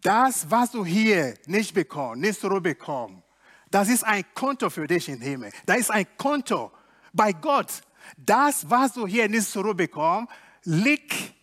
das, 0.00 0.48
was 0.50 0.70
du 0.70 0.84
hier 0.84 1.34
nicht 1.46 1.74
bekommst, 1.74 2.20
nicht 2.20 2.40
zurückbekommst, 2.40 3.22
das 3.70 3.88
ist 3.88 4.04
ein 4.04 4.24
Konto 4.34 4.70
für 4.70 4.86
dich 4.86 5.08
im 5.08 5.20
Himmel. 5.20 5.52
Das 5.66 5.78
ist 5.78 5.90
ein 5.90 6.06
Konto 6.16 6.72
bei 7.12 7.32
Gott. 7.32 7.82
Das, 8.16 8.68
was 8.70 8.92
du 8.92 9.06
hier 9.06 9.28
nicht 9.28 9.48
zurückbekommst, 9.48 10.32
liegt 10.62 11.34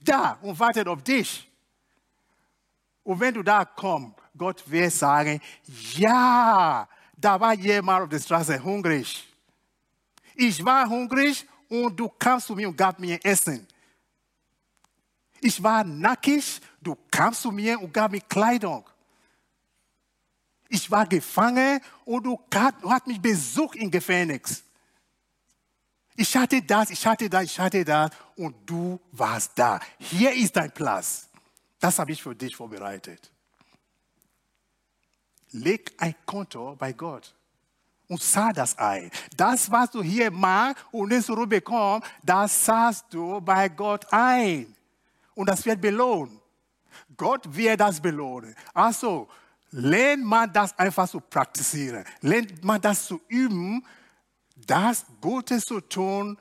da 0.00 0.38
und 0.42 0.58
wartet 0.58 0.86
auf 0.86 1.02
dich. 1.02 1.50
Und 3.02 3.20
wenn 3.20 3.34
du 3.34 3.42
da 3.42 3.64
kommst, 3.64 4.16
Gott 4.36 4.68
wird 4.68 4.92
sagen, 4.92 5.40
ja, 5.94 6.88
da 7.16 7.40
war 7.40 7.54
jemand 7.54 8.04
auf 8.04 8.08
der 8.08 8.20
Straße 8.20 8.62
hungrig. 8.62 9.28
Ich 10.34 10.64
war 10.64 10.88
hungrig 10.88 11.46
und 11.68 11.98
du 11.98 12.08
kamst 12.08 12.48
zu 12.48 12.54
mir 12.54 12.68
und 12.68 12.76
gab 12.76 12.98
mir 12.98 13.18
Essen. 13.24 13.66
Ich 15.40 15.62
war 15.62 15.84
nackig, 15.84 16.60
du 16.80 16.96
kamst 17.10 17.42
zu 17.42 17.52
mir 17.52 17.80
und 17.80 17.92
gab 17.92 18.10
mir 18.10 18.20
Kleidung. 18.20 18.84
Ich 20.68 20.90
war 20.90 21.06
gefangen 21.06 21.80
und 22.04 22.24
du 22.24 22.40
hast 22.84 23.06
mich 23.06 23.20
besucht 23.20 23.76
im 23.76 23.90
Gefängnis. 23.90 24.64
Ich 26.16 26.36
hatte 26.36 26.62
das, 26.62 26.90
ich 26.90 27.06
hatte 27.06 27.28
das, 27.28 27.44
ich 27.44 27.58
hatte 27.58 27.84
das 27.84 28.10
und 28.36 28.54
du 28.68 29.00
warst 29.12 29.52
da. 29.56 29.80
Hier 29.98 30.32
ist 30.32 30.56
dein 30.56 30.72
Platz. 30.72 31.28
Das 31.78 31.98
habe 31.98 32.12
ich 32.12 32.22
für 32.22 32.34
dich 32.34 32.56
vorbereitet. 32.56 33.33
Leg 35.54 35.92
ein 35.98 36.14
Konto 36.26 36.74
bei 36.76 36.92
Gott 36.92 37.34
und 38.08 38.20
sah 38.20 38.52
das 38.52 38.76
ein. 38.76 39.10
Das, 39.36 39.70
was 39.70 39.90
du 39.90 40.02
hier 40.02 40.30
machst 40.30 40.84
und 40.90 41.08
nicht 41.10 41.26
zurückbekommst, 41.26 42.06
das 42.22 42.64
sahst 42.64 43.06
du 43.10 43.40
bei 43.40 43.68
Gott 43.68 44.04
ein 44.12 44.74
und 45.34 45.48
das 45.48 45.64
wird 45.64 45.80
belohnt. 45.80 46.40
Gott 47.16 47.42
wird 47.54 47.80
das 47.80 48.00
belohnen. 48.00 48.54
Also, 48.72 49.28
lernt 49.70 50.24
man 50.24 50.52
das 50.52 50.76
einfach 50.78 51.08
zu 51.08 51.20
praktizieren. 51.20 52.04
Lernt 52.20 52.64
man 52.64 52.80
das 52.80 53.06
zu 53.06 53.20
üben, 53.28 53.84
das 54.56 55.04
Gutes 55.20 55.64
zu 55.64 55.80
tun 55.80 56.38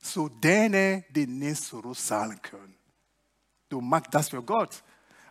zu 0.00 0.28
denen, 0.28 1.04
die 1.10 1.26
nicht 1.26 1.62
zurückzahlen 1.62 2.40
können. 2.40 2.74
Du 3.68 3.80
machst 3.80 4.12
das 4.12 4.28
für 4.28 4.42
Gott. 4.42 4.82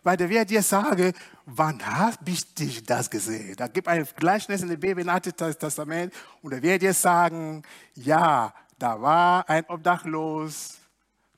Weil 0.08 0.16
der 0.16 0.30
wird 0.30 0.48
dir 0.48 0.62
sagen, 0.62 1.12
wann 1.44 1.84
hast 1.84 2.20
du 2.24 2.82
das 2.86 3.10
gesehen? 3.10 3.54
Da 3.58 3.68
gibt 3.68 3.86
ein 3.86 4.08
Gleichnis 4.16 4.62
in 4.62 4.68
der 4.70 4.78
Bibel 4.78 5.06
Alten 5.06 5.36
Testament 5.36 6.14
und 6.40 6.50
er 6.50 6.62
wird 6.62 6.80
dir 6.80 6.94
sagen, 6.94 7.62
ja, 7.94 8.54
da 8.78 9.02
war 9.02 9.46
ein 9.50 9.66
Obdachlos, 9.68 10.78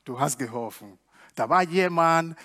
du 0.05 0.17
hast 0.17 0.39
geholfen. 0.39 0.97
Da 1.35 1.49
war 1.49 1.63
jemand 1.63 2.37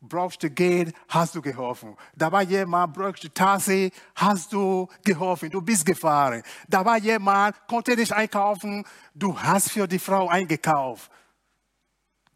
brauchte 0.00 0.50
Geld, 0.50 0.96
hast 1.06 1.36
du 1.36 1.40
geholfen. 1.40 1.96
Da 2.16 2.32
war 2.32 2.42
jemand, 2.42 2.92
brauchte 2.92 3.32
Tasse, 3.32 3.92
hast 4.16 4.52
du 4.52 4.88
geholfen. 5.04 5.48
Du 5.48 5.62
bist 5.62 5.86
gefahren. 5.86 6.42
Da 6.66 6.84
war 6.84 6.98
jemand, 6.98 7.54
konnte 7.68 7.94
nicht 7.94 8.12
einkaufen, 8.12 8.84
du 9.14 9.40
hast 9.40 9.70
für 9.70 9.86
die 9.86 10.00
Frau 10.00 10.26
eingekauft. 10.26 11.08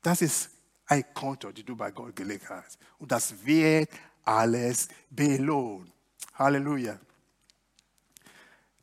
Das 0.00 0.22
ist 0.22 0.55
ein 0.86 1.04
Konto, 1.14 1.52
die 1.52 1.64
du 1.64 1.76
bei 1.76 1.90
Gott 1.90 2.14
gelegt 2.14 2.48
hast. 2.48 2.78
Und 2.98 3.10
das 3.12 3.44
wird 3.44 3.90
alles 4.24 4.88
belohnt. 5.10 5.92
Halleluja. 6.34 6.98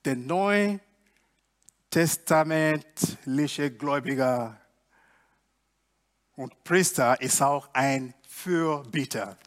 Der 0.04 0.16
neue 0.16 0.80
testamentliche 1.90 3.72
Gläubiger 3.72 4.60
und 6.36 6.64
Priester 6.64 7.22
ist 7.22 7.42
auch 7.42 7.70
ein 7.74 8.14
Fürbitter. 8.28 9.38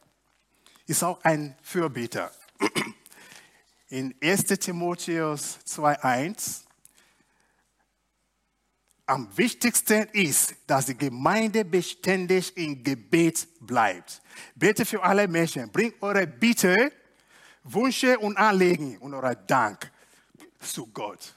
Ist 0.86 1.02
auch 1.02 1.22
ein 1.24 1.56
Fürbitter. 1.62 2.30
In 3.88 4.14
1 4.22 4.44
Timotheus 4.44 5.58
2,1 5.66 6.65
am 9.06 9.28
wichtigsten 9.36 10.08
ist, 10.12 10.54
dass 10.66 10.86
die 10.86 10.96
Gemeinde 10.96 11.64
beständig 11.64 12.56
im 12.56 12.82
Gebet 12.82 13.46
bleibt. 13.60 14.20
Bete 14.54 14.84
für 14.84 15.02
alle 15.02 15.28
Menschen. 15.28 15.70
Bringt 15.70 16.02
eure 16.02 16.26
Bitte, 16.26 16.92
Wünsche 17.62 18.18
und 18.18 18.36
Anliegen 18.36 18.98
und 18.98 19.14
euer 19.14 19.34
Dank 19.34 19.90
zu 20.60 20.86
Gott. 20.88 21.34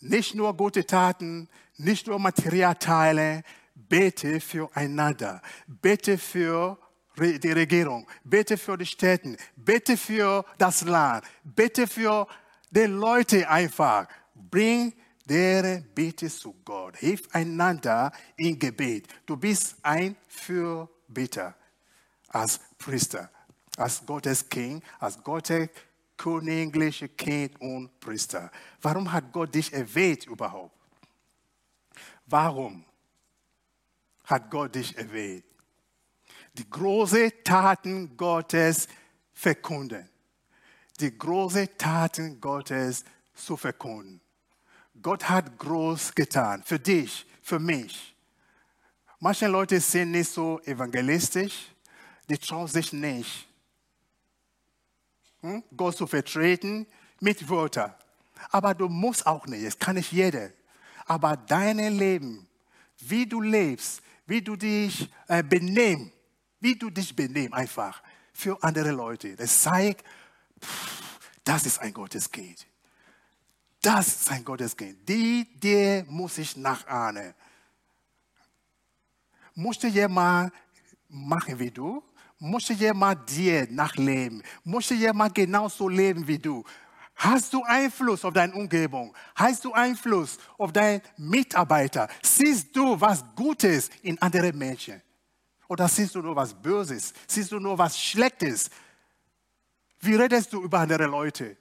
Nicht 0.00 0.34
nur 0.34 0.54
gute 0.56 0.84
Taten, 0.84 1.48
nicht 1.76 2.06
nur 2.06 2.18
Materialteile, 2.18 3.42
bete 3.74 4.40
füreinander, 4.40 5.40
bete 5.66 6.18
für 6.18 6.78
die 7.18 7.52
Regierung, 7.52 8.06
bete 8.24 8.56
für 8.56 8.76
die 8.76 8.86
Städte, 8.86 9.36
bete 9.54 9.96
für 9.96 10.44
das 10.58 10.82
Land, 10.82 11.24
bete 11.42 11.86
für 11.86 12.26
die 12.70 12.84
Leute 12.84 13.48
einfach. 13.48 14.08
Bring 14.34 14.92
deren 15.28 15.84
Bitte 15.94 16.28
zu 16.28 16.54
Gott. 16.64 16.96
Hilf 16.96 17.22
einander 17.32 18.12
im 18.36 18.58
Gebet. 18.58 19.08
Du 19.26 19.36
bist 19.36 19.76
ein 19.82 20.16
Fürbitter 20.28 21.54
als 22.28 22.60
Priester, 22.78 23.30
als 23.76 24.04
Gottes 24.06 24.48
King, 24.48 24.82
als 24.98 25.22
Gottes 25.22 25.68
königliche 26.16 27.08
Kind 27.08 27.60
und 27.60 28.00
Priester. 28.00 28.50
Warum 28.80 29.12
hat 29.12 29.32
Gott 29.32 29.54
dich 29.54 29.72
erwählt 29.72 30.26
überhaupt? 30.26 30.74
Warum? 32.26 32.84
hat 34.26 34.50
Gott 34.50 34.74
dich 34.74 34.96
erwählt. 34.98 35.44
Die 36.54 36.68
großen 36.68 37.30
Taten 37.44 38.16
Gottes 38.16 38.88
verkunden. 39.32 40.08
Die 40.98 41.16
großen 41.16 41.68
Taten 41.78 42.40
Gottes 42.40 43.04
zu 43.34 43.56
verkunden. 43.56 44.20
Gott 45.06 45.28
hat 45.28 45.56
groß 45.56 46.16
getan. 46.16 46.64
Für 46.64 46.80
dich, 46.80 47.24
für 47.40 47.60
mich. 47.60 48.16
Manche 49.20 49.46
Leute 49.46 49.78
sind 49.78 50.10
nicht 50.10 50.32
so 50.32 50.60
evangelistisch. 50.64 51.68
Die 52.28 52.36
trauen 52.36 52.66
sich 52.66 52.92
nicht, 52.92 53.46
hm? 55.42 55.62
Gott 55.76 55.96
zu 55.96 56.08
vertreten 56.08 56.88
mit 57.20 57.48
Wörtern. 57.48 57.94
Aber 58.50 58.74
du 58.74 58.88
musst 58.88 59.24
auch 59.28 59.46
nicht. 59.46 59.64
Das 59.64 59.78
kann 59.78 59.94
nicht 59.94 60.10
jeder. 60.10 60.50
Aber 61.04 61.36
dein 61.36 61.78
Leben, 61.96 62.48
wie 62.98 63.26
du 63.26 63.40
lebst, 63.40 64.02
wie 64.26 64.42
du 64.42 64.56
dich 64.56 65.08
äh, 65.28 65.44
benimmst, 65.44 66.10
wie 66.58 66.74
du 66.74 66.90
dich 66.90 67.14
benimmst 67.14 67.54
einfach 67.54 68.02
für 68.32 68.60
andere 68.60 68.90
Leute. 68.90 69.36
Das 69.36 69.62
zeigt, 69.62 70.04
pff, 70.60 71.30
das 71.44 71.64
ist 71.64 71.78
ein 71.78 71.92
Gotteskind. 71.94 72.66
Das 73.86 74.08
ist 74.08 74.30
ein 74.32 74.44
Gotteskind. 74.44 75.08
Die, 75.08 75.46
der 75.62 76.04
muss 76.08 76.38
ich 76.38 76.56
nachahnen. 76.56 77.32
Musste 79.54 79.86
jemand 79.86 80.52
machen 81.08 81.56
wie 81.56 81.70
du? 81.70 82.02
Musste 82.40 82.72
jemand 82.72 83.30
dir 83.30 83.68
nachleben? 83.70 84.42
Musste 84.64 84.94
jemand 84.94 85.36
genauso 85.36 85.88
leben 85.88 86.26
wie 86.26 86.36
du? 86.36 86.64
Hast 87.14 87.52
du 87.52 87.62
Einfluss 87.62 88.24
auf 88.24 88.34
deine 88.34 88.54
Umgebung? 88.54 89.14
Hast 89.36 89.64
du 89.64 89.72
Einfluss 89.72 90.36
auf 90.58 90.72
deine 90.72 91.00
Mitarbeiter? 91.16 92.08
Siehst 92.24 92.74
du 92.74 93.00
was 93.00 93.24
Gutes 93.36 93.88
in 94.02 94.20
anderen 94.20 94.58
Menschen? 94.58 95.00
Oder 95.68 95.86
siehst 95.86 96.12
du 96.16 96.22
nur 96.22 96.34
was 96.34 96.52
Böses? 96.52 97.14
Siehst 97.28 97.52
du 97.52 97.60
nur 97.60 97.78
was 97.78 97.96
Schlechtes? 97.96 98.68
Wie 100.00 100.16
redest 100.16 100.52
du 100.52 100.60
über 100.60 100.80
andere 100.80 101.06
Leute? 101.06 101.56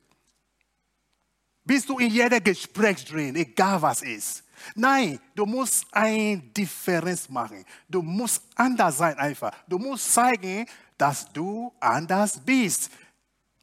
Bist 1.66 1.89
du 1.89 1.97
in 1.97 2.11
jedem 2.11 2.43
Gespräch 2.43 3.03
drin, 3.03 3.36
egal 3.36 3.82
was 3.82 4.03
ist? 4.03 4.43
Nein, 4.76 5.20
du 5.34 5.45
musst 5.45 5.86
eine 5.91 6.38
Differenz 6.38 7.28
machen. 7.28 7.66
Du 7.89 8.01
musst 8.01 8.43
anders 8.55 8.97
sein 8.97 9.18
einfach. 9.18 9.51
Du 9.68 9.78
musst 9.78 10.13
zeigen, 10.13 10.66
dass 10.97 11.32
du 11.32 11.74
anders 11.80 12.39
bist. 12.39 12.89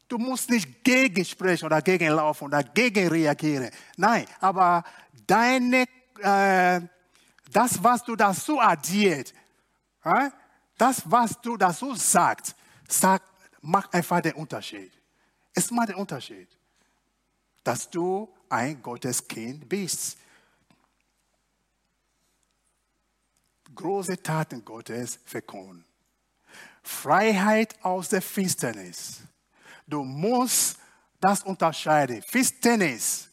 Du 0.09 0.19
musst 0.19 0.51
nicht 0.51 0.85
gegen 0.85 1.25
sprechen 1.25 1.65
oder 1.65 1.81
gegen 1.81 2.09
laufen 2.09 2.45
oder 2.45 2.63
gegen 2.63 3.09
reagieren. 3.09 3.71
Nein, 3.97 4.27
aber 4.41 4.85
deine, 5.27 5.87
äh, 6.21 6.81
das, 7.51 7.83
was 7.83 8.05
du 8.05 8.15
dazu 8.15 8.61
addiert, 8.61 9.33
äh, 10.05 10.29
das, 10.77 11.03
was 11.11 11.41
du 11.41 11.57
dazu 11.57 11.95
sagst, 11.95 12.55
sag, 12.89 13.23
macht 13.63 13.95
einfach 13.95 14.21
den 14.21 14.35
Unterschied. 14.35 14.93
Es 15.55 15.71
macht 15.71 15.91
den 15.91 15.97
Unterschied, 15.97 16.49
dass 17.65 17.91
du 17.91 18.33
ein 18.49 18.83
Gotteskind 18.83 19.69
bist. 19.69 20.19
Große 23.75 24.23
Taten 24.23 24.65
Gottes 24.65 25.19
verkunden. 25.25 25.85
Freiheit 26.83 27.77
aus 27.85 28.09
der 28.09 28.21
Finsternis 28.21 29.23
Du 29.87 30.05
musst 30.05 30.79
das 31.21 31.43
unterscheiden. 31.43 32.23
Finsternis. 32.23 33.29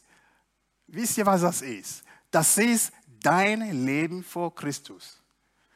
Wisst 0.86 1.18
ihr, 1.18 1.26
was 1.26 1.40
das 1.40 1.62
ist? 1.62 2.02
Das 2.30 2.58
ist 2.58 2.92
dein 3.22 3.84
Leben 3.86 4.22
vor 4.22 4.54
Christus. 4.54 5.18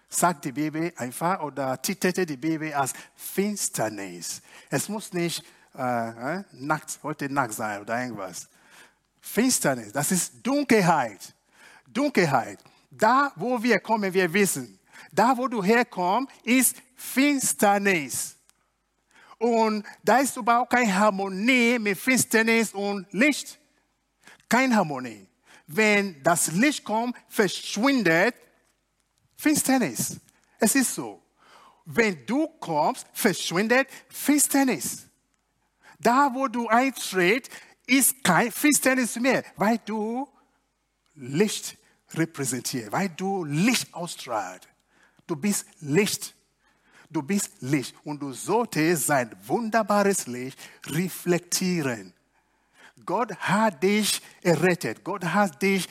Sagt 0.09 0.45
die 0.45 0.53
Bibel 0.53 0.93
einfach 0.97 1.41
oder 1.41 1.81
titelte 1.81 2.27
die 2.27 2.37
Bibel 2.37 2.73
als 2.75 2.93
Finsternis. 3.17 4.43
Es 4.69 4.89
muss 4.89 5.13
nicht 5.13 5.43
äh, 5.77 6.39
äh, 6.39 6.45
Nacht, 6.53 6.99
heute 7.03 7.33
Nacht 7.33 7.53
sein 7.53 7.81
oder 7.81 8.01
irgendwas. 8.01 8.49
Finsternis, 9.21 9.93
das 9.93 10.13
ist 10.13 10.35
Dunkelheit. 10.43 11.35
Dunkelheit. 11.87 12.59
Da, 12.91 13.33
wo 13.37 13.63
wir 13.63 13.81
kommen, 13.81 14.13
wir 14.13 14.33
wissen. 14.33 14.79
Da, 15.11 15.37
wo 15.37 15.49
du 15.49 15.63
herkommst, 15.63 16.31
ist 16.45 16.77
Finsternis. 16.95 18.37
Und 19.39 19.85
da 20.03 20.19
ist 20.19 20.37
überhaupt 20.37 20.71
keine 20.71 20.95
Harmonie 20.95 21.79
mit 21.79 21.99
Finsternis 21.99 22.73
und 22.73 23.07
Licht. 23.13 23.59
Keine 24.49 24.77
Harmonie. 24.77 25.27
Wenn 25.67 26.23
das 26.23 26.53
Licht 26.53 26.85
kommt, 26.85 27.17
verschwindet 27.29 28.35
Finsternis. 29.37 30.17
Es 30.59 30.75
ist 30.75 30.95
so. 30.95 31.23
Wenn 31.85 32.25
du 32.25 32.49
kommst, 32.61 33.07
verschwindet 33.13 33.89
Finsternis. 34.09 35.07
Da, 36.05 36.31
wo 36.35 36.49
du 36.49 36.69
eintrittst, 36.69 37.51
ist 37.87 38.23
kein 38.23 38.53
Finsternis 38.53 39.17
mehr, 39.17 39.43
weil 39.57 39.79
du 39.79 40.29
Licht 41.15 41.79
repräsentierst, 42.11 42.93
weil 42.93 43.09
du 43.09 43.45
Licht 43.45 43.93
ausstrahlst. 43.95 44.69
Du 45.27 45.35
bist 45.35 45.67
Licht. 45.81 46.35
Du 47.11 47.23
bist 47.23 47.51
Licht 47.61 47.95
und 48.05 48.21
du 48.21 48.33
solltest 48.33 49.07
sein 49.07 49.35
wunderbares 49.47 50.27
Licht 50.27 50.59
reflektieren. 50.87 52.13
Gott 53.07 53.35
hat 53.37 53.83
dich 53.83 54.21
errettet. 54.43 55.05
Gott 55.05 55.25
hat 55.25 55.61
dich 55.61 55.89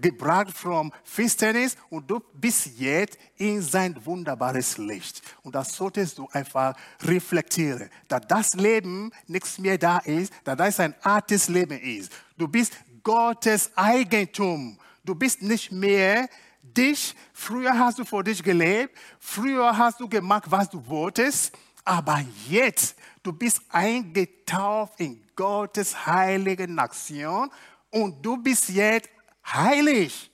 gebracht 0.00 0.50
vom 0.56 0.92
Finsternis 1.04 1.76
und 1.90 2.10
du 2.10 2.20
bist 2.34 2.78
jetzt 2.78 3.18
in 3.36 3.60
sein 3.62 3.94
wunderbares 4.04 4.78
Licht. 4.78 5.22
Und 5.42 5.54
das 5.54 5.74
solltest 5.74 6.18
du 6.18 6.28
einfach 6.32 6.74
reflektieren. 7.02 7.88
Da 8.08 8.20
das 8.20 8.54
Leben 8.54 9.10
nichts 9.26 9.58
mehr 9.58 9.78
da 9.78 9.98
ist, 9.98 10.32
da 10.44 10.54
das 10.54 10.80
ein 10.80 10.94
altes 11.02 11.48
Leben 11.48 11.78
ist. 11.80 12.12
Du 12.36 12.48
bist 12.48 12.74
Gottes 13.02 13.70
Eigentum. 13.76 14.78
Du 15.04 15.14
bist 15.14 15.42
nicht 15.42 15.72
mehr 15.72 16.28
dich, 16.62 17.14
früher 17.32 17.76
hast 17.76 17.98
du 17.98 18.04
vor 18.04 18.22
dich 18.22 18.42
gelebt, 18.42 18.96
früher 19.18 19.76
hast 19.76 20.00
du 20.00 20.08
gemacht, 20.08 20.44
was 20.46 20.70
du 20.70 20.86
wolltest, 20.86 21.52
aber 21.84 22.24
jetzt, 22.48 22.96
du 23.22 23.32
bist 23.32 23.60
eingetauft 23.68 25.00
in 25.00 25.24
Gottes 25.34 26.06
heilige 26.06 26.68
Nation 26.68 27.50
und 27.90 28.24
du 28.24 28.36
bist 28.36 28.68
jetzt 28.68 29.08
heilig. 29.46 30.30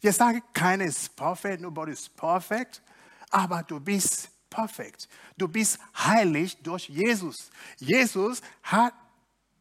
Wir 0.00 0.12
sagen, 0.12 0.42
keiner 0.52 0.84
ist 0.84 1.14
perfekt, 1.16 1.62
nobody 1.62 1.92
is 1.92 2.08
perfect, 2.08 2.82
aber 3.30 3.62
du 3.62 3.80
bist 3.80 4.28
perfekt. 4.50 5.08
Du 5.36 5.48
bist 5.48 5.78
heilig 5.96 6.56
durch 6.62 6.88
Jesus. 6.88 7.50
Jesus 7.78 8.42
hat 8.62 8.92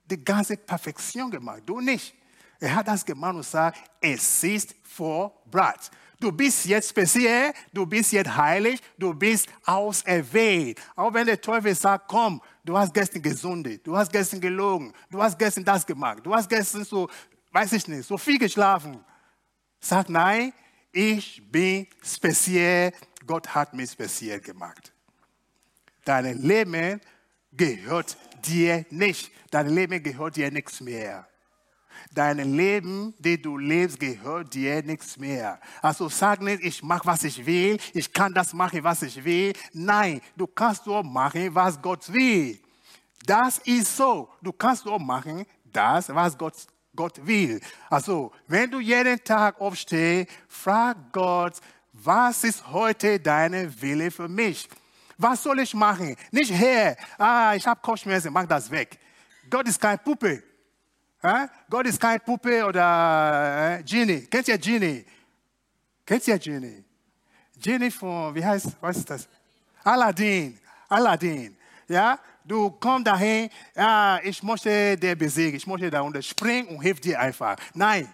die 0.05 0.23
ganze 0.23 0.57
Perfektion 0.57 1.31
gemacht, 1.31 1.63
du 1.65 1.79
nicht. 1.79 2.13
Er 2.59 2.75
hat 2.75 2.87
das 2.87 3.05
gemacht 3.05 3.35
und 3.35 3.43
sagt, 3.43 3.79
es 3.99 4.43
ist 4.43 4.75
vorbereitet. 4.83 5.91
Du 6.23 6.31
bist 6.31 6.63
jetzt 6.63 6.91
speziell, 6.91 7.51
du 7.73 7.85
bist 7.85 8.13
jetzt 8.13 8.33
heilig, 8.33 8.79
du 8.97 9.13
bist 9.13 9.45
auserwählt. 9.65 10.79
Auch 10.95 11.13
wenn 11.13 11.25
der 11.25 11.41
Teufel 11.41 11.75
sagt, 11.75 12.07
komm, 12.07 12.41
du 12.63 12.77
hast 12.77 12.93
gestern 12.93 13.21
gesundet, 13.21 13.85
du 13.85 13.97
hast 13.97 14.09
gestern 14.09 14.39
gelogen, 14.39 14.93
du 15.11 15.21
hast 15.21 15.37
gestern 15.37 15.65
das 15.65 15.85
gemacht, 15.85 16.19
du 16.23 16.33
hast 16.33 16.47
gestern 16.47 16.85
so, 16.85 17.09
weiß 17.51 17.73
ich 17.73 17.89
nicht, 17.89 18.07
so 18.07 18.17
viel 18.17 18.39
geschlafen. 18.39 19.03
Sag 19.81 20.07
nein, 20.07 20.53
ich 20.93 21.43
bin 21.51 21.87
speziell, 22.01 22.93
Gott 23.27 23.53
hat 23.53 23.73
mich 23.73 23.91
speziell 23.91 24.39
gemacht. 24.39 24.93
Dein 26.05 26.41
Leben 26.41 27.01
gehört 27.51 28.15
dir 28.45 28.85
nicht. 28.91 29.29
Dein 29.51 29.67
Leben 29.67 30.01
gehört 30.01 30.37
dir 30.37 30.49
nichts 30.49 30.79
mehr. 30.79 31.27
Dein 32.13 32.37
Leben, 32.55 33.13
das 33.17 33.41
du 33.41 33.57
lebst, 33.57 33.99
gehört 33.99 34.53
dir 34.53 34.83
nichts 34.83 35.17
mehr. 35.17 35.59
Also 35.81 36.09
sag 36.09 36.41
nicht, 36.41 36.63
ich 36.63 36.83
mache, 36.83 37.05
was 37.05 37.23
ich 37.23 37.43
will, 37.43 37.79
ich 37.91 38.13
kann 38.13 38.31
das 38.33 38.53
machen, 38.53 38.83
was 38.83 39.01
ich 39.01 39.23
will. 39.23 39.53
Nein, 39.73 40.21
du 40.37 40.45
kannst 40.45 40.85
nur 40.85 41.03
machen, 41.03 41.53
was 41.55 41.81
Gott 41.81 42.11
will. 42.13 42.59
Das 43.25 43.57
ist 43.59 43.97
so. 43.97 44.29
Du 44.41 44.51
kannst 44.51 44.85
nur 44.85 44.99
machen, 44.99 45.43
das, 45.63 46.13
was 46.13 46.37
Gott, 46.37 46.53
Gott 46.95 47.25
will. 47.25 47.59
Also, 47.89 48.31
wenn 48.47 48.69
du 48.69 48.79
jeden 48.79 49.23
Tag 49.23 49.59
aufstehst, 49.59 50.29
frag 50.47 51.11
Gott, 51.11 51.59
was 51.93 52.43
ist 52.43 52.67
heute 52.67 53.19
deine 53.19 53.81
Wille 53.81 54.11
für 54.11 54.27
mich? 54.27 54.69
Was 55.17 55.41
soll 55.41 55.59
ich 55.59 55.73
machen? 55.73 56.15
Nicht 56.31 56.51
her, 56.51 56.95
ah, 57.17 57.53
ich 57.55 57.65
habe 57.65 57.79
Kopfschmerzen, 57.81 58.31
mach 58.31 58.45
das 58.45 58.69
weg. 58.69 58.99
Gott 59.49 59.67
ist 59.67 59.81
kein 59.81 59.97
Puppe. 59.97 60.43
Äh? 61.23 61.47
Gott 61.69 61.87
ist 61.87 61.99
kein 61.99 62.19
Puppe 62.19 62.65
oder 62.65 63.79
äh, 63.79 63.83
Genie. 63.83 64.27
Kennt 64.27 64.45
ihr 64.49 64.57
Genie? 64.57 65.05
Kennt 66.05 66.27
ihr 66.27 66.37
Genie? 66.37 66.83
Genie 67.57 67.89
von, 67.91 68.35
wie 68.35 68.43
heißt, 68.43 68.75
was 68.81 68.97
ist 68.97 69.09
das? 69.09 69.29
Aladdin. 69.85 70.59
Aladdin. 70.89 71.55
Ja, 71.87 72.19
du 72.43 72.71
kommst 72.71 73.07
dahin, 73.07 73.49
ja, 73.73 74.19
ich 74.21 74.43
möchte 74.43 74.97
dir 74.97 75.15
besiegen, 75.15 75.55
ich 75.55 75.65
möchte 75.65 75.89
da 75.89 76.01
unten 76.01 76.21
springen 76.21 76.67
und 76.67 76.81
hilf 76.81 76.99
dir 76.99 77.17
einfach. 77.17 77.55
Nein. 77.73 78.13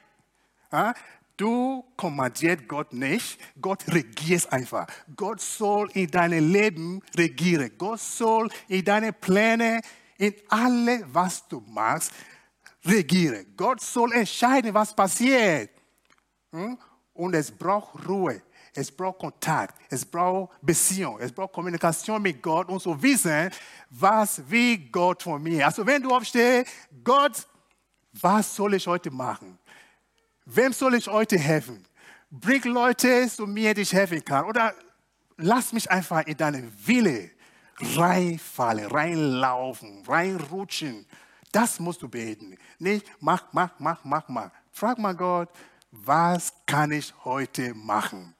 Ja? 0.71 0.93
Du 1.35 1.83
kommandierst 1.95 2.67
Gott 2.67 2.93
nicht, 2.93 3.39
Gott 3.59 3.85
regiert 3.87 4.51
einfach. 4.51 4.85
Gott 5.15 5.41
soll 5.41 5.89
in 5.93 6.11
deinem 6.11 6.51
Leben 6.51 7.01
regieren. 7.17 7.71
Gott 7.75 8.01
soll 8.01 8.49
in 8.67 8.85
deine 8.85 9.13
Pläne, 9.13 9.81
in 10.17 10.35
alle, 10.49 11.05
was 11.11 11.47
du 11.47 11.63
machst, 11.65 12.11
regieren. 12.89 13.45
Gott 13.55 13.81
soll 13.81 14.11
entscheiden, 14.13 14.73
was 14.73 14.95
passiert. 14.95 15.69
Hm? 16.51 16.77
Und 17.13 17.35
es 17.35 17.51
braucht 17.51 18.07
Ruhe, 18.07 18.41
es 18.73 18.91
braucht 18.91 19.19
Kontakt, 19.19 19.75
es 19.89 20.05
braucht 20.05 20.53
Beziehung, 20.61 21.19
es 21.19 21.31
braucht 21.31 21.53
Kommunikation 21.53 22.21
mit 22.21 22.41
Gott 22.41 22.69
und 22.69 22.81
zu 22.81 23.01
wissen, 23.01 23.49
was 23.89 24.41
will 24.49 24.77
Gott 24.89 25.23
von 25.23 25.41
mir. 25.41 25.65
Also 25.65 25.85
wenn 25.85 26.01
du 26.01 26.15
aufstehst, 26.15 26.71
Gott, 27.03 27.45
was 28.13 28.55
soll 28.55 28.73
ich 28.73 28.87
heute 28.87 29.11
machen? 29.11 29.57
Wem 30.45 30.73
soll 30.73 30.95
ich 30.95 31.07
heute 31.07 31.37
helfen? 31.37 31.85
Bring 32.31 32.63
Leute 32.63 33.27
zu 33.27 33.45
mir, 33.45 33.73
die 33.73 33.81
ich 33.81 33.93
helfen 33.93 34.23
kann. 34.23 34.45
Oder 34.45 34.73
lass 35.37 35.73
mich 35.73 35.89
einfach 35.89 36.25
in 36.25 36.37
deinen 36.37 36.71
Wille 36.85 37.31
reinfallen, 37.95 38.85
reinlaufen, 38.85 40.03
reinrutschen. 40.07 41.05
Das 41.51 41.79
musst 41.79 42.01
du 42.01 42.07
beten. 42.07 42.57
Nicht 42.77 43.05
mach, 43.19 43.51
mach, 43.51 43.71
mach, 43.79 44.03
mach, 44.03 44.27
mach. 44.27 44.51
Frag 44.71 44.97
mal 44.99 45.15
Gott, 45.15 45.49
was 45.91 46.53
kann 46.65 46.91
ich 46.91 47.13
heute 47.23 47.73
machen? 47.73 48.35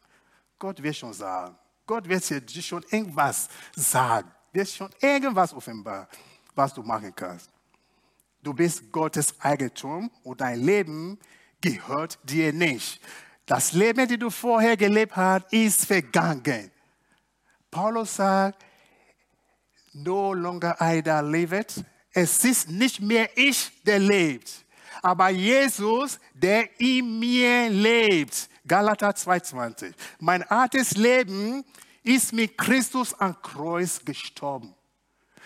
Gott 0.60 0.82
wird 0.82 0.96
schon 0.96 1.14
sagen. 1.14 1.56
Gott 1.86 2.08
wird 2.08 2.30
dir 2.30 2.62
schon 2.62 2.84
irgendwas 2.92 3.50
sagen. 3.76 4.30
Wird 4.52 4.70
schon 4.70 4.90
irgendwas 5.00 5.54
offenbar, 5.54 6.08
was 6.54 6.74
du 6.74 6.84
machen 6.84 7.14
kannst. 7.16 7.50
Du 8.42 8.54
bist 8.54 8.92
Gottes 8.92 9.34
Eigentum 9.40 10.12
und 10.24 10.40
dein 10.40 10.60
Leben 10.60 11.20
gehört 11.60 12.20
dir 12.24 12.54
nicht. 12.54 13.02
Das 13.46 13.74
Leben, 13.74 14.08
das 14.08 14.18
du 14.18 14.30
vorher 14.30 14.78
gelebt 14.78 15.16
hast, 15.16 15.52
ist 15.52 15.86
vergangen. 15.86 16.72
Paulus 17.72 18.16
sagt, 18.16 18.64
no 19.94 20.34
longer 20.34 20.78
I 20.80 21.02
that 21.02 21.26
liveth, 21.26 21.84
es 22.14 22.44
ist 22.44 22.70
nicht 22.70 23.00
mehr 23.00 23.30
ich, 23.36 23.72
der 23.84 24.00
lebt, 24.00 24.66
aber 25.02 25.30
Jesus, 25.30 26.20
der 26.34 26.80
in 26.80 27.20
mir 27.20 27.70
lebt. 27.70 28.50
Galater 28.68 29.10
2,20. 29.10 29.94
Mein 30.20 30.44
altes 30.44 30.96
Leben 30.96 31.64
ist 32.04 32.34
mit 32.34 32.58
Christus 32.58 33.14
am 33.14 33.42
Kreuz 33.42 34.04
gestorben. 34.04 34.76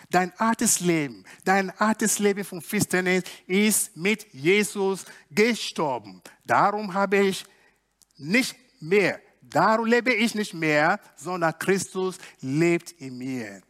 Dein 0.09 0.31
altes 0.37 0.79
Leben, 0.79 1.23
dein 1.43 1.71
altes 1.79 2.19
Leben 2.19 2.43
von 2.43 2.61
Finsternis 2.61 3.23
ist 3.47 3.95
mit 3.97 4.31
Jesus 4.33 5.05
gestorben. 5.31 6.21
Darum 6.45 6.93
habe 6.93 7.17
ich 7.17 7.45
nicht 8.17 8.55
mehr, 8.79 9.19
darum 9.41 9.85
lebe 9.85 10.13
ich 10.13 10.35
nicht 10.35 10.53
mehr, 10.53 10.99
sondern 11.15 11.57
Christus 11.57 12.17
lebt 12.41 12.91
in 12.91 13.17
mir. 13.17 13.61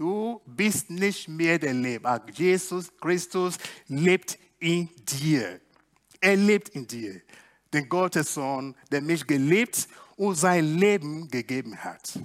Du 0.00 0.40
bist 0.46 0.88
nicht 0.88 1.28
mehr 1.28 1.58
der 1.58 1.74
Leber. 1.74 2.24
Jesus 2.32 2.90
Christus 3.02 3.58
lebt 3.86 4.38
in 4.58 4.88
dir. 5.04 5.60
Er 6.18 6.36
lebt 6.36 6.70
in 6.70 6.86
dir. 6.86 7.20
Den 7.70 7.86
Gottes 7.86 8.32
Sohn, 8.32 8.74
der 8.90 9.02
mich 9.02 9.26
geliebt 9.26 9.86
und 10.16 10.36
sein 10.36 10.78
Leben 10.78 11.28
gegeben 11.28 11.76
hat. 11.76 12.18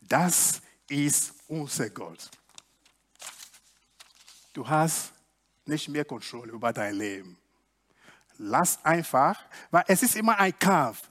Das 0.00 0.60
ist 0.88 1.32
unser 1.46 1.88
Gott. 1.90 2.28
Du 4.52 4.68
hast 4.68 5.12
nicht 5.66 5.88
mehr 5.88 6.04
Kontrolle 6.04 6.50
über 6.50 6.72
dein 6.72 6.96
Leben. 6.96 7.38
Lass 8.38 8.84
einfach, 8.84 9.40
weil 9.70 9.84
es 9.86 10.02
ist 10.02 10.16
immer 10.16 10.36
ein 10.36 10.58
Kampf. 10.58 11.08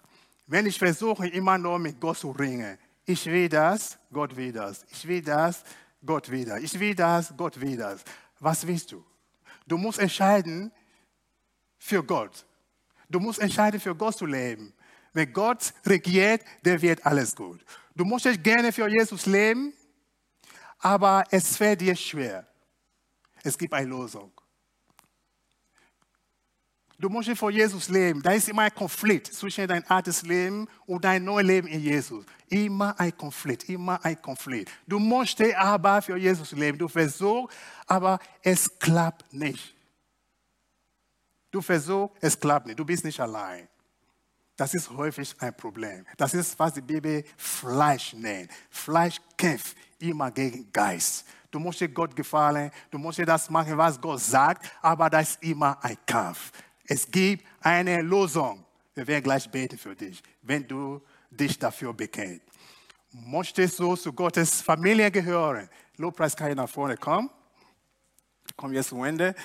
Wenn 0.47 0.65
ich 0.65 0.77
versuche, 0.77 1.29
immer 1.29 1.57
nur 1.57 1.79
mit 1.79 1.97
Gott 1.97 2.17
zu 2.17 2.31
ringen, 2.31 2.77
ich 3.05 3.25
will 3.25 3.47
das, 3.47 3.97
Gott 4.11 4.35
will 4.35 4.51
das. 4.51 4.85
Ich 4.91 5.07
will 5.07 5.21
das, 5.21 5.63
Gott 6.05 6.29
will 6.29 6.45
das. 6.45 6.61
Ich 6.61 6.79
will 6.79 6.95
das, 6.95 7.33
Gott 7.35 7.59
will 7.59 7.77
das. 7.77 8.03
Was 8.39 8.65
willst 8.65 8.91
du? 8.91 9.03
Du 9.67 9.77
musst 9.77 9.99
entscheiden 9.99 10.71
für 11.77 12.03
Gott. 12.03 12.45
Du 13.09 13.19
musst 13.19 13.39
entscheiden, 13.39 13.79
für 13.79 13.95
Gott 13.95 14.17
zu 14.17 14.25
leben. 14.25 14.73
Wenn 15.13 15.33
Gott 15.33 15.73
regiert, 15.85 16.43
dann 16.63 16.81
wird 16.81 17.05
alles 17.05 17.35
gut. 17.35 17.65
Du 17.95 18.05
möchtest 18.05 18.43
gerne 18.43 18.71
für 18.71 18.87
Jesus 18.87 19.25
leben, 19.25 19.73
aber 20.77 21.23
es 21.31 21.57
fällt 21.57 21.81
dir 21.81 21.95
schwer. 21.95 22.47
Es 23.43 23.57
gibt 23.57 23.73
eine 23.73 23.87
Lösung. 23.87 24.31
Du 26.99 27.07
musst 27.07 27.29
vor 27.37 27.49
Jesus 27.49 27.87
leben. 27.87 28.21
Da 28.21 28.31
ist 28.31 28.49
immer 28.49 28.63
ein 28.63 28.75
Konflikt 28.75 29.33
zwischen 29.33 29.65
dein 29.65 29.89
altes 29.89 30.21
Leben 30.23 30.67
und 30.85 31.05
dein 31.05 31.23
neues 31.23 31.47
Leben 31.47 31.67
in 31.69 31.79
Jesus. 31.79 32.25
Immer 32.49 32.99
ein 32.99 33.15
Konflikt, 33.15 33.69
immer 33.69 34.03
ein 34.03 34.21
Konflikt. 34.21 34.69
Du 34.85 34.99
musst 34.99 35.41
aber 35.55 36.01
für 36.01 36.17
Jesus 36.17 36.51
leben. 36.51 36.77
Du 36.77 36.89
versuchst, 36.89 37.55
aber 37.87 38.19
es 38.43 38.77
klappt 38.77 39.31
nicht. 39.33 39.73
Du 41.49 41.61
versuchst, 41.61 42.17
es 42.19 42.37
klappt 42.37 42.67
nicht. 42.67 42.77
Du 42.77 42.83
bist 42.83 43.05
nicht 43.05 43.19
allein. 43.19 43.69
Das 44.57 44.73
ist 44.73 44.89
häufig 44.89 45.33
ein 45.39 45.55
Problem. 45.55 46.05
Das 46.17 46.33
ist, 46.33 46.59
was 46.59 46.73
die 46.73 46.81
Bibel 46.81 47.23
Fleisch 47.37 48.13
nennt. 48.13 48.51
Fleisch 48.69 49.21
kämpft 49.37 49.77
immer 49.99 50.31
gegen 50.31 50.69
Geist. 50.73 51.25
Du 51.49 51.59
musst 51.59 51.81
Gott 51.93 52.13
gefallen, 52.13 52.69
du 52.91 52.97
musst 52.97 53.19
das 53.19 53.49
machen, 53.49 53.77
was 53.77 53.99
Gott 53.99 54.19
sagt, 54.19 54.69
aber 54.81 55.09
das 55.09 55.31
ist 55.31 55.43
immer 55.43 55.81
ein 55.81 55.97
Kampf. 56.05 56.51
Es 56.91 57.09
gibt 57.09 57.45
eine 57.61 58.01
Lösung. 58.01 58.65
Wir 58.95 59.05
werden 59.05 59.23
gleich 59.23 59.47
beten 59.47 59.77
für 59.77 59.95
dich, 59.95 60.23
wenn 60.41 60.67
du 60.67 60.99
dich 61.29 61.59
dafür 61.59 61.93
bekennst. 61.93 62.41
Möchtest 63.11 63.77
du 63.77 63.95
zu 63.95 64.11
Gottes 64.11 64.59
Familie 64.63 65.11
gehören? 65.11 65.69
Lobpreis 65.97 66.35
kann 66.35 66.49
ich 66.49 66.55
nach 66.55 66.67
vorne 66.67 66.97
kommen. 66.97 67.29
Komm 68.55 68.73
jetzt 68.73 68.89
zum 68.89 69.03
Ende. 69.03 69.35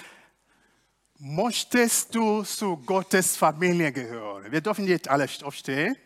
Möchtest 1.18 2.14
du 2.14 2.42
zu 2.44 2.78
Gottes 2.78 3.36
Familie 3.36 3.92
gehören? 3.92 4.50
Wir 4.50 4.62
dürfen 4.62 4.86
jetzt 4.86 5.06
alle 5.06 5.28
aufstehen. 5.42 5.96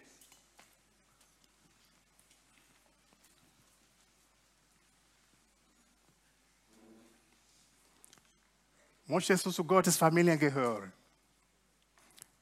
Möchtest 9.07 9.47
du 9.47 9.53
zu 9.53 9.63
Gottes 9.63 9.97
Familie 9.97 10.37
gehören? 10.37 10.93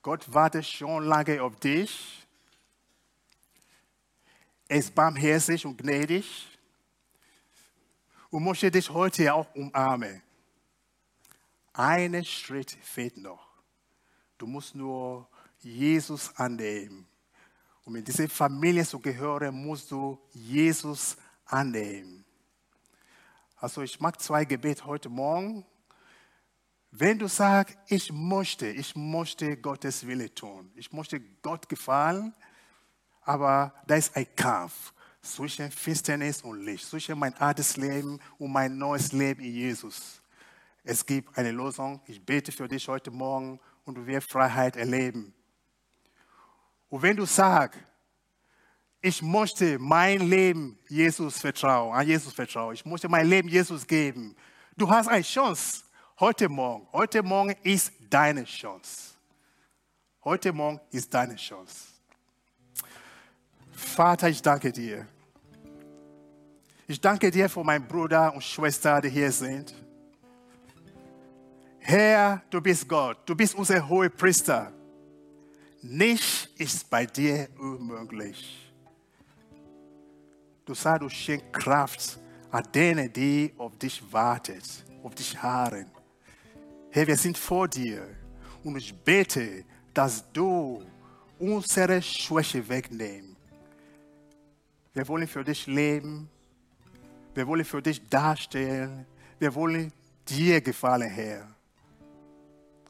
Gott 0.07 0.33
wartet 0.33 0.65
schon 0.65 1.05
lange 1.05 1.43
auf 1.43 1.57
dich. 1.59 2.25
Er 4.69 4.79
ist 4.79 4.95
barmherzig 4.95 5.67
und 5.67 5.79
gnädig. 5.79 6.47
und 8.31 8.45
möchte 8.45 8.71
dich 8.71 8.89
heute 8.89 9.35
auch 9.35 9.53
umarmen. 9.57 10.23
Ein 11.73 12.25
Schritt 12.25 12.71
fehlt 12.71 13.17
noch. 13.17 13.49
Du 14.39 14.47
musst 14.47 14.77
nur 14.77 15.29
Jesus 15.59 16.33
annehmen. 16.37 17.09
Um 17.85 17.97
in 17.97 18.05
diese 18.05 18.29
Familie 18.29 18.87
zu 18.87 19.01
gehören, 19.01 19.57
musst 19.57 19.91
du 19.91 20.21
Jesus 20.31 21.17
annehmen. 21.47 22.25
Also 23.57 23.83
ich 23.83 23.99
mag 23.99 24.21
zwei 24.21 24.45
Gebete 24.45 24.87
heute 24.87 25.09
Morgen. 25.09 25.67
Wenn 26.99 27.19
du 27.19 27.29
sagst, 27.29 27.77
ich 27.89 28.11
möchte, 28.11 28.69
ich 28.69 28.97
möchte 28.97 29.59
Gottes 29.59 30.07
Wille 30.07 30.35
tun, 30.35 30.73
ich 30.75 30.91
möchte 30.93 31.21
Gott 31.43 31.69
gefallen, 31.69 32.35
aber 33.21 33.75
da 33.87 33.97
ist 33.97 34.17
ein 34.17 34.27
Kampf 34.35 34.95
zwischen 35.21 35.71
Finsternis 35.71 36.41
und 36.41 36.65
Licht, 36.65 36.87
zwischen 36.87 37.19
mein 37.19 37.35
altes 37.35 37.77
Leben 37.77 38.19
und 38.39 38.51
mein 38.51 38.79
neues 38.79 39.13
Leben 39.13 39.43
in 39.43 39.53
Jesus. 39.53 40.23
Es 40.85 41.05
gibt 41.05 41.37
eine 41.37 41.53
Lösung. 41.53 42.01
Ich 42.07 42.25
bete 42.25 42.51
für 42.51 42.67
dich 42.67 42.89
heute 42.89 43.11
Morgen 43.11 43.61
und 43.85 43.97
du 43.97 44.07
wirst 44.07 44.31
Freiheit 44.31 44.77
erleben. 44.77 45.35
Und 46.89 47.03
wenn 47.03 47.17
du 47.17 47.27
sagst, 47.27 47.79
ich 49.03 49.21
möchte 49.21 49.79
mein 49.79 50.21
Leben 50.31 50.79
Jesus 50.89 51.41
vertrauen, 51.41 51.95
an 51.95 52.07
Jesus 52.07 52.33
vertrauen, 52.33 52.73
ich 52.73 52.87
möchte 52.87 53.07
mein 53.07 53.29
Leben 53.29 53.49
Jesus 53.49 53.87
geben, 53.87 54.35
du 54.79 54.89
hast 54.89 55.09
eine 55.09 55.23
Chance 55.23 55.86
heute 56.19 56.49
Morgen. 56.49 56.87
Heute 56.93 57.23
Morgen 57.23 57.55
ist 57.63 57.93
deine 58.09 58.45
Chance. 58.45 59.15
Heute 60.25 60.53
Morgen 60.53 60.81
ist 60.91 61.13
deine 61.13 61.37
Chance. 61.37 61.89
Vater, 63.73 64.29
ich 64.29 64.41
danke 64.43 64.73
dir. 64.73 65.07
Ich 66.89 67.01
danke 67.01 67.31
dir 67.31 67.49
für 67.49 67.65
meinen 67.65 67.87
Bruder 67.87 68.33
und 68.33 68.43
Schwester, 68.43 69.01
die 69.01 69.11
hier 69.11 69.31
sind. 69.31 69.75
Herr, 71.79 72.43
du 72.51 72.61
bist 72.61 72.89
Gott, 72.89 73.19
du 73.27 73.35
bist 73.35 73.55
unser 73.55 73.89
hoher 73.89 74.09
Priester. 74.09 74.73
Nichts 75.83 76.49
ist 76.57 76.89
bei 76.91 77.07
dir 77.07 77.49
unmöglich. 77.59 78.73
Du 80.65 80.75
sagst, 80.75 81.03
du 81.03 81.09
schenkst 81.09 81.53
Kraft 81.53 82.19
an 82.51 82.65
denen, 82.75 83.13
die 83.13 83.53
auf 83.57 83.77
dich 83.79 84.03
warten, 84.13 84.61
auf 85.03 85.15
dich 85.15 85.41
harren. 85.41 85.96
Herr, 86.97 87.07
wir 87.07 87.19
sind 87.19 87.37
vor 87.37 87.69
dir 87.69 88.09
und 88.65 88.75
ich 88.79 88.95
bete, 88.95 89.67
dass 89.93 90.25
du 90.33 90.83
unsere 91.39 92.01
Schwäche 92.01 92.67
wegnimmst. 92.67 93.37
Wir 94.95 95.07
wollen 95.07 95.29
für 95.29 95.45
dich 95.45 95.67
leben. 95.67 96.27
Wir 97.35 97.47
wollen 97.47 97.67
für 97.67 97.83
dich 97.83 98.01
darstellen. 98.09 99.05
Wir 99.39 99.55
wollen 99.55 99.93
dir 100.27 100.63
gefallen, 100.63 101.11
Herr. 101.11 101.47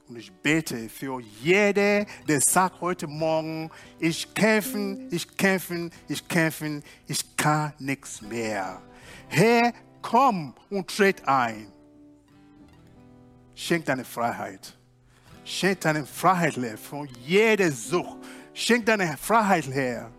Und 0.07 0.19
ich 0.19 0.31
bete 0.31 0.89
für 0.89 1.21
jede, 1.43 2.07
der 2.29 2.41
sagt 2.41 2.81
heute 2.81 3.09
Morgen, 3.09 3.73
ich 3.99 4.33
kämpfe, 4.33 5.01
ich 5.11 5.37
kämpfe, 5.37 5.91
ich 6.07 6.29
kämpfe, 6.29 6.81
ich 7.09 7.37
kann 7.37 7.73
nichts 7.81 8.23
mehr. 8.23 8.81
Herr, 9.27 9.73
komm 10.01 10.55
und 10.71 10.87
tritt 10.97 11.27
ein. 11.27 11.73
Schenk 13.57 13.87
deine 13.87 14.05
Freiheit. 14.05 14.77
Schenk 15.43 15.81
deine 15.81 16.05
Freiheit, 16.05 16.57
Herr, 16.59 16.77
von 16.77 17.09
jeder 17.25 17.73
Sucht. 17.73 18.19
Schenk 18.53 18.85
deine 18.85 19.17
Freiheit, 19.17 19.67
Herr, 19.69 20.13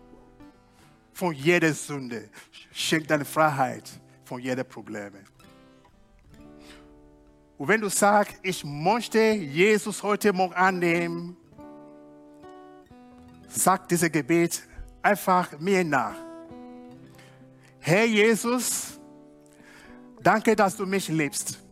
von 1.12 1.32
jeder 1.32 1.72
Sünde. 1.72 2.28
Schenk 2.72 3.06
deine 3.06 3.24
Freiheit 3.24 3.88
von 4.24 4.40
jeder 4.40 4.64
Probleme. 4.64 5.20
Und 7.56 7.68
wenn 7.68 7.80
du 7.80 7.88
sagst, 7.88 8.36
ich 8.42 8.64
möchte 8.64 9.20
Jesus 9.20 10.02
heute 10.02 10.32
Morgen 10.32 10.54
annehmen, 10.54 11.36
sag 13.46 13.88
dieses 13.88 14.10
Gebet 14.10 14.62
einfach 15.00 15.56
mir 15.60 15.84
nach. 15.84 16.16
Herr 17.78 18.04
Jesus, 18.04 18.98
danke, 20.20 20.56
dass 20.56 20.76
du 20.76 20.86
mich 20.86 21.06
liebst. 21.06 21.67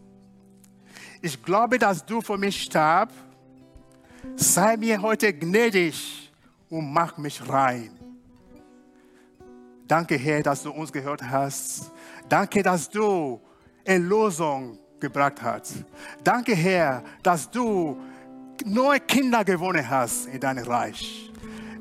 Ich 1.26 1.42
glaube, 1.42 1.76
dass 1.76 2.06
du 2.06 2.20
für 2.20 2.38
mich 2.38 2.62
starb. 2.62 3.10
Sei 4.36 4.76
mir 4.76 5.02
heute 5.02 5.32
gnädig 5.32 6.30
und 6.70 6.92
mach 6.92 7.18
mich 7.18 7.40
rein. 7.48 7.90
Danke, 9.88 10.14
Herr, 10.14 10.44
dass 10.44 10.62
du 10.62 10.70
uns 10.70 10.92
gehört 10.92 11.24
hast. 11.28 11.90
Danke, 12.28 12.62
dass 12.62 12.88
du 12.88 13.40
Erlösung 13.82 14.78
gebracht 15.00 15.42
hat. 15.42 15.68
Danke, 16.22 16.54
Herr, 16.54 17.02
dass 17.24 17.50
du 17.50 18.00
neue 18.64 19.00
Kinder 19.00 19.44
gewonnen 19.44 19.90
hast 19.90 20.26
in 20.26 20.38
deinem 20.38 20.64
Reich. 20.64 21.32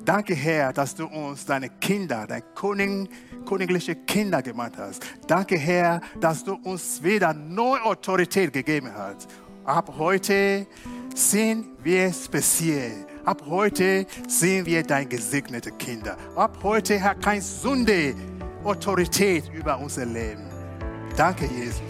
Danke, 0.06 0.36
Herr, 0.36 0.72
dass 0.72 0.93
du 0.93 1.08
uns 1.08 1.47
deine 1.47 1.68
Kinder, 1.68 2.28
deine 2.28 2.43
König, 2.53 3.10
königliche 3.43 3.95
Kinder 3.95 4.43
gemacht 4.43 4.74
hast. 4.78 5.03
Danke, 5.26 5.58
Herr, 5.58 5.99
dass 6.22 6.43
du 6.43 6.53
uns 6.64 7.01
wieder 7.01 7.34
neue 7.34 7.84
Autorität 7.84 8.53
gegeben 8.53 8.91
hast. 8.95 9.28
Ab 9.64 9.91
heute 9.97 10.68
sind 11.16 11.66
wir 11.84 12.14
speziell. 12.14 13.08
Ab 13.26 13.41
heute 13.47 14.06
sind 14.28 14.68
wir 14.68 14.84
deine 14.84 15.08
gesegnete 15.08 15.72
Kinder. 15.72 16.16
Ab 16.36 16.60
heute 16.62 17.01
hat 17.01 17.24
kein 17.24 17.41
Sünde 17.41 18.14
Autorität 18.64 19.51
über 19.51 19.80
unser 19.80 20.06
Leben. 20.06 20.45
Danke, 21.18 21.45
Jesus. 21.45 21.82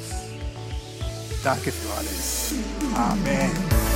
Danke 1.43 1.69
für 1.69 1.97
alles. 1.97 2.53
Amen. 2.95 3.94